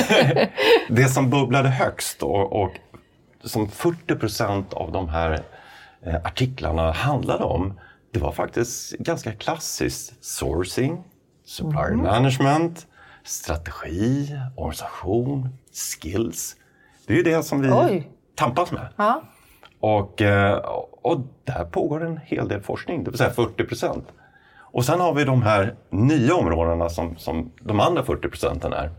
Det 0.89 1.09
som 1.09 1.31
bubblade 1.31 1.69
högst 1.69 2.23
och, 2.23 2.63
och 2.63 2.71
som 3.45 3.69
40 3.69 4.15
procent 4.15 4.73
av 4.73 4.93
de 4.93 5.09
här 5.09 5.43
eh, 6.07 6.15
artiklarna 6.15 6.93
handlade 6.93 7.45
om, 7.45 7.81
det 8.13 8.19
var 8.21 8.33
faktiskt 8.33 8.99
ganska 8.99 9.33
klassiskt. 9.33 10.25
Sourcing, 10.25 11.05
supplier 11.45 11.93
mm. 11.93 12.03
management, 12.05 12.87
strategi, 13.25 14.39
organisation, 14.57 15.49
skills. 15.73 16.57
Det 17.07 17.13
är 17.13 17.17
ju 17.17 17.23
det 17.23 17.43
som 17.43 17.61
vi 17.61 17.71
Oj. 17.73 18.11
tampas 18.35 18.73
med. 18.73 18.89
Ja. 18.97 19.23
Och, 19.81 20.23
eh, 20.23 20.57
och 21.03 21.21
där 21.45 21.65
pågår 21.65 22.05
en 22.05 22.21
hel 22.25 22.49
del 22.49 22.61
forskning, 22.63 23.05
det 23.05 23.11
vill 23.11 23.19
säga 23.19 23.31
40 23.31 23.65
procent. 23.65 24.05
Och 24.73 24.85
sen 24.85 25.01
har 25.01 25.15
vi 25.15 25.25
de 25.25 25.43
här 25.43 25.75
nya 25.91 26.35
områdena 26.35 26.89
som, 26.89 27.17
som 27.17 27.53
de 27.61 27.81
andra 27.81 28.03
40 28.05 28.29
procenten 28.29 28.73
är. 28.73 28.91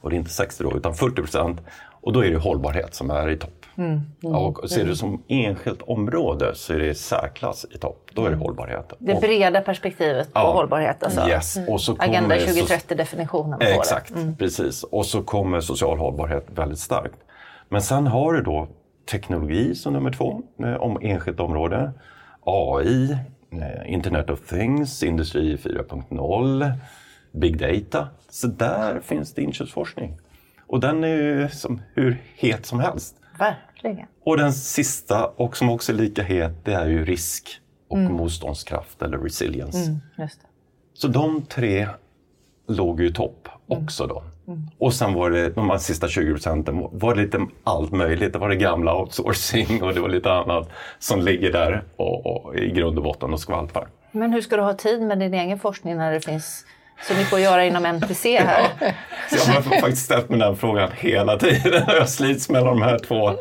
Och 0.00 0.10
det 0.10 0.16
är 0.16 0.18
inte 0.18 0.30
60 0.30 0.62
då, 0.62 0.76
utan 0.76 0.94
40 0.94 1.14
procent. 1.14 1.60
Och 2.00 2.12
då 2.12 2.24
är 2.24 2.30
det 2.30 2.36
hållbarhet 2.36 2.94
som 2.94 3.10
är 3.10 3.28
i 3.28 3.36
topp. 3.36 3.65
Mm, 3.78 4.00
mm, 4.24 4.36
och 4.36 4.70
ser 4.70 4.84
du 4.84 4.96
som 4.96 5.22
enskilt 5.28 5.82
område 5.82 6.54
så 6.54 6.72
är 6.72 6.78
det 6.78 6.94
särklass 6.94 7.66
i 7.70 7.78
topp. 7.78 8.10
Då 8.12 8.22
är 8.22 8.26
det 8.26 8.32
mm. 8.32 8.40
hållbarhet. 8.40 8.92
Det 8.98 9.20
breda 9.20 9.60
perspektivet 9.60 10.32
på 10.32 10.40
ja, 10.40 10.52
hållbarhet. 10.52 11.02
Alltså. 11.02 11.28
Yes. 11.28 11.58
Och 11.68 11.80
så 11.80 11.96
Agenda 11.98 12.36
2030-definitionen 12.36 13.58
på 13.58 13.64
Exakt. 13.64 14.14
Mm. 14.14 14.36
precis. 14.36 14.82
Och 14.82 15.06
så 15.06 15.22
kommer 15.22 15.60
social 15.60 15.98
hållbarhet 15.98 16.46
väldigt 16.54 16.78
starkt. 16.78 17.16
Men 17.68 17.82
sen 17.82 18.06
har 18.06 18.32
du 18.32 18.42
då 18.42 18.68
teknologi 19.10 19.74
som 19.74 19.92
nummer 19.92 20.10
två, 20.10 20.42
eh, 20.62 20.74
om 20.74 20.98
enskilt 21.02 21.40
område. 21.40 21.92
AI, 22.44 23.18
eh, 23.52 23.92
Internet 23.92 24.30
of 24.30 24.40
Things, 24.48 25.02
Industri 25.02 25.56
4.0, 25.56 26.72
Big 27.32 27.58
Data. 27.58 28.08
Så 28.30 28.46
där 28.46 29.00
finns 29.00 29.34
det 29.34 29.42
inköpsforskning. 29.42 30.18
Och 30.66 30.80
den 30.80 31.04
är 31.04 31.08
ju 31.08 31.48
som 31.48 31.80
hur 31.94 32.22
het 32.36 32.66
som 32.66 32.80
helst. 32.80 33.16
Verkligen. 33.82 34.08
Och 34.24 34.36
den 34.36 34.52
sista, 34.52 35.26
och 35.26 35.56
som 35.56 35.70
också 35.70 35.92
är 35.92 35.96
lika 35.96 36.22
het, 36.22 36.64
det 36.64 36.72
är 36.72 36.86
ju 36.86 37.04
risk 37.04 37.60
och 37.88 37.98
mm. 37.98 38.12
motståndskraft 38.12 39.02
eller 39.02 39.18
resilience. 39.18 39.78
Mm, 39.78 40.28
Så 40.94 41.08
de 41.08 41.42
tre 41.42 41.88
låg 42.68 43.00
ju 43.00 43.12
topp 43.12 43.48
också 43.66 44.06
då. 44.06 44.22
Mm. 44.46 44.60
Och 44.78 44.94
sen 44.94 45.14
var 45.14 45.30
det 45.30 45.48
de 45.48 45.70
här 45.70 45.78
sista 45.78 46.08
20 46.08 46.32
procenten 46.32 46.88
var 46.92 47.14
det 47.14 47.22
lite 47.22 47.46
allt 47.64 47.92
möjligt. 47.92 48.32
Det 48.32 48.38
var 48.38 48.48
det 48.48 48.56
gamla 48.56 49.00
outsourcing 49.00 49.82
och 49.82 49.94
det 49.94 50.00
var 50.00 50.08
lite 50.08 50.32
annat 50.32 50.68
som 50.98 51.20
ligger 51.20 51.52
där 51.52 51.84
och, 51.96 52.26
och 52.26 52.56
i 52.56 52.70
grund 52.70 52.98
och 52.98 53.04
botten 53.04 53.32
och 53.32 53.40
skvalpar. 53.40 53.88
Men 54.12 54.32
hur 54.32 54.40
ska 54.40 54.56
du 54.56 54.62
ha 54.62 54.74
tid 54.74 55.02
med 55.02 55.18
din 55.18 55.34
egen 55.34 55.58
forskning 55.58 55.96
när 55.96 56.12
det 56.12 56.20
finns 56.20 56.66
så 57.02 57.14
mycket 57.14 57.32
att 57.32 57.40
göra 57.40 57.64
inom 57.64 57.84
NPC 57.84 58.38
här? 58.38 58.70
jag 59.30 59.54
har 59.54 59.62
faktiskt 59.62 60.04
ställt 60.04 60.28
mig 60.28 60.38
den 60.38 60.56
frågan 60.56 60.90
hela 60.96 61.38
tiden. 61.38 61.82
Jag 61.98 62.08
slits 62.08 62.48
mellan 62.48 62.78
de 62.78 62.82
här 62.82 62.98
två. 62.98 63.32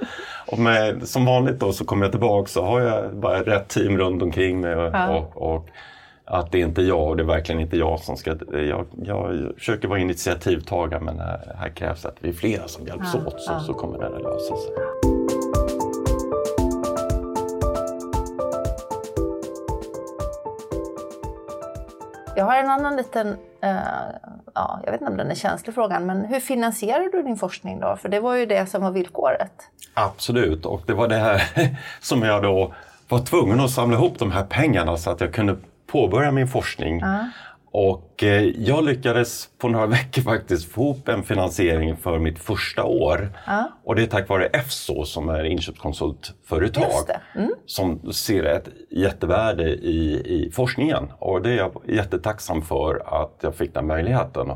Och 0.48 0.60
med, 0.60 1.08
som 1.08 1.26
vanligt 1.26 1.60
då 1.60 1.74
så 1.74 1.86
kommer 1.86 2.06
jag 2.06 2.12
tillbaka 2.12 2.48
så 2.48 2.66
har 2.66 2.82
jag 2.82 3.16
bara 3.16 3.42
rätt 3.42 3.68
team 3.68 3.98
runt 3.98 4.24
omkring 4.24 4.62
mig. 4.62 4.76
Och, 4.76 4.94
ja. 4.94 5.10
och, 5.10 5.54
och 5.54 5.70
att 6.26 6.52
det 6.52 6.62
är 6.62 6.66
inte 6.66 6.82
jag 6.82 7.08
och 7.08 7.18
det 7.18 7.24
är 7.24 7.28
verkligen 7.28 7.62
inte 7.62 7.78
jag 7.78 8.00
som 8.00 8.18
ska... 8.18 8.36
Jag, 8.52 8.86
jag 9.04 9.52
försöker 9.58 9.88
vara 9.88 10.00
initiativtagare 10.00 11.00
men 11.00 11.20
här, 11.20 11.56
här 11.60 11.70
krävs 11.70 12.06
att 12.06 12.18
vi 12.20 12.30
är 12.30 12.34
flera 12.34 12.68
som 12.68 12.88
hjälps 12.88 13.08
ja, 13.14 13.20
åt 13.28 13.42
så, 13.42 13.52
ja. 13.52 13.60
så 13.60 13.74
kommer 13.74 14.00
det 14.00 14.08
att 14.08 14.22
lösa 14.22 14.56
sig. 14.56 15.15
Jag 22.46 22.52
har 22.52 22.58
en 22.58 22.70
annan 22.70 22.96
liten, 22.96 23.28
uh, 23.28 23.36
ja, 24.54 24.80
jag 24.84 24.92
vet 24.92 25.02
inte 25.02 25.12
om 25.12 25.18
den 25.18 25.32
är 25.32 25.36
känslig 25.36 25.76
frågan, 25.76 26.06
men 26.06 26.26
hur 26.26 26.40
finansierar 26.40 27.10
du 27.12 27.22
din 27.22 27.38
forskning 27.38 27.80
då? 27.80 27.96
För 28.02 28.10
det 28.10 28.20
var 28.20 28.36
ju 28.36 28.46
det 28.46 28.66
som 28.66 28.82
var 28.82 28.92
villkoret. 28.92 29.52
Absolut, 29.94 30.66
och 30.66 30.82
det 30.86 30.94
var 30.94 31.08
det 31.08 31.16
här 31.16 31.42
som 32.02 32.24
jag 32.24 32.44
då 32.44 32.74
var 33.10 33.20
tvungen 33.20 33.60
att 33.60 33.72
samla 33.72 33.98
ihop 33.98 34.20
de 34.20 34.32
här 34.32 34.44
pengarna 34.44 34.98
så 34.98 35.12
att 35.12 35.22
jag 35.22 35.34
kunde 35.34 35.58
påbörja 35.88 36.32
min 36.32 36.48
forskning. 36.48 37.04
Uh. 37.04 37.24
Och 37.78 38.24
eh, 38.24 38.44
jag 38.44 38.86
lyckades 38.86 39.50
på 39.58 39.70
några 39.70 39.86
veckor 39.98 40.22
faktiskt 40.22 40.72
få 40.72 40.82
ihop 40.82 41.08
en 41.10 41.24
finansiering 41.24 41.98
för 41.98 42.20
mitt 42.20 42.40
första 42.40 42.84
år. 42.84 43.30
Uh. 43.48 43.64
Och 43.84 43.96
det 43.96 44.04
är 44.04 44.08
tack 44.08 44.30
vare 44.30 44.48
EFSO 44.48 45.06
som 45.06 45.30
är 45.30 45.44
inköpskonsultföretag 45.44 47.10
mm. 47.36 47.52
som 47.66 48.14
ser 48.14 48.44
ett 48.44 48.70
jättevärde 48.90 49.64
i, 49.64 50.22
i 50.26 50.52
forskningen. 50.52 51.12
Och 51.20 51.42
det 51.42 51.50
är 51.50 51.58
jag 51.58 51.82
jättetacksam 51.88 52.62
för 52.62 53.24
att 53.24 53.38
jag 53.42 53.56
fick 53.56 53.74
den 53.74 53.88
möjligheten. 53.88 54.52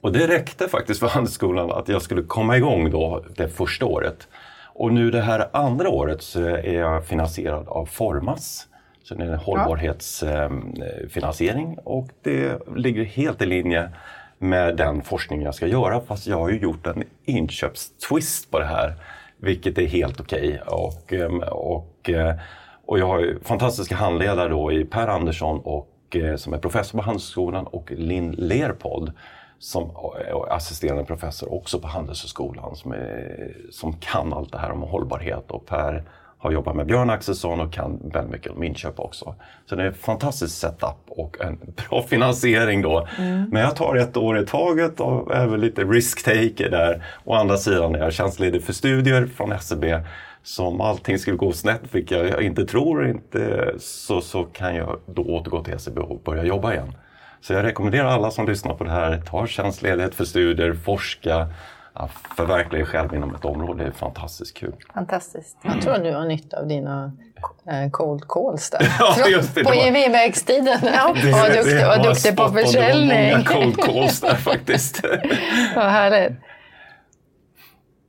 Och 0.00 0.12
det 0.12 0.26
räckte 0.26 0.68
faktiskt 0.68 1.00
för 1.00 1.08
Handelsskolan 1.08 1.72
att 1.72 1.88
jag 1.88 2.02
skulle 2.02 2.22
komma 2.22 2.56
igång 2.56 2.90
då 2.90 3.24
det 3.36 3.48
första 3.48 3.86
året. 3.86 4.28
Och 4.74 4.92
nu 4.92 5.10
det 5.10 5.20
här 5.20 5.48
andra 5.52 5.88
året 5.88 6.22
så 6.22 6.40
är 6.40 6.74
jag 6.74 7.06
finansierad 7.06 7.68
av 7.68 7.86
Formas 7.86 8.66
så 9.02 9.14
det 9.14 9.24
är 9.24 9.28
en 9.28 9.38
hållbarhetsfinansiering 9.38 11.78
och 11.84 12.08
det 12.22 12.68
ligger 12.76 13.04
helt 13.04 13.42
i 13.42 13.46
linje 13.46 13.90
med 14.38 14.76
den 14.76 15.02
forskning 15.02 15.42
jag 15.42 15.54
ska 15.54 15.66
göra 15.66 16.00
fast 16.00 16.26
jag 16.26 16.38
har 16.38 16.48
ju 16.48 16.58
gjort 16.58 16.86
en 16.86 17.04
inköpstwist 17.24 18.50
på 18.50 18.58
det 18.58 18.66
här 18.66 18.94
vilket 19.40 19.78
är 19.78 19.86
helt 19.86 20.20
okej. 20.20 20.62
Okay. 20.66 20.76
Och, 20.76 21.12
ehm, 21.12 21.42
och, 21.50 22.10
eh, 22.10 22.34
och 22.86 22.98
jag 22.98 23.06
har 23.06 23.38
fantastiska 23.42 23.96
handledare 23.96 24.48
då 24.48 24.72
i 24.72 24.84
Per 24.84 25.08
Andersson 25.08 25.60
och, 25.64 26.16
eh, 26.16 26.36
som 26.36 26.54
är 26.54 26.58
professor 26.58 26.98
på 26.98 27.04
Handelshögskolan 27.04 27.66
och 27.66 27.90
Linn 27.90 28.30
Lerpold 28.30 29.12
som 29.58 29.84
eh, 29.84 30.28
är 30.28 30.52
assisterande 30.52 31.04
professor 31.04 31.54
också 31.54 31.78
på 31.78 31.88
Handelshögskolan 31.88 32.76
som, 32.76 32.92
är, 32.92 33.56
som 33.70 33.92
kan 33.92 34.32
allt 34.32 34.52
det 34.52 34.58
här 34.58 34.70
om 34.70 34.82
hållbarhet. 34.82 35.50
Och 35.50 35.66
Per 35.66 36.04
har 36.40 36.50
jobbat 36.50 36.76
med 36.76 36.86
Björn 36.86 37.10
Axelsson 37.10 37.60
och 37.60 37.72
kan 37.72 38.00
väldigt 38.12 38.32
mycket 38.32 38.52
om 38.52 38.62
inköp 38.62 39.00
också. 39.00 39.34
Så 39.66 39.76
det 39.76 39.82
är 39.82 39.86
en 39.86 39.94
fantastisk 39.94 40.54
setup 40.54 40.96
och 41.08 41.40
en 41.40 41.58
bra 41.88 42.02
finansiering 42.02 42.82
då. 42.82 43.08
Mm. 43.18 43.44
Men 43.50 43.62
jag 43.62 43.76
tar 43.76 43.96
ett 43.96 44.16
år 44.16 44.38
i 44.38 44.46
taget 44.46 45.00
och 45.00 45.30
väl 45.30 45.60
lite 45.60 45.84
risk-taker 45.84 46.70
där. 46.70 47.04
Å 47.24 47.34
andra 47.34 47.56
sidan 47.56 47.94
är 47.94 47.98
jag 47.98 48.12
tjänstledig 48.12 48.62
för 48.62 48.72
studier 48.72 49.26
från 49.26 49.52
SCB. 49.52 50.00
Så 50.42 50.66
om 50.66 50.80
allting 50.80 51.18
skulle 51.18 51.36
gå 51.36 51.52
snett, 51.52 51.82
vilket 51.90 52.30
jag 52.30 52.42
inte 52.42 52.66
tror, 52.66 53.06
inte, 53.06 53.74
så, 53.78 54.20
så 54.20 54.44
kan 54.44 54.74
jag 54.74 55.00
då 55.06 55.22
återgå 55.22 55.64
till 55.64 55.74
SCB 55.74 56.00
och 56.00 56.20
börja 56.20 56.44
jobba 56.44 56.72
igen. 56.72 56.92
Så 57.40 57.52
jag 57.52 57.64
rekommenderar 57.64 58.06
alla 58.06 58.30
som 58.30 58.46
lyssnar 58.46 58.74
på 58.74 58.84
det 58.84 58.90
här, 58.90 59.20
ta 59.20 59.46
tjänstledighet 59.46 60.14
för 60.14 60.24
studier, 60.24 60.72
forska, 60.72 61.48
ja, 61.94 62.08
förverkliga 62.36 62.84
dig 62.84 62.92
själv 62.92 63.14
inom 63.14 63.34
ett 63.34 63.44
område 63.44 63.84
är 63.84 63.90
fantastiskt 63.90 64.56
kul. 64.56 64.74
Fantastiskt. 64.94 65.58
Jag 65.62 65.82
tror 65.82 65.98
du 65.98 66.14
har 66.14 66.24
nytta 66.24 66.60
av 66.60 66.66
dina 66.66 67.12
eh, 67.70 67.90
cold 67.90 68.28
calls 68.28 68.70
där. 68.70 68.80
ja, 68.98 69.28
just 69.28 69.54
det, 69.54 69.64
på 69.64 69.74
gemenvägstiden. 69.74 70.78
Ja. 70.82 71.14
Det, 71.22 71.32
var 71.32 71.48
duktig, 71.48 71.76
det, 71.76 71.86
var 71.86 72.04
duktig 72.04 72.36
på 72.36 72.48
försäljning. 72.48 73.08
Det 73.08 73.32
var 73.32 73.54
många 73.60 73.74
cold 73.74 73.76
calls 73.76 74.20
där 74.20 74.34
faktiskt. 74.34 75.04
Vad 75.76 75.84
härligt. 75.84 76.32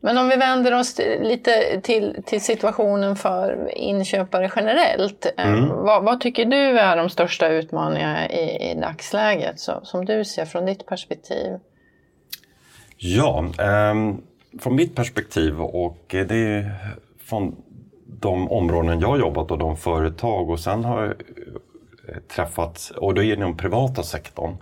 Men 0.03 0.17
om 0.17 0.29
vi 0.29 0.35
vänder 0.35 0.79
oss 0.79 0.99
lite 1.19 1.81
till, 1.81 2.23
till 2.25 2.41
situationen 2.41 3.15
för 3.15 3.71
inköpare 3.75 4.51
generellt. 4.55 5.25
Eh, 5.37 5.47
mm. 5.47 5.69
Vad, 5.69 6.03
vad, 6.03 6.21
tycker 6.21 6.45
du 6.45 6.79
är 6.79 6.97
de 6.97 7.09
största 7.09 7.47
utmaningarna 7.47 8.29
i, 8.29 8.71
i 8.71 8.75
dagsläget 8.75 9.59
så, 9.59 9.79
som 9.83 10.05
du 10.05 10.25
ser 10.25 10.45
från 10.45 10.65
ditt 10.65 10.85
perspektiv? 10.85 11.59
Ja, 13.03 13.45
eh, 13.59 14.15
från 14.59 14.75
mitt 14.75 14.95
perspektiv 14.95 15.61
och 15.61 16.15
eh, 16.15 16.27
det 16.27 16.35
är 16.35 16.71
från 17.17 17.55
de 18.05 18.51
områden 18.51 18.99
jag 18.99 19.19
jobbat 19.19 19.51
och 19.51 19.57
de 19.57 19.77
företag 19.77 20.49
och 20.49 20.59
sen 20.59 20.83
har 20.83 21.01
jag 21.01 21.09
eh, 22.07 22.21
träffat, 22.35 22.91
och 22.97 23.13
då 23.13 23.23
är 23.23 23.27
det 23.27 23.33
inom 23.33 23.57
privata 23.57 24.03
sektorn. 24.03 24.57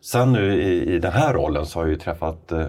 Sen 0.00 0.32
nu 0.32 0.62
i, 0.62 0.94
i 0.94 0.98
den 0.98 1.12
här 1.12 1.34
rollen 1.34 1.66
så 1.66 1.78
har 1.78 1.84
jag 1.84 1.90
ju 1.90 1.98
träffat 1.98 2.52
eh, 2.52 2.66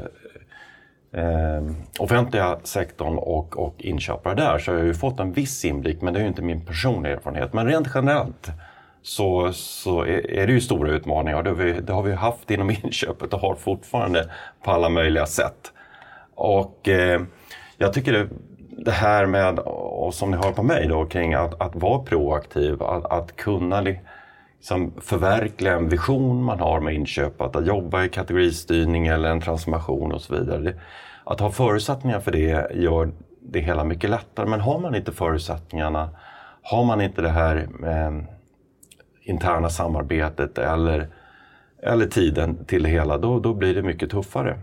eh, 1.11 1.63
offentliga 1.99 2.59
sektorn 2.63 3.17
och, 3.17 3.57
och 3.57 3.75
inköpare 3.77 4.35
där 4.35 4.59
så 4.59 4.71
jag 4.71 4.77
har 4.77 4.85
ju 4.85 4.93
fått 4.93 5.19
en 5.19 5.31
viss 5.31 5.65
inblick 5.65 6.01
men 6.01 6.13
det 6.13 6.19
är 6.19 6.21
ju 6.21 6.27
inte 6.27 6.41
min 6.41 6.65
personliga 6.65 7.13
erfarenhet. 7.13 7.53
Men 7.53 7.67
rent 7.67 7.87
generellt 7.95 8.51
så, 9.05 9.53
så 9.53 10.05
är 10.05 10.47
det 10.47 10.53
ju 10.53 10.61
stora 10.61 10.91
utmaningar. 10.91 11.43
Det 11.43 11.49
har, 11.49 11.57
vi, 11.57 11.73
det 11.73 11.93
har 11.93 12.03
vi 12.03 12.13
haft 12.13 12.51
inom 12.51 12.69
inköpet 12.83 13.33
och 13.33 13.39
har 13.39 13.55
fortfarande 13.55 14.29
på 14.63 14.71
alla 14.71 14.89
möjliga 14.89 15.25
sätt. 15.25 15.71
Och 16.35 16.89
eh, 16.89 17.21
jag 17.77 17.93
tycker 17.93 18.13
det, 18.13 18.27
det, 18.85 18.91
här 18.91 19.25
med, 19.25 19.59
och 19.59 20.13
som 20.13 20.31
ni 20.31 20.37
hör 20.37 20.51
på 20.51 20.63
mig 20.63 20.87
då, 20.87 21.05
kring 21.05 21.33
att, 21.33 21.61
att 21.61 21.75
vara 21.75 21.99
proaktiv, 21.99 22.83
att, 22.83 23.05
att 23.05 23.35
kunna 23.35 23.81
liksom 23.81 24.93
förverkliga 25.01 25.73
en 25.73 25.89
vision 25.89 26.43
man 26.43 26.59
har 26.59 26.79
med 26.79 26.93
inköp, 26.93 27.41
att 27.41 27.67
jobba 27.67 28.03
i 28.03 28.09
kategoristyrning 28.09 29.07
eller 29.07 29.29
en 29.29 29.41
transformation 29.41 30.11
och 30.11 30.21
så 30.21 30.35
vidare. 30.35 30.59
Det, 30.59 30.75
att 31.23 31.39
ha 31.39 31.51
förutsättningar 31.51 32.19
för 32.19 32.31
det 32.31 32.71
gör 32.73 33.11
det 33.41 33.59
hela 33.59 33.83
mycket 33.83 34.09
lättare. 34.09 34.45
Men 34.45 34.61
har 34.61 34.79
man 34.79 34.95
inte 34.95 35.11
förutsättningarna, 35.11 36.09
har 36.61 36.83
man 36.83 37.01
inte 37.01 37.21
det 37.21 37.29
här 37.29 37.67
eh, 37.83 38.34
interna 39.25 39.69
samarbetet 39.69 40.57
eller, 40.57 41.07
eller 41.83 42.05
tiden 42.05 42.65
till 42.65 42.83
det 42.83 42.89
hela, 42.89 43.17
då, 43.17 43.39
då 43.39 43.53
blir 43.53 43.75
det 43.75 43.81
mycket 43.81 44.09
tuffare. 44.09 44.57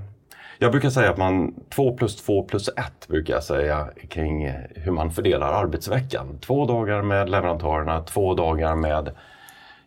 Jag 0.58 0.70
brukar 0.72 0.90
säga 0.90 1.10
att 1.10 1.18
man 1.18 1.54
2 1.74 1.96
plus 1.96 2.16
2 2.16 2.42
plus 2.42 2.68
1 2.68 3.08
brukar 3.08 3.34
jag 3.34 3.42
säga 3.42 3.88
kring 4.08 4.52
hur 4.74 4.92
man 4.92 5.10
fördelar 5.10 5.52
arbetsveckan. 5.52 6.38
Två 6.40 6.66
dagar 6.66 7.02
med 7.02 7.30
leverantörerna, 7.30 8.02
två 8.02 8.34
dagar 8.34 8.74
med 8.74 9.10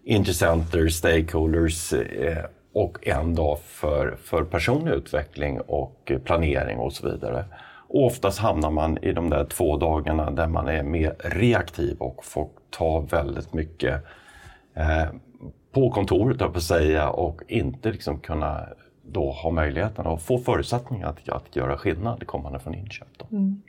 intressenter, 0.03 0.87
stakeholders 0.87 1.93
eh, 1.93 2.45
och 2.73 3.07
en 3.07 3.35
dag 3.35 3.59
för, 3.59 4.17
för 4.23 4.43
personlig 4.43 4.91
utveckling 4.91 5.61
och 5.61 6.11
planering 6.25 6.77
och 6.77 6.93
så 6.93 7.09
vidare. 7.09 7.45
Och 7.87 8.05
oftast 8.05 8.39
hamnar 8.39 8.71
man 8.71 8.97
i 8.97 9.11
de 9.11 9.29
där 9.29 9.45
två 9.45 9.77
dagarna 9.77 10.31
där 10.31 10.47
man 10.47 10.67
är 10.67 10.83
mer 10.83 11.15
reaktiv 11.19 11.97
och 11.99 12.25
får 12.25 12.49
ta 12.69 12.99
väldigt 12.99 13.53
mycket 13.53 14.05
eh, 14.75 15.05
på 15.71 15.91
kontoret, 15.91 16.53
på 16.53 16.61
säga, 16.61 17.09
och 17.09 17.41
inte 17.47 17.91
liksom 17.91 18.19
kunna 18.19 18.67
då 19.01 19.31
ha 19.31 19.51
möjligheten 19.51 20.05
och 20.05 20.21
få 20.21 20.37
förutsättningar 20.37 21.07
att, 21.07 21.29
att 21.29 21.55
göra 21.55 21.77
skillnad 21.77 22.27
kommande 22.27 22.59
från 22.59 22.75
inköp. 22.75 23.07
Då. 23.17 23.25
Mm. 23.31 23.61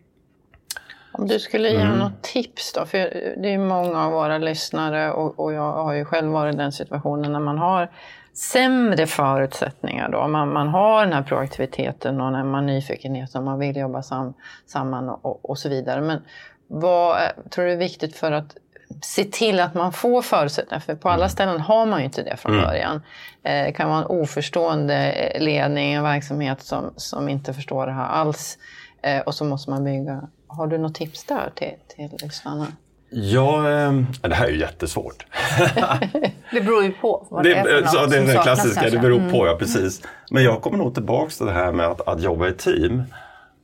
Om 1.12 1.26
du 1.26 1.38
skulle 1.38 1.68
ge 1.68 1.80
mm. 1.80 1.98
något 1.98 2.22
tips 2.22 2.72
då, 2.72 2.86
för 2.86 2.98
det 3.42 3.54
är 3.54 3.58
många 3.58 4.04
av 4.04 4.12
våra 4.12 4.38
lyssnare 4.38 5.12
och, 5.12 5.40
och, 5.40 5.52
jag 5.52 5.72
har 5.72 5.92
ju 5.92 6.04
själv 6.04 6.32
varit 6.32 6.54
i 6.54 6.58
den 6.58 6.72
situationen 6.72 7.32
när 7.32 7.40
man 7.40 7.58
har 7.58 7.90
sämre 8.32 9.06
förutsättningar 9.06 10.08
då. 10.08 10.28
Man, 10.28 10.52
man 10.52 10.68
har 10.68 11.04
den 11.04 11.12
här 11.12 11.22
proaktiviteten 11.22 12.20
och 12.20 12.32
den 12.32 12.54
här 12.54 12.62
nyfikenheten 12.62 13.38
och 13.38 13.44
man 13.44 13.58
vill 13.58 13.76
jobba 13.76 14.02
sam, 14.02 14.34
samman 14.66 15.08
och, 15.08 15.50
och, 15.50 15.58
så 15.58 15.68
vidare. 15.68 16.00
Men 16.00 16.22
vad 16.66 17.16
tror 17.50 17.64
du 17.64 17.72
är 17.72 17.76
viktigt 17.76 18.16
för 18.16 18.32
att 18.32 18.56
se 19.02 19.24
till 19.24 19.60
att 19.60 19.74
man 19.74 19.92
får 19.92 20.22
förutsättningar? 20.22 20.80
För 20.80 20.94
på 20.94 21.08
alla 21.08 21.24
mm. 21.24 21.30
ställen 21.30 21.60
har 21.60 21.86
man 21.86 21.98
ju 21.98 22.04
inte 22.04 22.22
det 22.22 22.36
från 22.36 22.52
mm. 22.52 22.64
början. 22.64 23.02
Eh, 23.42 23.64
det 23.64 23.72
kan 23.72 23.88
vara 23.88 23.98
en 23.98 24.06
oförstående 24.06 25.32
ledning, 25.40 25.92
en 25.92 26.02
verksamhet 26.02 26.62
som, 26.62 26.92
som 26.96 27.28
inte 27.28 27.54
förstår 27.54 27.86
det 27.86 27.92
här 27.92 28.08
alls. 28.08 28.58
Eh, 29.02 29.20
och 29.20 29.34
så 29.34 29.44
måste 29.44 29.70
man 29.70 29.84
bygga. 29.84 30.28
Har 30.46 30.66
du 30.66 30.78
något 30.78 30.94
tips 30.94 31.24
där 31.24 31.50
till, 31.54 31.72
till 31.88 32.18
lyssnarna? 32.22 32.66
Ja, 33.10 33.70
eh, 33.70 33.92
det 34.20 34.34
här 34.34 34.46
är 34.46 34.50
ju 34.50 34.60
jättesvårt. 34.60 35.26
det 36.52 36.60
beror 36.60 36.84
ju 36.84 36.92
på 36.92 37.26
vad 37.30 37.44
det, 37.44 37.48
det 37.48 37.56
är 37.56 37.64
för 37.64 37.80
något 37.80 37.90
så 37.90 38.06
Det 38.06 38.16
är 38.16 38.26
det 38.26 38.32
klassiska, 38.32 38.80
kanske. 38.80 38.96
det 38.96 39.02
beror 39.02 39.18
på, 39.18 39.36
mm. 39.36 39.46
ja 39.46 39.56
precis. 39.58 40.02
Men 40.30 40.44
jag 40.44 40.62
kommer 40.62 40.78
nog 40.78 40.94
tillbaka 40.94 41.30
till 41.30 41.46
det 41.46 41.52
här 41.52 41.72
med 41.72 41.86
att, 41.86 42.08
att 42.08 42.22
jobba 42.22 42.48
i 42.48 42.52
team. 42.52 43.02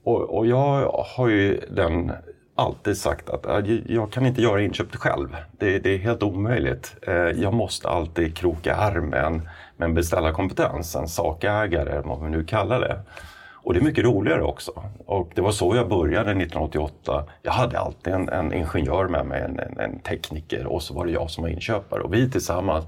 Och, 0.04 0.36
och, 0.36 0.46
jag 0.46 0.88
har 1.16 1.28
ju 1.28 1.60
den 1.70 2.12
alltid 2.54 2.96
sagt 2.96 3.30
att 3.30 3.66
jag 3.86 4.12
kan 4.12 4.26
inte 4.26 4.42
göra 4.42 4.62
inköp 4.62 4.94
själv. 4.96 5.36
Det, 5.58 5.78
det 5.78 5.94
är 5.94 5.98
helt 5.98 6.22
omöjligt. 6.22 6.96
Eh, 7.02 7.14
jag 7.14 7.54
måste 7.54 7.88
alltid 7.88 8.36
kroka 8.36 8.76
arm 8.76 9.06
med 9.06 9.40
en, 9.78 9.94
beställarkompetens, 9.94 10.96
en 10.96 11.08
sakägare, 11.08 12.02
vad 12.04 12.24
vi 12.24 12.30
nu 12.30 12.44
kallar 12.44 12.80
det. 12.80 13.00
Och 13.64 13.74
det 13.74 13.80
är 13.80 13.84
mycket 13.84 14.04
roligare 14.04 14.42
också. 14.42 14.72
Och 15.06 15.30
det 15.34 15.40
var 15.40 15.52
så 15.52 15.76
jag 15.76 15.88
började 15.88 16.30
1988. 16.30 17.24
Jag 17.42 17.52
hade 17.52 17.78
alltid 17.78 18.12
en, 18.12 18.28
en 18.28 18.52
ingenjör 18.52 19.08
med 19.08 19.26
mig, 19.26 19.42
en, 19.42 19.58
en, 19.58 19.78
en, 19.78 19.98
tekniker 19.98 20.66
och 20.66 20.82
så 20.82 20.94
var 20.94 21.06
det 21.06 21.12
jag 21.12 21.30
som 21.30 21.42
var 21.42 21.50
inköpare. 21.50 22.02
Och 22.02 22.14
vi 22.14 22.30
tillsammans, 22.30 22.84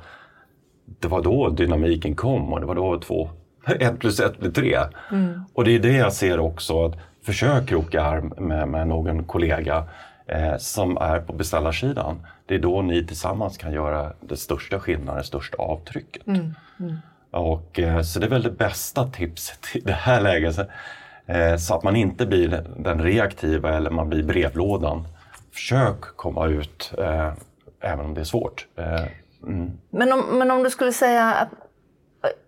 det 0.85 1.09
var 1.09 1.23
då 1.23 1.49
dynamiken 1.49 2.15
kom 2.15 2.53
och 2.53 2.61
det 2.61 2.67
var 2.67 2.75
då 2.75 3.01
två, 3.01 3.31
ett 3.67 3.99
plus 3.99 4.21
ett 4.21 4.39
blir 4.39 4.51
tre. 4.51 4.79
Mm. 5.11 5.41
Och 5.55 5.65
det 5.65 5.75
är 5.75 5.79
det 5.79 5.93
jag 5.93 6.13
ser 6.13 6.41
också, 6.41 6.85
att 6.85 6.95
försök 7.25 7.69
kroka 7.69 8.03
arm 8.03 8.35
med, 8.39 8.69
med 8.69 8.89
någon 8.89 9.25
kollega 9.25 9.85
eh, 10.27 10.57
som 10.57 10.97
är 10.97 11.21
på 11.21 11.33
beställarsidan. 11.33 12.27
Det 12.47 12.55
är 12.55 12.59
då 12.59 12.83
ni 12.83 13.07
tillsammans 13.07 13.57
kan 13.57 13.73
göra 13.73 14.13
det 14.21 14.37
största 14.37 14.81
skillnaden, 14.81 15.17
det 15.17 15.27
största 15.27 15.57
avtrycket. 15.57 16.27
Mm. 16.27 16.55
Mm. 16.81 16.97
Och, 17.31 17.79
eh, 17.79 18.03
så 18.03 18.21
det 18.21 18.27
är 18.27 18.31
väl 18.31 18.43
det 18.43 18.51
bästa 18.51 19.11
tipset 19.11 19.67
i 19.75 19.81
det 19.81 19.93
här 19.93 20.21
läget. 20.21 20.59
Eh, 21.27 21.57
så 21.57 21.75
att 21.75 21.83
man 21.83 21.97
inte 21.97 22.27
blir 22.27 22.65
den 22.77 23.03
reaktiva 23.03 23.77
eller 23.77 23.91
man 23.91 24.09
blir 24.09 24.23
brevlådan. 24.23 25.07
Försök 25.53 26.01
komma 26.01 26.47
ut 26.47 26.93
eh, 26.99 27.33
även 27.81 28.05
om 28.05 28.15
det 28.15 28.21
är 28.21 28.25
svårt. 28.25 28.67
Mm. 29.47 29.71
Men, 29.91 30.13
om, 30.13 30.39
men 30.39 30.51
om 30.51 30.63
du 30.63 30.71
skulle 30.71 30.93
säga 30.93 31.35
att 31.35 31.49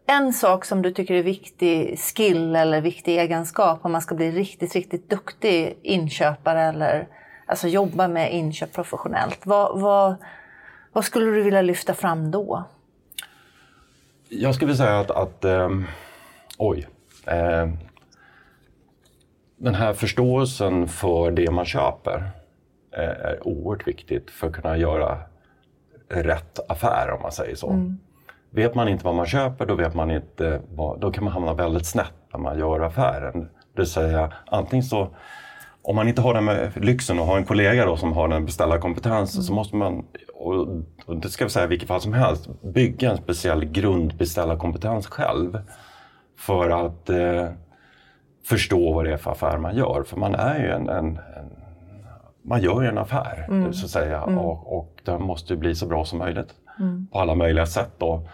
en 0.06 0.32
sak 0.32 0.64
som 0.64 0.82
du 0.82 0.90
tycker 0.90 1.14
är 1.14 1.22
viktig 1.22 1.98
skill 1.98 2.56
eller 2.56 2.80
viktig 2.80 3.18
egenskap 3.18 3.78
om 3.82 3.92
man 3.92 4.00
ska 4.00 4.14
bli 4.14 4.30
riktigt, 4.30 4.74
riktigt 4.74 5.10
duktig 5.10 5.78
inköpare 5.82 6.62
eller 6.62 7.08
alltså 7.46 7.68
jobba 7.68 8.08
med 8.08 8.34
inköp 8.34 8.72
professionellt. 8.72 9.46
Vad, 9.46 9.80
vad, 9.80 10.16
vad 10.92 11.04
skulle 11.04 11.26
du 11.26 11.42
vilja 11.42 11.62
lyfta 11.62 11.94
fram 11.94 12.30
då? 12.30 12.64
Jag 14.28 14.54
skulle 14.54 14.76
säga 14.76 14.98
att, 14.98 15.10
att 15.10 15.44
ähm, 15.44 15.86
oj. 16.58 16.88
Äh, 17.26 17.68
den 19.56 19.74
här 19.74 19.92
förståelsen 19.92 20.88
för 20.88 21.30
det 21.30 21.50
man 21.50 21.64
köper 21.64 22.30
är 22.90 23.46
oerhört 23.46 23.88
viktigt 23.88 24.30
för 24.30 24.46
att 24.46 24.52
kunna 24.52 24.76
göra 24.76 25.18
rätt 26.08 26.70
affär 26.70 27.10
om 27.10 27.22
man 27.22 27.32
säger 27.32 27.54
så. 27.54 27.70
Mm. 27.70 27.98
Vet 28.56 28.74
man 28.74 28.88
inte 28.88 29.04
vad 29.04 29.14
man 29.14 29.26
köper 29.26 29.66
då, 29.66 29.74
vet 29.74 29.94
man 29.94 30.10
inte 30.10 30.60
vad, 30.74 31.00
då 31.00 31.12
kan 31.12 31.24
man 31.24 31.32
hamna 31.32 31.54
väldigt 31.54 31.86
snett 31.86 32.12
när 32.32 32.40
man 32.40 32.58
gör 32.58 32.80
affären. 32.80 33.40
Det 33.42 33.80
vill 33.82 33.86
säga 33.86 34.32
antingen 34.46 34.82
så 34.82 35.08
om 35.82 35.96
man 35.96 36.08
inte 36.08 36.20
har 36.20 36.34
den 36.34 36.44
med 36.44 36.84
lyxen 36.84 37.18
att 37.18 37.26
ha 37.26 37.36
en 37.36 37.44
kollega 37.44 37.86
då 37.86 37.96
som 37.96 38.12
har 38.12 38.28
den 38.28 38.44
beställarkompetensen 38.44 39.38
mm. 39.38 39.46
så 39.46 39.52
måste 39.52 39.76
man, 39.76 40.04
och 41.06 41.16
det 41.16 41.28
ska 41.28 41.44
vi 41.44 41.50
säga 41.50 41.64
i 41.64 41.68
vilket 41.68 41.88
fall 41.88 42.00
som 42.00 42.12
helst, 42.12 42.62
bygga 42.62 43.10
en 43.10 43.16
speciell 43.16 43.64
grundbeställarkompetens 43.64 45.06
själv. 45.06 45.58
För 46.38 46.86
att 46.86 47.10
eh, 47.10 47.46
förstå 48.44 48.92
vad 48.92 49.04
det 49.04 49.12
är 49.12 49.16
för 49.16 49.30
affär 49.30 49.58
man 49.58 49.76
gör. 49.76 50.02
För 50.06 50.16
man 50.16 50.34
är 50.34 50.58
ju 50.58 50.70
en, 50.70 50.88
en, 50.88 51.06
en 51.06 51.50
man 52.42 52.62
gör 52.62 52.82
ju 52.82 52.88
en 52.88 52.98
affär 52.98 53.46
mm. 53.48 53.72
så 53.72 53.84
att 53.84 53.90
säga 53.90 54.22
mm. 54.22 54.38
och, 54.38 54.78
och 54.78 55.00
den 55.04 55.22
måste 55.22 55.56
bli 55.56 55.74
så 55.74 55.86
bra 55.86 56.04
som 56.04 56.18
möjligt 56.18 56.54
mm. 56.78 57.06
på 57.12 57.20
alla 57.20 57.34
möjliga 57.34 57.66
sätt. 57.66 57.92
Då. 57.98 58.28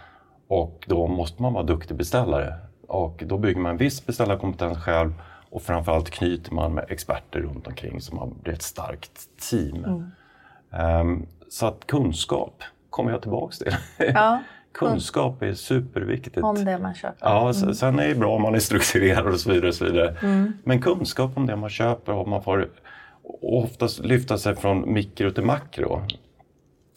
Och 0.52 0.84
då 0.86 1.06
måste 1.06 1.42
man 1.42 1.52
vara 1.52 1.64
duktig 1.64 1.96
beställare 1.96 2.54
och 2.88 3.22
då 3.26 3.38
bygger 3.38 3.60
man 3.60 3.70
en 3.70 3.76
viss 3.76 4.06
beställarkompetens 4.06 4.78
själv 4.78 5.12
och 5.50 5.62
framförallt 5.62 6.10
knyter 6.10 6.52
man 6.52 6.74
med 6.74 6.84
experter 6.88 7.40
runt 7.40 7.66
omkring 7.66 8.00
så 8.00 8.14
man 8.14 8.34
blir 8.42 8.54
ett 8.54 8.62
starkt 8.62 9.20
team. 9.50 9.84
Mm. 9.84 11.00
Um, 11.00 11.26
så 11.48 11.66
att 11.66 11.86
kunskap 11.86 12.62
kommer 12.90 13.10
jag 13.10 13.22
tillbaks 13.22 13.58
till. 13.58 13.76
Ja. 13.98 14.42
kunskap 14.72 15.42
är 15.42 15.54
superviktigt. 15.54 16.38
Om 16.38 16.64
det 16.64 16.78
man 16.78 16.94
köper. 16.94 17.16
Ja, 17.20 17.52
mm. 17.62 17.74
sen 17.74 17.98
är 17.98 18.08
det 18.08 18.14
bra 18.14 18.34
om 18.34 18.42
man 18.42 18.54
är 18.54 18.58
strukturerad 18.58 19.26
och 19.26 19.40
så 19.40 19.50
vidare. 19.50 19.68
Och 19.68 19.74
så 19.74 19.84
vidare. 19.84 20.16
Mm. 20.22 20.52
Men 20.64 20.80
kunskap 20.80 21.36
om 21.36 21.46
det 21.46 21.56
man 21.56 21.70
köper 21.70 22.12
och 22.12 22.28
man 22.28 22.42
får 22.42 22.68
oftast 23.42 23.98
lyfta 23.98 24.38
sig 24.38 24.56
från 24.56 24.92
mikro 24.92 25.30
till 25.30 25.44
makro. 25.44 26.02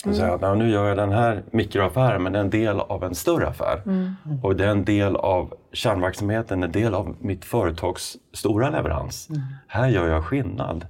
Mm. 0.05 0.17
Säga 0.17 0.51
att 0.51 0.57
nu 0.57 0.69
gör 0.69 0.87
jag 0.87 0.97
den 0.97 1.11
här 1.11 1.43
mikroaffären 1.51 2.23
men 2.23 2.35
en 2.35 2.49
del 2.49 2.79
av 2.79 3.03
en 3.03 3.15
större 3.15 3.47
affär. 3.47 3.81
Mm. 3.85 4.15
Och 4.43 4.55
det 4.55 4.65
är 4.65 4.69
en 4.69 4.85
del 4.85 5.15
av 5.15 5.53
kärnverksamheten, 5.71 6.63
en 6.63 6.71
del 6.71 6.93
av 6.93 7.15
mitt 7.19 7.45
företags 7.45 8.17
stora 8.33 8.69
leverans. 8.69 9.29
Mm. 9.29 9.41
Här 9.67 9.87
gör 9.87 10.07
jag 10.07 10.23
skillnad. 10.23 10.85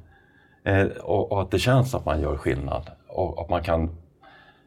Eh, 0.64 0.86
och, 0.86 1.32
och, 1.32 1.42
att 1.42 1.52
det 1.52 1.60
känns 1.60 1.96
att 1.96 2.06
man 2.06 2.22
gör 2.22 2.38
skillnad. 2.38 2.90
Och 3.08 3.42
att 3.42 3.50
man 3.50 3.64
kan 3.64 3.90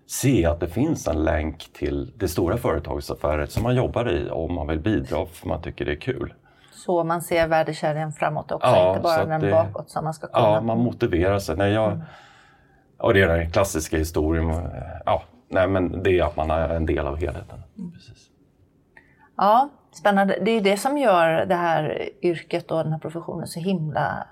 se 0.07 0.47
att 0.47 0.61
det 0.61 0.69
finns 0.69 1.09
en 1.09 1.25
länk 1.25 1.73
till 1.73 2.13
det 2.17 2.29
stora 2.29 2.57
företagets 2.57 3.11
affärer 3.11 3.47
som 3.47 3.63
man 3.63 3.77
jobbar 3.77 4.11
i 4.11 4.29
och 4.33 4.51
man 4.51 4.67
vill 4.67 4.81
bidra 4.81 5.27
för 5.27 5.49
man 5.49 5.63
tycker 5.63 5.85
det 5.85 5.93
är 5.93 6.01
kul. 6.01 6.35
Så 6.73 7.05
man 7.05 7.23
ser 7.23 7.49
värdekedjan 7.49 8.13
framåt 8.13 8.53
också, 8.53 8.69
ja, 8.69 8.91
inte 8.91 9.03
bara 9.03 9.25
den 9.25 9.41
det, 9.41 9.51
bakåt 9.51 9.91
som 9.91 10.05
man 10.05 10.15
ska 10.15 10.27
kunna. 10.27 10.47
Ja, 10.47 10.61
man 10.61 10.79
motiverar 10.79 11.39
sig. 11.39 11.57
När 11.57 11.67
jag, 11.67 11.93
mm 11.93 12.01
och 12.99 13.15
det 13.15 13.23
är 13.23 13.29
den 13.29 13.51
klassiska 13.51 13.99
historien. 13.99 14.71
Ja, 15.07 15.23
nej, 15.49 15.69
men 15.69 16.03
det 16.03 16.19
är 16.19 16.25
att 16.25 16.37
man 16.37 16.51
är 16.51 16.69
en 16.69 16.87
del 16.87 17.07
av 17.07 17.17
helheten. 17.17 17.63
Mm. 17.79 17.93
Precis. 17.93 18.29
Ja, 19.37 19.69
spännande. 19.93 20.39
Det 20.43 20.51
är 20.51 20.61
det 20.61 20.77
som 20.77 20.99
gör 20.99 21.47
det 21.47 21.55
här 21.55 22.09
yrket 22.23 22.71
och 22.71 22.83
den 22.83 22.93
här 22.93 22.99
professionen 22.99 23.47
så 23.47 23.61
himla 23.61 24.27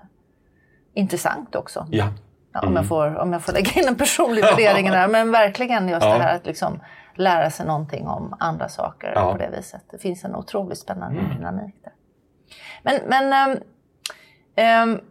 intressant 0.93 1.55
också. 1.55 1.87
Ja. 1.91 2.09
Ja, 2.53 2.59
om, 2.59 2.67
jag 2.67 2.71
mm. 2.71 2.87
får, 2.87 3.15
om 3.15 3.33
jag 3.33 3.41
får 3.41 3.53
lägga 3.53 3.81
in 3.81 3.87
en 3.87 3.95
personlig 3.95 4.41
värdering 4.41 4.85
där. 4.85 5.07
Men 5.07 5.31
verkligen 5.31 5.89
just 5.89 6.05
ja. 6.05 6.17
det 6.17 6.23
här 6.23 6.35
att 6.35 6.45
liksom 6.45 6.79
lära 7.15 7.49
sig 7.49 7.65
någonting 7.65 8.07
om 8.07 8.35
andra 8.39 8.69
saker 8.69 9.11
ja. 9.15 9.31
på 9.31 9.37
det 9.37 9.49
viset. 9.57 9.81
Det 9.91 9.97
finns 9.97 10.23
en 10.23 10.35
otroligt 10.35 10.77
spännande 10.77 11.19
mm. 11.19 11.35
dynamik 11.35 11.75
där. 11.83 11.93
Men, 12.83 13.01
men 13.07 13.49
um, 13.49 14.93
um, 14.93 15.01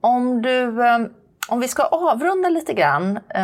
om 0.00 0.42
du 0.42 0.64
um, 0.64 1.14
om 1.52 1.60
vi 1.60 1.68
ska 1.68 1.82
avrunda 1.82 2.48
lite 2.48 2.72
grann 2.72 3.18
eh, 3.34 3.42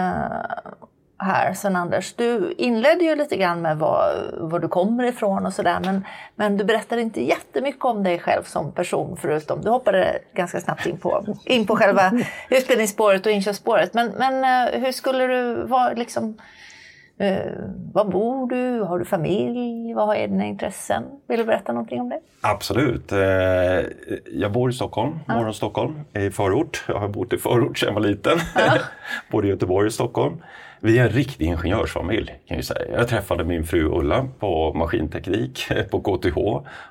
här 1.19 1.55
sen 1.55 1.77
Anders. 1.77 2.15
Du 2.15 2.55
inledde 2.59 3.05
ju 3.05 3.15
lite 3.15 3.37
grann 3.37 3.63
med 3.63 3.79
var, 3.79 4.31
var 4.39 4.59
du 4.59 4.69
kommer 4.69 5.05
ifrån 5.05 5.47
och 5.47 5.53
sådär 5.53 5.81
men, 5.85 6.05
men 6.37 6.57
du 6.57 6.65
berättade 6.65 7.03
inte 7.03 7.25
jättemycket 7.25 7.85
om 7.85 8.03
dig 8.03 8.19
själv 8.19 8.43
som 8.43 8.73
person 8.73 9.17
förutom 9.21 9.61
du 9.61 9.71
hoppade 9.71 10.19
ganska 10.35 10.61
snabbt 10.61 10.87
in 10.87 10.99
på, 10.99 11.37
in 11.45 11.67
på 11.67 11.77
själva 11.77 12.13
utbildningsspåret 12.51 13.27
och 13.27 13.33
inköpsspåret. 13.33 13.95
Men, 13.95 14.09
men 14.09 14.45
eh, 14.45 14.81
hur 14.81 14.93
skulle 14.93 15.27
du 15.27 15.67
vara 15.67 15.93
liksom 15.93 16.37
Eh, 16.37 16.68
var 17.93 18.05
bor 18.05 18.49
du? 18.49 18.81
Har 18.81 18.99
du 18.99 19.05
familj? 19.05 19.95
Vad 19.95 20.17
är 20.17 20.29
dina 20.29 20.47
intressen? 20.47 21.03
Vill 21.27 21.39
du 21.39 21.45
berätta 21.45 21.73
någonting 21.73 22.01
om 22.01 22.09
det? 22.09 22.21
Absolut. 22.41 23.13
Eh, 23.13 23.19
jag 24.33 24.53
bor 24.53 24.71
i 24.71 24.73
Stockholm, 24.73 25.19
ja. 25.27 25.35
norr 25.35 25.47
om 25.47 25.55
Stockholm, 25.55 26.01
i 26.15 26.31
förort. 26.31 26.85
Jag 26.89 26.99
har 26.99 27.09
bott 27.09 27.33
i 27.33 27.39
förort 27.39 27.79
sedan 27.79 27.87
jag 27.87 27.95
var 27.95 28.09
liten, 28.09 28.39
ja. 28.55 28.79
både 29.31 29.47
i 29.47 29.51
Göteborg 29.51 29.87
och 29.87 29.93
Stockholm. 29.93 30.43
Vi 30.81 30.99
är 30.99 31.03
en 31.03 31.09
riktig 31.09 31.47
ingenjörsfamilj 31.47 32.41
kan 32.49 32.57
jag 32.57 32.65
säga. 32.65 32.99
Jag 32.99 33.09
träffade 33.09 33.45
min 33.45 33.65
fru 33.65 33.85
Ulla 33.85 34.29
på 34.39 34.73
maskinteknik 34.75 35.69
på 35.91 36.01
KTH 36.01 36.39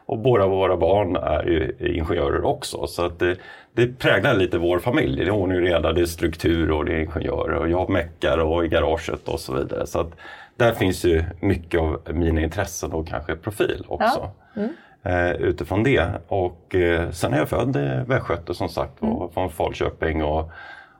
och 0.05 0.17
båda 0.17 0.47
våra 0.47 0.77
barn 0.77 1.15
är 1.15 1.43
ju 1.43 1.75
ingenjörer 1.79 2.45
också. 2.45 2.87
Så 2.87 3.05
att 3.05 3.19
det, 3.19 3.35
det 3.73 3.99
präglar 3.99 4.35
lite 4.35 4.57
vår 4.57 4.79
familj. 4.79 5.15
Det 5.15 5.29
är 5.29 5.29
ordning 5.29 5.57
och 5.57 5.63
reda, 5.63 5.93
det 5.93 6.01
är 6.01 6.05
struktur 6.05 6.71
och 6.71 6.85
det 6.85 6.93
är 6.93 6.99
ingenjörer 6.99 7.55
och 7.55 7.69
jag 7.69 7.89
meckar 7.89 8.37
och 8.37 8.65
i 8.65 8.67
garaget 8.67 9.27
och 9.27 9.39
så 9.39 9.53
vidare. 9.53 9.87
Så 9.87 9.99
att 9.99 10.11
där 10.55 10.71
finns 10.71 11.05
ju 11.05 11.23
mycket 11.39 11.79
av 11.79 12.01
mina 12.13 12.41
intressen 12.41 12.91
och 12.91 13.07
kanske 13.07 13.35
profil 13.35 13.85
också. 13.87 14.31
Ja. 14.53 14.61
Mm. 14.61 14.69
Eh, 15.03 15.31
utifrån 15.31 15.83
det. 15.83 16.09
Och 16.27 16.75
eh, 16.75 17.11
sen 17.11 17.33
är 17.33 17.37
jag 17.37 17.49
född 17.49 17.75
i 17.75 18.03
Västgöte 18.07 18.53
som 18.53 18.69
sagt 18.69 19.01
mm. 19.01 19.29
från 19.33 19.49
Falköping 19.49 20.23
och, 20.23 20.51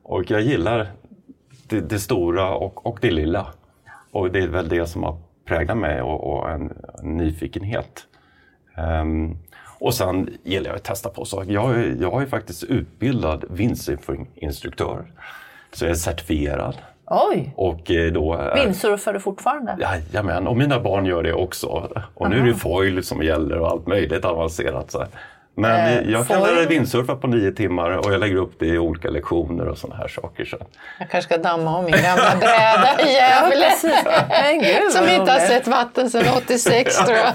och 0.03 0.31
jag 0.31 0.41
gillar 0.41 0.87
det, 1.67 1.81
det, 1.81 1.99
stora 1.99 2.49
och, 2.55 2.85
och 2.85 2.97
det 3.01 3.11
lilla. 3.11 3.47
Och 4.11 4.31
det 4.31 4.39
är 4.39 4.47
väl 4.47 4.69
det 4.69 4.87
som 4.87 5.03
har 5.03 5.17
präglat 5.45 5.77
mig 5.77 6.01
och, 6.01 6.33
och 6.33 6.49
en, 6.49 6.73
en, 7.03 7.17
nyfikenhet. 7.17 8.07
Um, 9.01 9.37
och 9.79 9.93
sen 9.93 10.37
gillar 10.43 10.69
jag 10.69 10.75
att 10.75 10.83
testa 10.83 11.09
på 11.09 11.25
saker. 11.25 11.51
Jag, 11.51 11.95
jag 12.01 12.21
är 12.21 12.25
faktiskt 12.25 12.63
utbildad 12.63 13.45
windsurfinginstruktör. 13.49 15.05
Så 15.73 15.85
jag 15.85 15.91
är 15.91 15.95
certifierad. 15.95 16.75
Oj! 17.05 17.53
Och 17.55 17.91
eh, 17.91 18.11
då, 18.11 18.51
Vindsurfar 18.55 19.13
du 19.13 19.19
fortfarande? 19.19 19.77
Jajamän, 19.79 20.47
och 20.47 20.57
mina 20.57 20.79
barn 20.79 21.05
gör 21.05 21.23
det 21.23 21.33
också. 21.33 21.89
Och 22.13 22.29
nu 22.29 22.39
är 22.39 22.45
det 22.45 22.53
foil 22.53 23.03
som 23.03 23.23
gäller 23.23 23.59
och 23.59 23.67
allt 23.67 23.87
möjligt 23.87 24.25
avancerat. 24.25 24.91
Så. 24.91 25.05
Men 25.59 25.97
eh, 26.05 26.11
jag 26.11 26.27
kan 26.27 26.41
lära 26.41 26.65
vindsurfa 26.65 27.15
på 27.15 27.27
nio 27.27 27.51
timmar 27.51 27.91
och 27.97 28.13
jag 28.13 28.19
lägger 28.19 28.35
upp 28.35 28.53
det 28.59 28.65
i 28.65 28.77
olika 28.77 29.09
lektioner 29.09 29.67
och 29.67 29.77
sådana 29.77 30.01
här 30.01 30.07
saker. 30.07 30.45
Så. 30.45 30.57
Jag 30.99 31.09
kanske 31.09 31.33
ska 31.33 31.43
damma 31.43 31.77
om 31.77 31.85
min 31.85 31.93
gamla 32.03 32.35
bräda 32.39 33.01
i 33.07 33.13
Gävle. 33.13 33.71
som 34.91 35.09
inte 35.09 35.31
har 35.31 35.39
sett 35.39 35.67
vatten 35.67 36.09
sedan 36.09 36.25
86 36.37 36.97
tror 36.97 37.17
jag. 37.17 37.33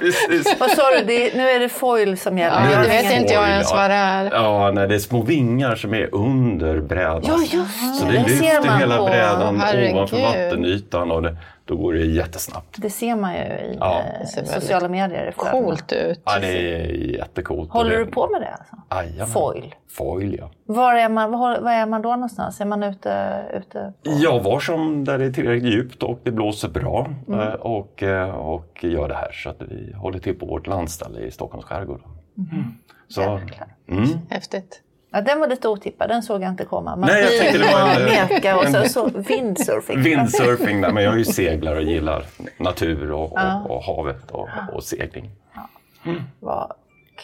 vad 0.58 0.70
sa 0.70 0.82
du, 0.98 1.04
det, 1.04 1.34
nu 1.36 1.48
är 1.50 1.60
det 1.60 1.68
foil 1.68 2.18
som 2.18 2.38
gäller? 2.38 2.70
Ja, 2.70 2.78
det 2.82 2.88
vet 2.88 3.06
foil, 3.06 3.20
inte 3.20 3.34
jag 3.34 3.48
ens 3.48 3.72
vad 3.72 3.90
det 3.90 3.96
är. 3.96 4.30
Ja, 4.32 4.70
nej, 4.74 4.88
det 4.88 4.94
är 4.94 4.98
små 4.98 5.22
vingar 5.22 5.74
som 5.74 5.94
är 5.94 6.14
under 6.14 6.80
brädan. 6.80 7.22
Ja, 7.26 7.38
just 7.40 7.52
Så 8.00 8.06
det, 8.06 8.12
det 8.12 8.18
lyfter 8.18 8.78
hela 8.78 8.96
på. 8.96 9.04
brädan 9.04 9.60
Herregud. 9.60 9.94
ovanför 9.94 10.22
vattenytan. 10.22 11.10
Och 11.10 11.22
det, 11.22 11.36
då 11.64 11.76
går 11.76 11.92
det 11.92 12.04
jättesnabbt. 12.04 12.76
Det 12.78 12.90
ser 12.90 13.16
man 13.16 13.34
ju 13.34 13.40
i 13.40 13.76
ja. 13.80 14.02
Eh, 14.20 14.44
sociala 14.44 14.88
medier. 14.88 15.34
Coolt 15.36 15.92
ut. 15.92 16.20
Ja, 16.24 16.38
det 16.38 16.74
är 16.74 16.86
jättecoolt. 16.92 17.70
Håller 17.70 17.98
du 17.98 18.06
på 18.06 18.28
med 18.28 18.40
det? 18.40 18.56
Alltså? 18.88 19.26
Foil? 19.26 19.74
Foil, 19.88 20.36
ja. 20.38 20.50
Var 20.66 20.94
är, 20.94 21.08
man, 21.08 21.30
var, 21.30 21.60
var 21.60 21.72
är 21.72 21.86
man 21.86 22.02
då 22.02 22.08
någonstans? 22.08 22.60
Är 22.60 22.64
man 22.64 22.82
ute? 22.82 23.42
ute 23.52 23.92
på... 24.04 24.10
Ja, 24.10 24.38
var 24.38 24.60
som 24.60 25.04
där 25.04 25.18
det 25.18 25.24
är 25.24 25.32
tillräckligt 25.32 25.72
djupt 25.72 26.02
och 26.02 26.20
det 26.22 26.32
blåser 26.32 26.68
bra. 26.68 27.10
Mm. 27.28 27.40
Eh, 27.40 27.54
och, 27.54 28.02
eh, 28.02 28.30
och 28.30 28.84
gör 28.84 29.08
det 29.08 29.14
här 29.14 29.32
så 29.32 29.50
att 29.50 29.62
vi 29.62 29.92
håller 29.92 30.18
till 30.18 30.38
på 30.38 30.46
vårt 30.46 30.66
landställe 30.66 31.20
i 31.20 31.30
Stockholms 31.30 31.64
skärgård. 31.64 32.00
Mm. 32.38 32.64
Så, 33.08 33.40
mm. 33.88 34.08
Häftigt. 34.30 34.82
Ja, 35.12 35.20
den 35.20 35.40
var 35.40 35.48
lite 35.48 35.68
otippad, 35.68 36.08
den 36.08 36.22
såg 36.22 36.42
jag 36.42 36.48
inte 36.48 36.64
komma. 36.64 36.96
Man 36.96 37.08
nej, 37.08 37.22
jag 37.22 37.40
tänkte 37.40 37.58
det 37.58 37.72
var 37.72 38.00
en, 38.00 38.04
meka 38.30 38.56
och 38.56 38.68
så, 38.68 38.88
så 38.88 39.18
windsurfing. 39.18 40.02
Windsurfing, 40.02 40.80
nej, 40.80 40.92
men 40.92 41.04
jag 41.04 41.14
är 41.14 41.18
ju 41.18 41.24
seglare 41.24 41.76
och 41.76 41.82
gillar 41.82 42.24
natur 42.58 43.12
och, 43.12 43.32
ja. 43.34 43.62
och, 43.62 43.76
och 43.76 43.82
havet 43.82 44.30
och, 44.30 44.48
och 44.72 44.84
segling. 44.84 45.30
Ja. 45.54 45.68
Mm. 46.04 46.22
Vad 46.40 46.72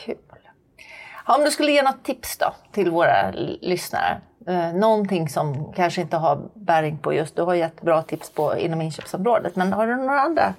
kul. 0.04 0.16
Ja, 1.26 1.36
om 1.36 1.44
du 1.44 1.50
skulle 1.50 1.72
ge 1.72 1.82
något 1.82 2.04
tips 2.04 2.38
då 2.38 2.54
till 2.72 2.90
våra 2.90 3.30
lyssnare? 3.60 4.20
Eh, 4.46 4.72
någonting 4.72 5.28
som 5.28 5.72
kanske 5.72 6.00
inte 6.00 6.16
har 6.16 6.48
bäring 6.54 6.98
på 6.98 7.12
just, 7.12 7.36
du 7.36 7.42
har 7.42 7.54
gett 7.54 7.82
bra 7.82 8.02
tips 8.02 8.30
på 8.30 8.56
inom 8.56 8.82
inköpsområdet, 8.82 9.56
men 9.56 9.72
har 9.72 9.86
du 9.86 9.96
några 9.96 10.20
andra 10.20 10.54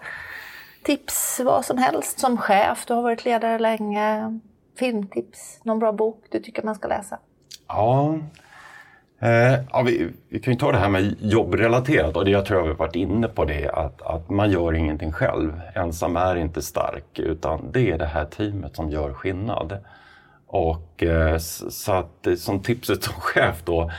tips, 0.83 1.39
vad 1.43 1.65
som 1.65 1.77
helst, 1.77 2.19
som 2.19 2.37
chef, 2.37 2.85
du 2.85 2.93
har 2.93 3.01
varit 3.01 3.25
ledare 3.25 3.59
länge, 3.59 4.39
filmtips, 4.79 5.59
någon 5.63 5.79
bra 5.79 5.91
bok 5.91 6.23
du 6.29 6.39
tycker 6.39 6.63
man 6.63 6.75
ska 6.75 6.87
läsa? 6.87 7.19
Ja, 7.67 8.17
eh, 9.19 9.53
ja 9.71 9.81
vi, 9.85 10.09
vi, 10.29 10.39
kan 10.39 10.53
ju 10.53 10.59
ta 10.59 10.71
det 10.71 10.77
här 10.77 10.89
med 10.89 11.15
jobbrelaterat 11.19 12.15
och 12.15 12.25
det 12.25 12.31
jag 12.31 12.45
tror 12.45 12.59
jag 12.59 12.67
har 12.67 12.73
varit 12.73 12.95
inne 12.95 13.27
på 13.27 13.45
det 13.45 13.69
att, 13.69 14.01
att 14.01 14.29
man 14.29 14.51
gör 14.51 14.73
ingenting 14.73 15.11
själv. 15.11 15.61
Ensam 15.75 16.15
är 16.15 16.35
inte 16.35 16.61
stark 16.61 17.19
utan 17.19 17.71
det 17.71 17.91
är 17.91 17.97
det 17.97 18.05
här 18.05 18.25
teamet 18.25 18.75
som 18.75 18.89
gör 18.89 19.13
skillnad. 19.13 19.77
Och 20.47 21.03
eh, 21.03 21.37
så 21.37 21.91
att 21.91 22.27
eh, 22.27 22.35
som 22.35 22.59
tipset 22.59 23.03
som 23.03 23.13
chef 23.13 23.63
då 23.65 23.91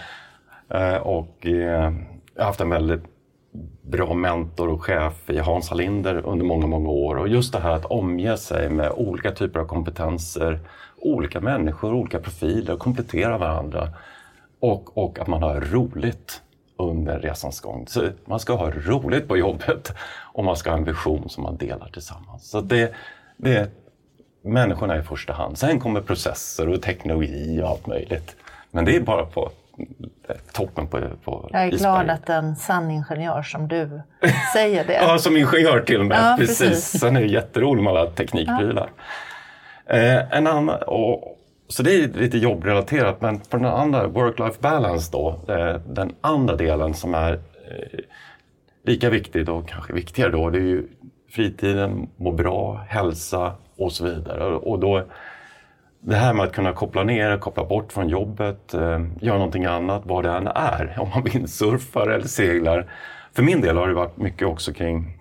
eh, 0.69 0.97
och 0.97 1.47
eh, 1.47 1.93
jag 2.35 2.43
har 2.43 2.47
haft 2.47 2.61
en 2.61 2.71
väldigt 2.71 3.10
bra 3.83 4.15
mentor 4.15 4.69
och 4.69 4.85
chef 4.85 5.31
i 5.31 5.39
Hans 5.39 5.69
Hallinder 5.69 6.27
under 6.27 6.45
många, 6.45 6.67
många 6.67 6.89
år. 6.89 7.17
Och 7.17 7.29
just 7.29 7.53
det 7.53 7.61
här 7.61 7.71
att 7.71 7.85
omge 7.85 8.37
sig 8.37 8.71
med 8.71 8.91
olika 8.91 9.33
typer 9.33 9.61
av 9.61 9.67
kompetenser, 9.67 10.61
olika 10.97 11.41
människor, 11.41 11.95
olika 11.95 12.19
profiler, 12.19 12.73
och 12.73 12.79
komplettera 12.79 13.39
varandra. 13.39 13.89
Och, 14.61 14.99
och 14.99 15.19
att 15.19 15.27
man 15.27 15.43
har 15.43 15.61
roligt 15.61 16.43
under 16.77 17.19
resans 17.19 17.61
gång. 17.61 17.87
Så 17.89 18.09
man 18.25 18.41
ska 18.41 18.55
ha 18.55 18.71
roligt 18.71 19.29
på 19.29 19.37
jobbet 19.37 19.93
och 20.33 20.45
man 20.45 20.57
ska 20.57 20.71
ha 20.71 20.77
en 20.77 20.85
vision 20.85 21.29
som 21.29 21.43
man 21.43 21.57
delar 21.57 21.89
tillsammans. 21.93 22.51
Så 22.51 22.61
det, 22.61 22.95
det 23.37 23.57
är 23.57 23.69
människorna 24.43 24.99
i 24.99 25.03
första 25.03 25.33
hand. 25.33 25.59
Sen 25.59 25.81
kommer 25.81 26.01
processer 26.01 26.69
och 26.69 26.83
teknologi 26.83 27.61
och 27.63 27.69
allt 27.69 27.87
möjligt. 27.87 28.37
Men 28.71 28.85
det 28.85 28.97
är 28.97 29.01
bara 29.01 29.27
på 29.27 29.51
toppen 30.53 30.87
på, 30.87 31.01
på 31.25 31.49
Jag 31.53 31.65
är 31.65 31.71
glad 31.71 32.11
att 32.11 32.29
en 32.29 32.57
sann 32.57 32.91
ingenjör 32.91 33.43
som 33.43 33.69
du 33.69 34.03
säger 34.55 34.85
det. 34.85 34.93
ja, 34.93 35.19
som 35.19 35.37
ingenjör 35.37 35.81
till 35.81 36.01
och 36.01 36.07
med. 36.07 36.19
Ja, 36.19 36.37
precis. 36.39 36.59
precis. 36.59 37.01
Sen 37.01 37.17
är 37.17 37.21
det 37.21 37.27
jätteroligt 37.27 37.85
med 37.85 37.91
alla 37.91 38.11
teknikprylar. 38.11 38.91
Ja. 39.87 39.95
Eh, 39.95 40.37
en 40.37 40.47
annan, 40.47 40.83
och, 40.87 41.39
så 41.69 41.83
det 41.83 41.95
är 41.95 42.09
lite 42.09 42.39
jobbrelaterat, 42.39 43.21
men 43.21 43.41
på 43.41 43.57
den 43.57 43.67
andra, 43.67 44.07
work-life 44.07 44.61
balance 44.61 45.09
då, 45.13 45.41
eh, 45.49 45.75
den 45.87 46.15
andra 46.21 46.57
delen 46.57 46.95
som 46.95 47.15
är 47.15 47.33
eh, 47.33 48.01
lika 48.85 49.11
viktig 49.11 49.49
och 49.49 49.69
kanske 49.69 49.93
viktigare 49.93 50.31
då, 50.31 50.51
det 50.51 50.59
är 50.59 50.63
ju 50.63 50.87
fritiden, 51.31 52.09
må 52.17 52.33
bra, 52.33 52.85
hälsa 52.89 53.53
och 53.77 53.93
så 53.93 54.05
vidare. 54.05 54.45
Och 54.45 54.79
då 54.79 55.05
det 56.01 56.17
här 56.17 56.35
med 56.35 56.45
att 56.45 56.53
kunna 56.53 56.73
koppla 56.73 57.03
ner, 57.03 57.39
koppla 57.39 57.65
bort 57.65 57.93
från 57.93 58.09
jobbet, 58.09 58.75
eh, 58.75 59.01
göra 59.21 59.39
någonting 59.39 59.65
annat, 59.65 60.03
vad 60.05 60.25
det 60.25 60.31
än 60.31 60.47
är. 60.47 60.97
Om 61.01 61.09
man 61.09 61.25
vindsurfar 61.25 62.07
eller 62.07 62.27
seglar. 62.27 62.93
För 63.33 63.43
min 63.43 63.61
del 63.61 63.77
har 63.77 63.89
det 63.89 63.95
varit 63.95 64.17
mycket 64.17 64.49
också 64.49 64.73
kring 64.73 65.19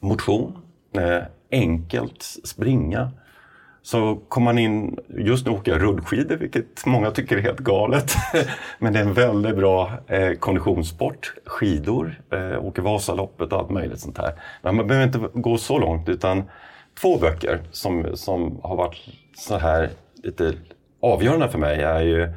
motion, 0.00 0.58
eh, 0.96 1.22
enkelt 1.50 2.22
springa. 2.44 3.10
Så 3.82 4.16
kommer 4.28 4.44
man 4.44 4.58
in, 4.58 4.98
just 5.08 5.46
nu 5.46 5.52
åker 5.52 5.72
jag 5.72 5.82
rullskidor 5.82 6.36
vilket 6.36 6.86
många 6.86 7.10
tycker 7.10 7.36
är 7.36 7.40
helt 7.40 7.58
galet. 7.58 8.14
Men 8.78 8.92
det 8.92 8.98
är 8.98 9.02
en 9.04 9.14
väldigt 9.14 9.56
bra 9.56 9.92
eh, 10.06 10.32
konditionssport. 10.32 11.34
Skidor, 11.46 12.20
eh, 12.32 12.64
åker 12.64 12.82
Vasaloppet 12.82 13.52
och 13.52 13.58
allt 13.58 13.70
möjligt 13.70 14.00
sånt 14.00 14.18
här. 14.18 14.32
Men 14.62 14.76
man 14.76 14.86
behöver 14.86 15.06
inte 15.06 15.38
gå 15.40 15.58
så 15.58 15.78
långt 15.78 16.08
utan 16.08 16.42
två 17.00 17.18
böcker 17.18 17.60
som, 17.70 18.16
som 18.16 18.60
har 18.62 18.76
varit 18.76 18.96
så 19.36 19.56
här 19.56 19.90
lite 20.14 20.54
avgörande 21.00 21.48
för 21.48 21.58
mig 21.58 21.82
är 21.82 22.00
ju 22.00 22.32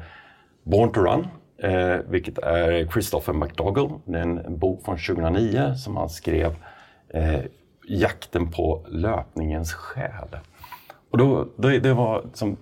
Born 0.62 0.92
to 0.92 1.00
Run, 1.00 1.26
eh, 1.62 1.96
vilket 2.08 2.38
är 2.38 2.86
Christopher 2.92 3.32
McDougall. 3.32 3.90
Det 4.04 4.18
är 4.18 4.22
en 4.22 4.58
bok 4.58 4.84
från 4.84 4.98
2009 4.98 5.74
som 5.74 5.96
han 5.96 6.08
skrev 6.08 6.54
eh, 7.08 7.40
Jakten 7.88 8.50
på 8.50 8.86
löpningens 8.88 9.72
själ. 9.72 10.28
Och 11.10 11.18
då, 11.18 11.48
det, 11.56 11.78
det 11.78 11.94
var 11.94 12.24
som 12.34 12.56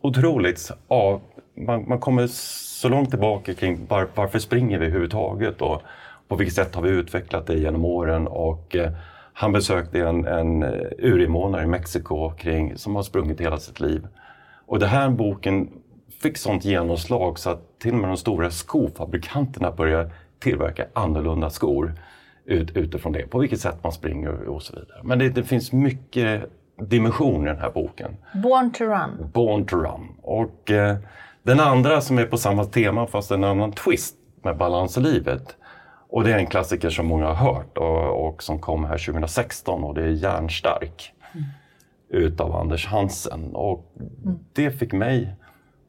otroligt, 0.00 0.70
av, 0.88 1.20
man, 1.54 1.88
man 1.88 2.00
kommer 2.00 2.26
så 2.26 2.88
långt 2.88 3.10
tillbaka 3.10 3.54
kring 3.54 3.86
var, 3.86 4.08
varför 4.14 4.38
springer 4.38 4.78
vi 4.78 4.86
överhuvudtaget 4.86 5.62
och 5.62 5.82
på 6.28 6.36
vilket 6.36 6.54
sätt 6.54 6.74
har 6.74 6.82
vi 6.82 6.90
utvecklat 6.90 7.46
det 7.46 7.58
genom 7.58 7.84
åren 7.84 8.26
och 8.26 8.76
eh, 8.76 8.92
han 9.38 9.52
besökte 9.52 10.00
en, 10.00 10.26
en 10.26 10.62
urinvånare 10.98 11.62
i 11.62 11.66
Mexiko 11.66 12.30
kring, 12.30 12.78
som 12.78 12.96
har 12.96 13.02
sprungit 13.02 13.40
hela 13.40 13.58
sitt 13.58 13.80
liv. 13.80 14.06
Och 14.66 14.78
den 14.78 14.88
här 14.88 15.10
boken 15.10 15.68
fick 16.22 16.36
sånt 16.36 16.64
genomslag 16.64 17.38
så 17.38 17.50
att 17.50 17.78
till 17.78 17.92
och 17.92 17.98
med 17.98 18.10
de 18.10 18.16
stora 18.16 18.50
skofabrikanterna 18.50 19.72
började 19.72 20.10
tillverka 20.38 20.86
annorlunda 20.92 21.50
skor 21.50 21.94
ut, 22.44 22.76
utifrån 22.76 23.12
det. 23.12 23.26
På 23.26 23.38
vilket 23.38 23.60
sätt 23.60 23.76
man 23.82 23.92
springer 23.92 24.48
och 24.48 24.62
så 24.62 24.72
vidare. 24.72 25.00
Men 25.02 25.18
det, 25.18 25.28
det 25.28 25.42
finns 25.42 25.72
mycket 25.72 26.50
dimensioner 26.80 27.50
i 27.50 27.52
den 27.52 27.62
här 27.62 27.70
boken. 27.70 28.16
Born 28.42 28.72
to 28.72 28.84
run. 28.84 29.30
Born 29.32 29.66
to 29.66 29.76
run. 29.76 30.08
Och 30.22 30.70
eh, 30.70 30.96
den 31.42 31.60
andra 31.60 32.00
som 32.00 32.18
är 32.18 32.26
på 32.26 32.36
samma 32.36 32.64
tema 32.64 33.06
fast 33.06 33.30
en 33.30 33.44
annan 33.44 33.72
twist 33.72 34.16
med 34.42 34.56
balans 34.56 34.98
i 34.98 35.00
livet 35.00 35.56
och 36.08 36.24
det 36.24 36.32
är 36.32 36.38
en 36.38 36.46
klassiker 36.46 36.90
som 36.90 37.06
många 37.06 37.26
har 37.26 37.52
hört 37.52 37.78
och, 37.78 38.26
och 38.26 38.42
som 38.42 38.58
kom 38.58 38.84
här 38.84 38.98
2016 39.06 39.84
och 39.84 39.94
det 39.94 40.02
är 40.02 40.08
Järnstark 40.08 41.12
mm. 41.34 41.46
utav 42.08 42.56
Anders 42.56 42.86
Hansen. 42.86 43.54
Och 43.54 43.92
mm. 44.24 44.38
Det 44.52 44.70
fick 44.70 44.92
mig 44.92 45.34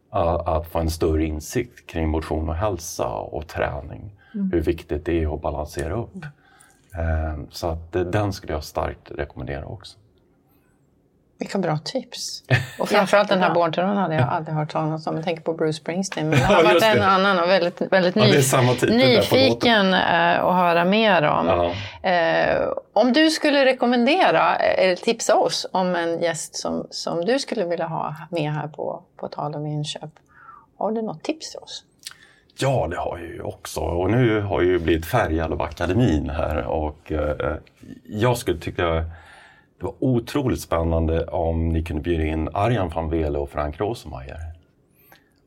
att, 0.10 0.48
att 0.48 0.68
få 0.68 0.80
en 0.80 0.90
större 0.90 1.26
insikt 1.26 1.90
kring 1.90 2.10
motion 2.10 2.50
och 2.50 2.56
hälsa 2.56 3.08
och 3.10 3.48
träning. 3.48 4.12
mm. 4.34 4.52
hur 4.52 4.62
viktigt 4.62 5.06
det 5.06 5.24
är 5.24 5.34
att 5.36 5.42
balansera 5.42 5.94
upp. 5.94 6.26
Mm. 6.94 7.48
Så 7.52 7.68
att 7.68 7.92
den 7.92 8.34
skulle 8.34 8.54
jag 8.54 8.64
starkt 8.64 9.12
rekommendera 9.12 9.66
också. 9.66 9.98
Vilka 11.40 11.58
bra 11.58 11.78
tips! 11.78 12.44
Och 12.80 12.90
framförallt 12.90 13.30
den 13.30 13.42
här 13.42 13.54
Bornturen 13.54 13.98
hade 13.98 14.16
jag 14.16 14.30
aldrig 14.30 14.56
hört 14.56 14.72
talas 14.72 15.08
om. 15.08 15.16
Jag 15.16 15.26
tänker 15.26 15.44
på 15.44 15.54
Bruce 15.54 15.74
Springsteen. 15.74 16.30
Men 16.30 16.40
det 16.40 16.46
har 16.46 16.64
varit 16.64 16.84
en 16.84 17.02
annan 17.02 17.40
och 17.40 17.50
väldigt, 17.50 17.82
väldigt 17.82 18.16
ja, 18.16 18.26
nyfiken 18.88 19.94
eh, 19.94 20.46
att 20.46 20.56
höra 20.56 20.86
mer 20.86 21.24
om. 21.24 21.74
Eh, 22.02 22.68
om 22.94 23.14
du 23.14 23.32
skulle 23.32 23.66
rekommendera 23.66 24.56
eller 24.56 24.96
tipsa 24.96 25.36
oss 25.36 25.68
om 25.72 25.96
en 25.96 26.22
gäst 26.22 26.56
som, 26.56 26.88
som 26.90 27.26
du 27.26 27.40
skulle 27.40 27.66
vilja 27.66 27.88
ha 27.88 28.16
med 28.32 28.52
här 28.54 28.68
på, 28.68 29.04
på 29.18 29.28
tal 29.28 29.56
om 29.56 29.66
inköp. 29.66 30.12
Har 30.78 30.92
du 30.92 31.02
något 31.02 31.24
tips 31.24 31.52
till 31.52 31.60
oss? 31.60 31.84
Ja, 32.60 32.88
det 32.90 32.98
har 32.98 33.18
jag 33.18 33.28
ju 33.28 33.42
också. 33.42 33.80
Och 33.80 34.12
nu 34.12 34.42
har 34.42 34.62
jag 34.62 34.72
ju 34.72 34.80
blivit 34.80 35.06
färgad 35.06 35.54
av 35.54 35.62
akademin 35.62 36.30
här 36.30 36.64
och 36.64 37.12
eh, 37.12 37.56
jag 38.06 38.38
skulle 38.38 38.60
tycka 38.60 39.06
det 39.80 39.86
var 39.86 39.96
otroligt 40.00 40.62
spännande 40.62 41.26
om 41.26 41.70
ni 41.70 41.84
kunde 41.84 42.02
bjuda 42.02 42.24
in 42.24 42.50
Arjan 42.54 42.90
van 42.90 43.10
Vele 43.10 43.38
och 43.38 43.50
Frank 43.50 43.80
Rosemeyer. 43.80 44.40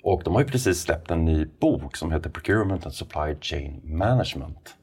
Och 0.02 0.22
de 0.24 0.34
har 0.34 0.40
ju 0.40 0.48
precis 0.48 0.80
släppt 0.80 1.10
en 1.10 1.24
ny 1.24 1.46
bok 1.60 1.96
som 1.96 2.12
heter 2.12 2.30
Procurement 2.30 2.86
and 2.86 2.94
Supply 2.94 3.36
Chain 3.40 3.80
Management. 3.84 4.74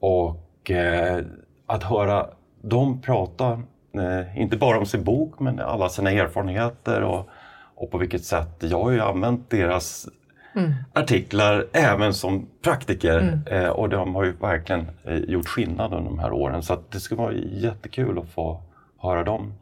Och 0.00 0.70
eh, 0.70 1.24
att 1.66 1.82
höra 1.82 2.26
dem 2.62 3.00
prata, 3.00 3.62
eh, 3.92 4.40
inte 4.40 4.56
bara 4.56 4.78
om 4.78 4.86
sin 4.86 5.04
bok, 5.04 5.40
men 5.40 5.60
alla 5.60 5.88
sina 5.88 6.10
erfarenheter 6.10 7.02
och, 7.02 7.28
och 7.74 7.90
på 7.90 7.98
vilket 7.98 8.24
sätt. 8.24 8.56
Jag 8.58 8.82
har 8.82 8.90
ju 8.90 9.00
använt 9.00 9.50
deras 9.50 10.08
mm. 10.56 10.74
artiklar 10.92 11.66
även 11.72 12.14
som 12.14 12.46
praktiker 12.62 13.18
mm. 13.18 13.64
eh, 13.64 13.68
och 13.68 13.88
de 13.88 14.14
har 14.14 14.24
ju 14.24 14.32
verkligen 14.32 14.90
eh, 15.04 15.16
gjort 15.16 15.48
skillnad 15.48 15.94
under 15.94 16.10
de 16.10 16.18
här 16.18 16.32
åren. 16.32 16.62
Så 16.62 16.78
det 16.90 17.00
skulle 17.00 17.20
vara 17.20 17.32
jättekul 17.32 18.18
att 18.18 18.28
få 18.28 18.62
höra 18.98 19.24
dem. 19.24 19.54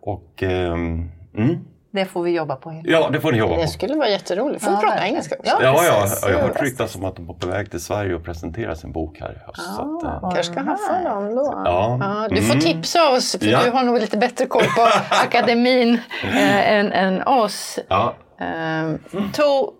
Och, 0.00 0.42
eh, 0.42 0.72
mm. 0.72 1.58
Det 1.94 2.04
får 2.04 2.22
vi 2.22 2.30
jobba 2.30 2.56
på. 2.56 2.82
Ja, 2.84 3.10
det 3.10 3.20
får 3.20 3.32
ni 3.32 3.38
jobba 3.38 3.54
på. 3.54 3.60
Det 3.60 3.68
skulle 3.68 3.94
vara 3.94 4.08
jätteroligt. 4.08 4.64
Får 4.64 4.70
vi 4.70 4.76
ja, 4.76 4.80
prata 4.80 5.06
engelska 5.06 5.36
också? 5.38 5.50
Ja, 5.50 5.58
ja, 5.62 5.84
ja, 5.84 6.28
jag 6.28 6.38
har 6.38 6.48
hört 6.48 6.62
ryktas 6.62 6.96
om 6.96 7.04
att 7.04 7.16
de 7.16 7.30
är 7.30 7.34
på 7.34 7.46
väg 7.46 7.70
till 7.70 7.80
Sverige 7.80 8.14
och 8.14 8.24
presentera 8.24 8.74
sin 8.74 8.92
bok 8.92 9.20
här 9.20 9.32
i 9.32 9.46
höst. 9.46 9.78
Ah, 9.78 9.82
att, 9.82 10.04
äh, 10.04 10.20
kanske 10.20 10.52
ska 10.52 10.60
haffa 10.60 11.10
dem 11.10 11.34
då. 11.34 11.62
Ja. 11.64 11.98
ja. 12.00 12.28
du 12.30 12.42
får 12.42 12.54
mm. 12.54 12.60
tipsa 12.60 13.10
oss, 13.10 13.36
för 13.40 13.46
ja. 13.46 13.60
du 13.64 13.70
har 13.70 13.82
nog 13.82 14.00
lite 14.00 14.16
bättre 14.16 14.46
koll 14.46 14.62
på 14.62 14.82
akademin 15.24 16.00
äh, 16.24 16.72
än, 16.72 16.92
än 16.92 17.22
oss. 17.22 17.78
Ja. 17.88 18.14
Mm. 18.38 18.98
To, 19.32 19.72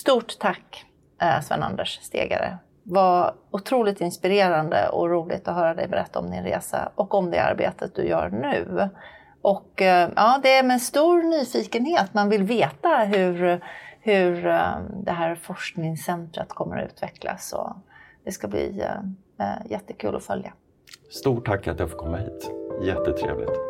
Stort 0.00 0.38
tack 0.38 0.84
eh, 1.22 1.40
Sven-Anders 1.40 1.98
Stegare. 2.02 2.58
var 2.82 3.34
otroligt 3.50 4.00
inspirerande 4.00 4.88
och 4.88 5.10
roligt 5.10 5.48
att 5.48 5.54
höra 5.54 5.74
dig 5.74 5.88
berätta 5.88 6.18
om 6.18 6.30
din 6.30 6.42
resa 6.42 6.92
och 6.94 7.14
om 7.14 7.30
det 7.30 7.42
arbetet 7.42 7.94
du 7.94 8.02
gör 8.02 8.28
nu. 8.28 8.88
Och 9.42 9.82
eh, 9.82 10.10
ja, 10.16 10.40
det 10.42 10.52
är 10.52 10.62
med 10.62 10.82
stor 10.82 11.22
nyfikenhet 11.22 12.14
man 12.14 12.28
vill 12.28 12.42
veta 12.42 12.96
hur, 12.96 13.64
hur 14.00 14.46
eh, 14.46 14.78
det 15.04 15.12
här 15.12 15.34
forskningscentret 15.34 16.48
kommer 16.48 16.76
att 16.76 16.92
utvecklas. 16.92 17.52
Och 17.52 17.76
det 18.24 18.32
ska 18.32 18.48
bli 18.48 18.84
jättekul 19.64 20.16
att 20.16 20.24
följa. 20.24 20.52
Stort 21.10 21.46
tack 21.46 21.66
att 21.66 21.78
jag 21.78 21.90
får 21.90 21.98
komma 21.98 22.16
hit. 22.16 22.50
Jättetrevligt. 22.82 23.69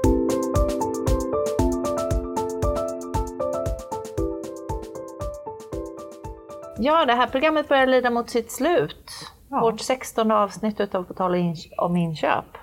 Ja, 6.83 7.05
det 7.05 7.12
här 7.12 7.26
programmet 7.26 7.68
börjar 7.68 7.87
lida 7.87 8.11
mot 8.11 8.31
sitt 8.31 8.53
slut. 8.53 9.11
Ja. 9.51 9.61
Vårt 9.61 9.81
16 9.81 10.31
avsnitt 10.31 10.95
av 10.95 11.05
På 11.05 11.14
tal 11.14 11.55
om 11.78 11.97
inköp. 11.97 12.59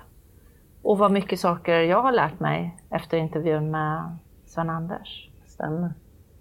Och 0.82 0.98
vad 0.98 1.12
mycket 1.12 1.40
saker 1.40 1.80
jag 1.80 2.02
har 2.02 2.12
lärt 2.12 2.40
mig 2.40 2.76
efter 2.90 3.16
intervjun 3.16 3.70
med 3.70 4.16
Sven-Anders. 4.46 5.28
Stämmer. 5.46 5.92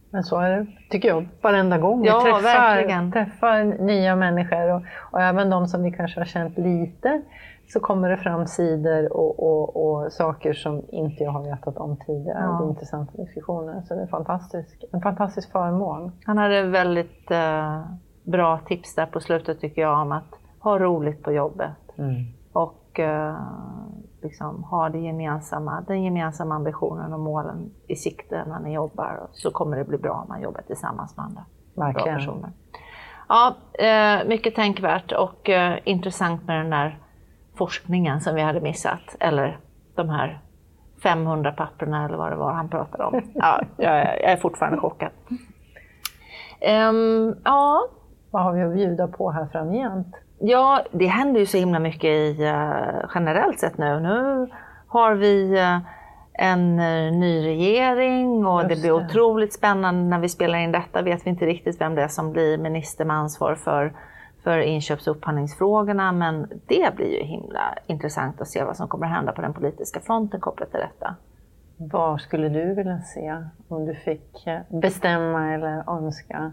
Men 0.10 0.24
så 0.24 0.40
är 0.40 0.50
det, 0.50 0.68
tycker 0.90 1.10
jag, 1.10 1.28
varenda 1.42 1.78
gång 1.78 2.06
ja, 2.06 2.24
vi 2.26 2.32
träffar, 2.32 3.12
träffar 3.12 3.64
nya 3.64 4.16
människor 4.16 4.74
och, 4.74 4.82
och, 5.12 5.22
även 5.22 5.50
de 5.50 5.68
som 5.68 5.84
vi 5.84 5.92
kanske 5.92 6.20
har 6.20 6.26
känt 6.26 6.58
lite 6.58 7.22
så 7.68 7.80
kommer 7.80 8.10
det 8.10 8.18
fram 8.18 8.48
sidor 8.48 9.14
och, 9.14 9.40
och, 9.40 9.86
och 9.86 10.14
saker 10.14 10.54
som 10.54 10.82
inte 10.90 11.24
jag 11.24 11.32
har 11.32 11.44
vetat 11.44 11.78
om 11.78 11.98
tidigare. 12.06 12.40
Ja. 12.44 12.58
Det 12.60 12.66
är 12.66 12.70
intressanta 12.70 13.18
diskussioner. 13.18 13.82
Så 13.88 13.96
det 13.96 14.02
är 14.02 14.08
fantastisk, 14.08 14.84
en 14.92 15.02
fantastisk 15.02 15.52
förmån. 15.52 16.12
Han 16.26 16.38
hade 16.38 16.64
väldigt 16.64 17.32
eh, 17.32 17.82
bra 18.24 18.60
tips 18.66 18.96
där 18.96 19.06
på 19.06 19.20
slutet 19.20 19.60
tycker 19.60 19.82
jag 19.82 20.02
om 20.02 20.12
att 20.12 20.40
ha 20.60 20.80
roligt 20.80 21.24
på 21.24 21.32
jobbet. 21.32 21.98
Mm. 21.98 22.16
Och 22.54 23.00
eh, 23.00 23.38
liksom, 24.22 24.64
ha 24.64 24.90
det 24.90 25.00
gemensamma, 25.00 25.84
den 25.88 26.04
gemensamma 26.04 26.56
ambitionen 26.56 27.14
och 27.14 27.20
målen 27.20 27.72
i 27.88 27.96
sikte 27.96 28.46
när 28.48 28.60
ni 28.60 28.74
jobbar. 28.74 29.28
Så 29.32 29.52
kommer 29.52 29.78
det 29.78 29.84
bli 29.84 29.98
bra 29.98 30.12
om 30.12 30.28
man 30.28 30.42
jobbar 30.42 30.62
tillsammans 30.62 31.18
med 31.18 31.26
andra 31.26 31.46
Verkligen. 31.76 32.06
bra 32.06 32.16
personer. 32.16 32.52
Ja, 33.30 33.56
eh, 33.74 34.28
mycket 34.28 34.56
tänkvärt 34.56 35.12
och 35.12 35.50
eh, 35.50 35.80
intressant 35.84 36.48
med 36.48 36.58
den 36.60 36.70
där 36.70 37.00
forskningen 37.58 38.22
som 38.22 38.36
vi 38.36 38.42
hade 38.42 38.62
missat. 38.62 39.16
Eller 39.20 39.60
de 39.96 40.10
här 40.10 40.40
500 41.04 41.52
papperna 41.52 42.06
eller 42.06 42.18
vad 42.18 42.32
det 42.32 42.36
var 42.36 42.54
han 42.54 42.70
pratade 42.70 43.04
om. 43.04 43.22
Ja, 43.34 43.62
jag, 43.78 44.22
är 44.24 44.38
fortfarande 44.38 44.80
chockad. 44.80 45.12
Um, 46.90 47.36
ja. 47.44 47.88
Vad 48.32 48.44
har 48.44 48.54
vi 48.54 48.62
att 48.62 48.74
bjuda 48.74 49.08
på 49.08 49.32
här 49.32 49.48
framgent? 49.52 50.16
Ja, 50.40 50.84
det 50.92 51.06
händer 51.06 51.40
ju 51.40 51.46
så 51.46 51.58
himla 51.58 51.80
mycket 51.80 52.10
i, 52.10 52.44
uh, 52.44 53.10
generellt 53.16 53.60
sett 53.60 53.78
nu. 53.78 54.00
Nu 54.00 54.50
har 54.88 55.14
vi 55.14 55.60
uh, 55.60 55.80
en 56.34 56.80
uh, 56.80 57.12
ny 57.12 57.46
regering 57.46 58.46
och 58.46 58.62
Just 58.62 58.70
det 58.70 58.82
blir 58.82 59.00
det. 59.00 59.06
otroligt 59.06 59.54
spännande 59.54 60.04
när 60.04 60.20
vi 60.20 60.30
spelar 60.30 60.60
in 60.60 60.72
detta. 60.72 61.02
Vet 61.02 61.26
vi 61.26 61.30
inte 61.30 61.46
riktigt 61.46 61.82
vem 61.82 61.96
det 61.96 62.04
är 62.04 62.08
som 62.08 62.32
blir 62.32 62.58
minister 62.58 63.06
med 63.06 63.16
ansvar 63.16 63.56
för 63.56 63.94
för 64.48 64.60
inköps 64.60 65.08
och 65.08 65.16
upphandlingsfrågorna 65.16 66.12
men 66.12 66.62
det 66.68 66.96
blir 66.96 67.20
ju 67.20 67.24
himla 67.24 67.76
intressant 67.88 68.42
att 68.42 68.48
se 68.48 68.64
vad 68.64 68.78
som 68.78 68.88
kommer 68.88 69.06
att 69.06 69.12
hända 69.12 69.32
på 69.32 69.42
den 69.42 69.54
politiska 69.54 70.00
fronten 70.00 70.40
kopplat 70.40 70.72
till 70.72 70.80
detta. 70.80 71.16
Vad 71.78 72.22
skulle 72.22 72.50
du 72.50 72.74
vilja 72.74 73.00
se 73.00 73.44
om 73.68 73.86
du 73.86 73.96
fick 73.96 74.48
eh, 74.48 74.60
bestämma 74.70 75.54
eller 75.54 75.90
önska? 75.90 76.52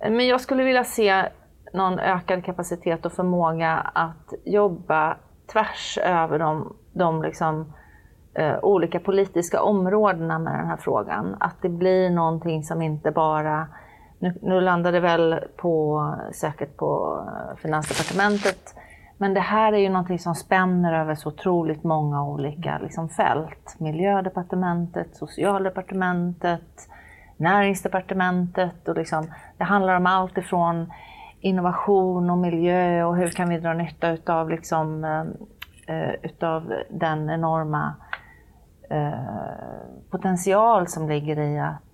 Men 0.00 0.26
jag 0.26 0.40
skulle 0.40 0.64
vilja 0.64 0.84
se 0.84 1.28
någon 1.72 1.98
ökad 1.98 2.44
kapacitet 2.44 3.06
och 3.06 3.12
förmåga 3.12 3.72
att 3.94 4.34
jobba 4.44 5.16
tvärs 5.52 5.98
över 5.98 6.38
de, 6.38 6.76
de 6.92 7.22
liksom, 7.22 7.72
eh, 8.34 8.58
olika 8.62 9.00
politiska 9.00 9.62
områdena 9.62 10.38
med 10.38 10.58
den 10.58 10.66
här 10.66 10.76
frågan. 10.76 11.36
Att 11.40 11.62
det 11.62 11.68
blir 11.68 12.10
någonting 12.10 12.62
som 12.64 12.82
inte 12.82 13.10
bara 13.10 13.66
nu, 14.20 14.34
nu 14.42 14.60
landar 14.60 14.92
det 14.92 15.00
väl 15.00 15.40
på, 15.56 16.04
säkert 16.32 16.76
på 16.76 17.20
eh, 17.26 17.56
Finansdepartementet. 17.56 18.74
Men 19.18 19.34
det 19.34 19.40
här 19.40 19.72
är 19.72 19.78
ju 19.78 19.88
någonting 19.88 20.18
som 20.18 20.34
spänner 20.34 21.00
över 21.00 21.14
så 21.14 21.28
otroligt 21.28 21.84
många 21.84 22.24
olika 22.24 22.78
liksom, 22.78 23.08
fält. 23.08 23.76
Miljödepartementet, 23.78 25.16
Socialdepartementet, 25.16 26.88
Näringsdepartementet. 27.36 28.88
Och 28.88 28.96
liksom, 28.96 29.26
det 29.58 29.64
handlar 29.64 29.96
om 29.96 30.06
allt 30.06 30.38
ifrån 30.38 30.92
innovation 31.40 32.30
och 32.30 32.38
miljö 32.38 33.04
och 33.04 33.16
hur 33.16 33.28
kan 33.28 33.48
vi 33.48 33.58
dra 33.58 33.72
nytta 33.72 34.10
utav, 34.10 34.50
liksom, 34.50 35.04
uh, 35.04 36.14
utav 36.22 36.72
den 36.90 37.30
enorma 37.30 37.94
uh, 38.92 40.10
potential 40.10 40.86
som 40.86 41.08
ligger 41.08 41.38
i 41.38 41.58
att 41.58 41.89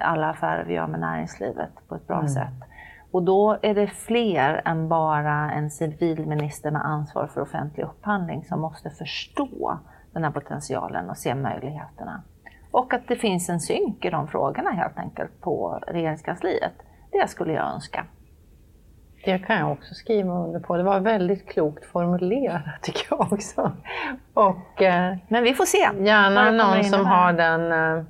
alla 0.00 0.30
affärer 0.30 0.64
vi 0.64 0.74
gör 0.74 0.86
med 0.86 1.00
näringslivet 1.00 1.70
på 1.88 1.94
ett 1.94 2.06
bra 2.06 2.18
mm. 2.18 2.28
sätt. 2.28 2.70
Och 3.10 3.22
då 3.22 3.58
är 3.62 3.74
det 3.74 3.86
fler 3.86 4.62
än 4.64 4.88
bara 4.88 5.52
en 5.52 5.70
civilminister 5.70 6.70
med 6.70 6.84
ansvar 6.84 7.26
för 7.26 7.40
offentlig 7.40 7.84
upphandling 7.84 8.44
som 8.44 8.60
måste 8.60 8.90
förstå 8.90 9.78
den 10.12 10.24
här 10.24 10.30
potentialen 10.30 11.10
och 11.10 11.16
se 11.16 11.34
möjligheterna. 11.34 12.22
Och 12.70 12.94
att 12.94 13.08
det 13.08 13.16
finns 13.16 13.48
en 13.48 13.60
synk 13.60 14.04
i 14.04 14.10
de 14.10 14.28
frågorna 14.28 14.70
helt 14.70 14.98
enkelt 14.98 15.40
på 15.40 15.78
regeringskansliet. 15.86 16.72
Det 17.12 17.28
skulle 17.28 17.52
jag 17.52 17.74
önska. 17.74 18.06
Det 19.24 19.38
kan 19.38 19.58
jag 19.58 19.72
också 19.72 19.94
skriva 19.94 20.32
under 20.32 20.60
på. 20.60 20.76
Det 20.76 20.82
var 20.82 21.00
väldigt 21.00 21.48
klokt 21.48 21.84
formulerat 21.84 22.82
tycker 22.82 23.06
jag 23.10 23.32
också. 23.32 23.72
Och, 24.34 24.82
eh, 24.82 25.16
Men 25.28 25.42
vi 25.42 25.54
får 25.54 25.64
se. 25.64 25.88
Gärna 26.04 26.50
någon 26.50 26.84
som 26.84 27.06
har 27.06 27.32
den 27.32 27.72
eh, 27.72 28.04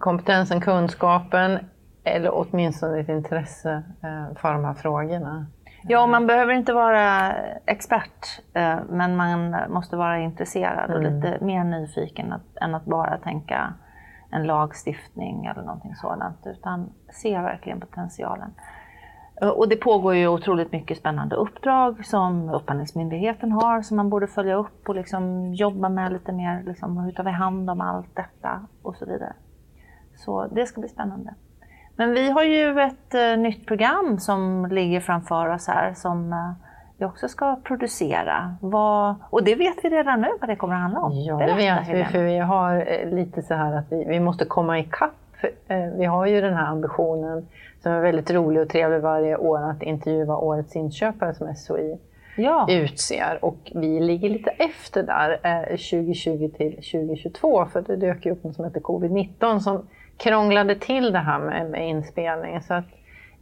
kompetensen, 0.00 0.60
kunskapen 0.60 1.58
eller 2.04 2.30
åtminstone 2.34 3.00
ett 3.00 3.08
intresse 3.08 3.82
eh, 4.02 4.36
för 4.36 4.52
de 4.52 4.64
här 4.64 4.74
frågorna. 4.74 5.46
Ja, 5.88 6.06
man 6.06 6.26
behöver 6.26 6.52
inte 6.52 6.72
vara 6.72 7.34
expert, 7.66 8.40
eh, 8.54 8.78
men 8.88 9.16
man 9.16 9.56
måste 9.68 9.96
vara 9.96 10.18
intresserad 10.18 10.90
och 10.90 11.00
mm. 11.00 11.14
lite 11.14 11.44
mer 11.44 11.64
nyfiken 11.64 12.34
än 12.60 12.74
att 12.74 12.84
bara 12.84 13.18
tänka 13.18 13.74
en 14.30 14.46
lagstiftning 14.46 15.46
eller 15.46 15.62
någonting 15.62 15.94
sådant, 15.94 16.46
utan 16.46 16.92
se 17.12 17.38
verkligen 17.38 17.80
potentialen. 17.80 18.50
Och 19.40 19.68
det 19.68 19.76
pågår 19.76 20.14
ju 20.14 20.28
otroligt 20.28 20.72
mycket 20.72 20.98
spännande 20.98 21.36
uppdrag 21.36 22.06
som 22.06 22.48
Upphandlingsmyndigheten 22.48 23.52
har 23.52 23.82
som 23.82 23.96
man 23.96 24.10
borde 24.10 24.26
följa 24.26 24.54
upp 24.54 24.88
och 24.88 24.94
liksom 24.94 25.54
jobba 25.54 25.88
med 25.88 26.12
lite 26.12 26.32
mer. 26.32 26.62
Liksom, 26.66 26.98
hur 26.98 27.12
tar 27.12 27.24
vi 27.24 27.30
hand 27.30 27.70
om 27.70 27.80
allt 27.80 28.16
detta 28.16 28.60
och 28.82 28.96
så 28.96 29.06
vidare. 29.06 29.32
Så 30.16 30.46
det 30.46 30.66
ska 30.66 30.80
bli 30.80 30.88
spännande. 30.88 31.34
Men 31.96 32.12
vi 32.12 32.30
har 32.30 32.42
ju 32.42 32.80
ett 32.80 33.14
uh, 33.14 33.42
nytt 33.42 33.66
program 33.66 34.18
som 34.18 34.66
ligger 34.70 35.00
framför 35.00 35.48
oss 35.48 35.66
här 35.66 35.94
som 35.94 36.32
uh, 36.32 36.52
vi 36.98 37.04
också 37.04 37.28
ska 37.28 37.56
producera. 37.56 38.56
Vad, 38.60 39.14
och 39.30 39.44
det 39.44 39.54
vet 39.54 39.84
vi 39.84 39.88
redan 39.88 40.20
nu 40.20 40.28
vad 40.40 40.48
det 40.48 40.56
kommer 40.56 40.74
att 40.74 40.80
handla 40.80 41.00
om. 41.00 41.12
Ja, 41.12 41.36
det 41.36 41.54
vet 41.54 41.88
vi, 41.88 42.04
för 42.04 42.22
vi 42.22 42.38
har 42.38 42.84
eh, 42.88 43.10
lite 43.14 43.42
så 43.42 43.54
här 43.54 43.76
att 43.76 43.92
vi, 43.92 44.04
vi 44.04 44.20
måste 44.20 44.44
komma 44.44 44.78
ikapp. 44.78 45.12
Vi 45.96 46.04
har 46.04 46.26
ju 46.26 46.40
den 46.40 46.54
här 46.54 46.66
ambitionen 46.66 47.46
som 47.82 47.92
är 47.92 48.00
väldigt 48.00 48.30
rolig 48.30 48.62
och 48.62 48.68
trevlig 48.68 49.00
varje 49.00 49.36
år 49.36 49.70
att 49.70 49.82
intervjua 49.82 50.36
årets 50.36 50.76
inköpare 50.76 51.34
som 51.34 51.54
SOI 51.54 51.98
ja. 52.36 52.66
utser. 52.70 53.38
Och 53.42 53.72
vi 53.74 54.00
ligger 54.00 54.28
lite 54.28 54.50
efter 54.50 55.02
där 55.02 55.38
2020 55.66 56.50
till 56.56 56.72
2022 56.72 57.66
för 57.66 57.82
det 57.82 57.96
dök 57.96 58.26
ju 58.26 58.32
upp 58.32 58.44
något 58.44 58.56
som 58.56 58.64
heter 58.64 58.80
covid-19 58.80 59.58
som 59.58 59.86
krånglade 60.16 60.74
till 60.74 61.12
det 61.12 61.18
här 61.18 61.38
med, 61.38 61.70
med 61.70 61.88
inspelningen. 61.88 62.62
Så 62.62 62.74
att 62.74 62.84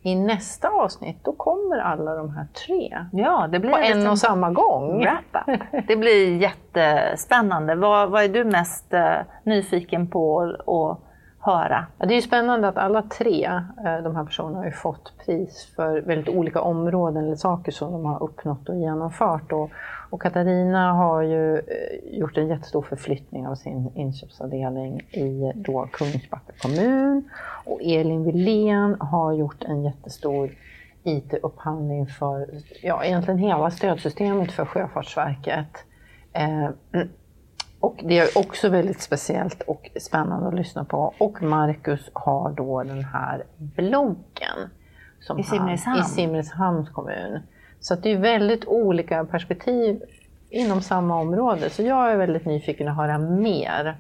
i 0.07 0.15
nästa 0.15 0.69
avsnitt 0.69 1.19
då 1.23 1.33
kommer 1.33 1.79
alla 1.79 2.15
de 2.15 2.31
här 2.31 2.47
tre 2.67 2.99
ja, 3.13 3.49
det 3.53 3.59
blir 3.59 3.71
på 3.71 3.79
en 3.79 4.07
och 4.07 4.19
samma 4.19 4.51
gång. 4.51 5.07
Det 5.87 5.97
blir 5.97 6.37
jättespännande. 6.37 7.75
Vad, 7.75 8.11
vad 8.11 8.25
är 8.25 8.29
du 8.29 8.45
mest 8.45 8.95
uh, 8.95 9.01
nyfiken 9.43 10.07
på 10.07 10.41
att 10.67 10.99
höra? 11.47 11.87
Ja, 11.99 12.07
det 12.07 12.15
är 12.15 12.21
spännande 12.21 12.69
att 12.69 12.77
alla 12.77 13.03
tre 13.03 13.51
uh, 13.87 14.03
de 14.03 14.17
här 14.17 14.25
personerna 14.25 14.59
har 14.59 14.71
fått 14.71 15.13
pris 15.27 15.73
för 15.77 16.01
väldigt 16.01 16.37
olika 16.37 16.61
områden 16.61 17.25
eller 17.25 17.37
saker 17.37 17.73
som 17.73 17.93
de 17.93 18.05
har 18.05 18.23
uppnått 18.23 18.69
och 18.69 18.77
genomfört. 18.77 19.53
Och, 19.53 19.71
och 20.15 20.23
Katarina 20.23 20.93
har 20.93 21.23
ju 21.23 21.59
eh, 21.59 22.19
gjort 22.19 22.37
en 22.37 22.49
jättestor 22.49 22.83
förflyttning 22.83 23.47
av 23.47 23.55
sin 23.55 23.91
inköpsavdelning 23.95 25.01
i 25.01 25.53
då 25.55 25.89
Kungsbacka 25.93 26.53
kommun. 26.63 27.31
Och 27.65 27.81
Elin 27.83 28.25
Wilén 28.25 28.97
har 29.01 29.33
gjort 29.33 29.65
en 29.65 29.85
jättestor 29.85 30.51
IT-upphandling 31.03 32.07
för 32.07 32.47
ja, 32.83 33.05
egentligen 33.05 33.39
hela 33.39 33.71
stödsystemet 33.71 34.53
för 34.53 34.65
Sjöfartsverket. 34.65 35.85
Eh, 36.33 36.69
och 37.81 38.01
det 38.05 38.19
är 38.19 38.39
också 38.39 38.69
väldigt 38.69 39.01
speciellt 39.01 39.63
och 39.63 39.91
spännande 40.01 40.49
att 40.49 40.55
lyssna 40.55 40.85
på. 40.85 41.15
Och 41.19 41.43
Marcus 41.43 42.11
har 42.13 42.53
då 42.53 42.83
den 42.83 43.05
här 43.05 43.45
bloggen. 43.57 44.71
Som 45.21 45.39
I 45.39 45.43
Simrishamn? 45.43 46.01
I 46.01 46.03
Simrishamns 46.03 46.91
kommun. 46.91 47.41
Så 47.81 47.95
det 47.95 48.13
är 48.13 48.19
väldigt 48.19 48.65
olika 48.65 49.25
perspektiv 49.25 50.03
inom 50.51 50.81
samma 50.81 51.21
område. 51.21 51.71
Så 51.71 51.83
jag 51.83 52.13
är 52.13 52.17
väldigt 52.17 52.45
nyfiken 52.45 52.89
att 52.89 52.97
höra 52.97 53.19
mer 53.19 53.97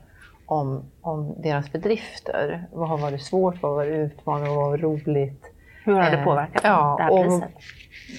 om, 0.46 0.82
om 1.00 1.34
deras 1.42 1.72
bedrifter. 1.72 2.66
Vad 2.72 2.88
har 2.88 2.98
varit 2.98 3.22
svårt, 3.22 3.62
vad 3.62 3.72
har 3.72 3.76
varit 3.76 4.12
utmanande, 4.12 4.50
vad 4.50 4.64
har 4.64 4.70
varit 4.70 4.82
roligt? 4.82 5.50
Hur 5.84 5.92
har 5.92 6.10
det 6.10 6.18
eh, 6.18 6.24
påverkat 6.24 6.62
ja, 6.64 6.94
det 6.98 7.02
här 7.02 7.22
priset? 7.22 7.50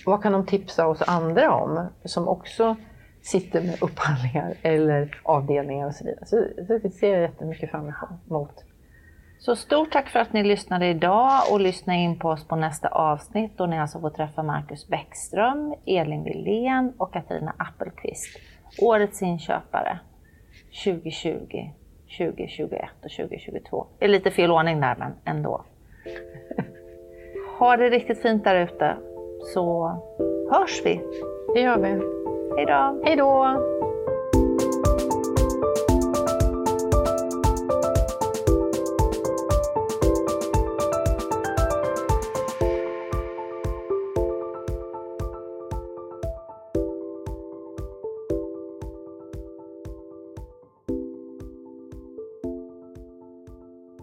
Vad 0.05 0.23
kan 0.23 0.31
de 0.31 0.45
tipsa 0.45 0.87
oss 0.87 1.01
andra 1.01 1.51
om 1.51 1.87
som 2.05 2.27
också 2.27 2.75
sitter 3.25 3.61
med 3.61 3.83
upphandlingar 3.83 4.53
eller 4.61 5.19
avdelningar 5.23 5.87
och 5.87 5.95
så 5.95 6.03
vidare. 6.03 6.25
Så, 6.25 6.47
så 6.67 6.77
det 6.77 6.89
ser 6.89 7.13
jag 7.13 7.21
jättemycket 7.21 7.71
fram 7.71 7.93
emot. 8.29 8.63
Så 9.45 9.55
stort 9.55 9.91
tack 9.91 10.09
för 10.09 10.19
att 10.19 10.33
ni 10.33 10.43
lyssnade 10.43 10.87
idag 10.87 11.41
och 11.51 11.59
lyssna 11.59 11.95
in 11.95 12.19
på 12.19 12.29
oss 12.29 12.47
på 12.47 12.55
nästa 12.55 12.87
avsnitt 12.87 13.51
då 13.57 13.65
ni 13.65 13.79
alltså 13.79 13.99
får 13.99 14.09
träffa 14.09 14.43
Marcus 14.43 14.87
Bäckström, 14.87 15.75
Elin 15.85 16.23
Wilén 16.23 16.93
och 16.97 17.13
Katarina 17.13 17.53
Appelqvist. 17.57 18.39
Årets 18.81 19.21
inköpare 19.21 19.99
2020, 20.83 21.71
2021 22.17 22.89
och 23.03 23.11
2022. 23.11 23.87
Det 23.99 24.05
är 24.05 24.09
lite 24.09 24.31
fel 24.31 24.51
ordning 24.51 24.81
där 24.81 24.95
men 24.99 25.13
ändå. 25.25 25.63
Ha 27.59 27.77
det 27.77 27.89
riktigt 27.89 28.21
fint 28.21 28.43
där 28.43 28.55
ute 28.55 28.97
så 29.53 29.87
hörs 30.51 30.81
vi. 30.85 31.01
Det 31.53 31.61
gör 31.61 31.77
vi. 31.77 31.89
Hej 32.57 32.65
då. 32.65 33.01
Hej 33.05 33.15
då. 33.15 33.74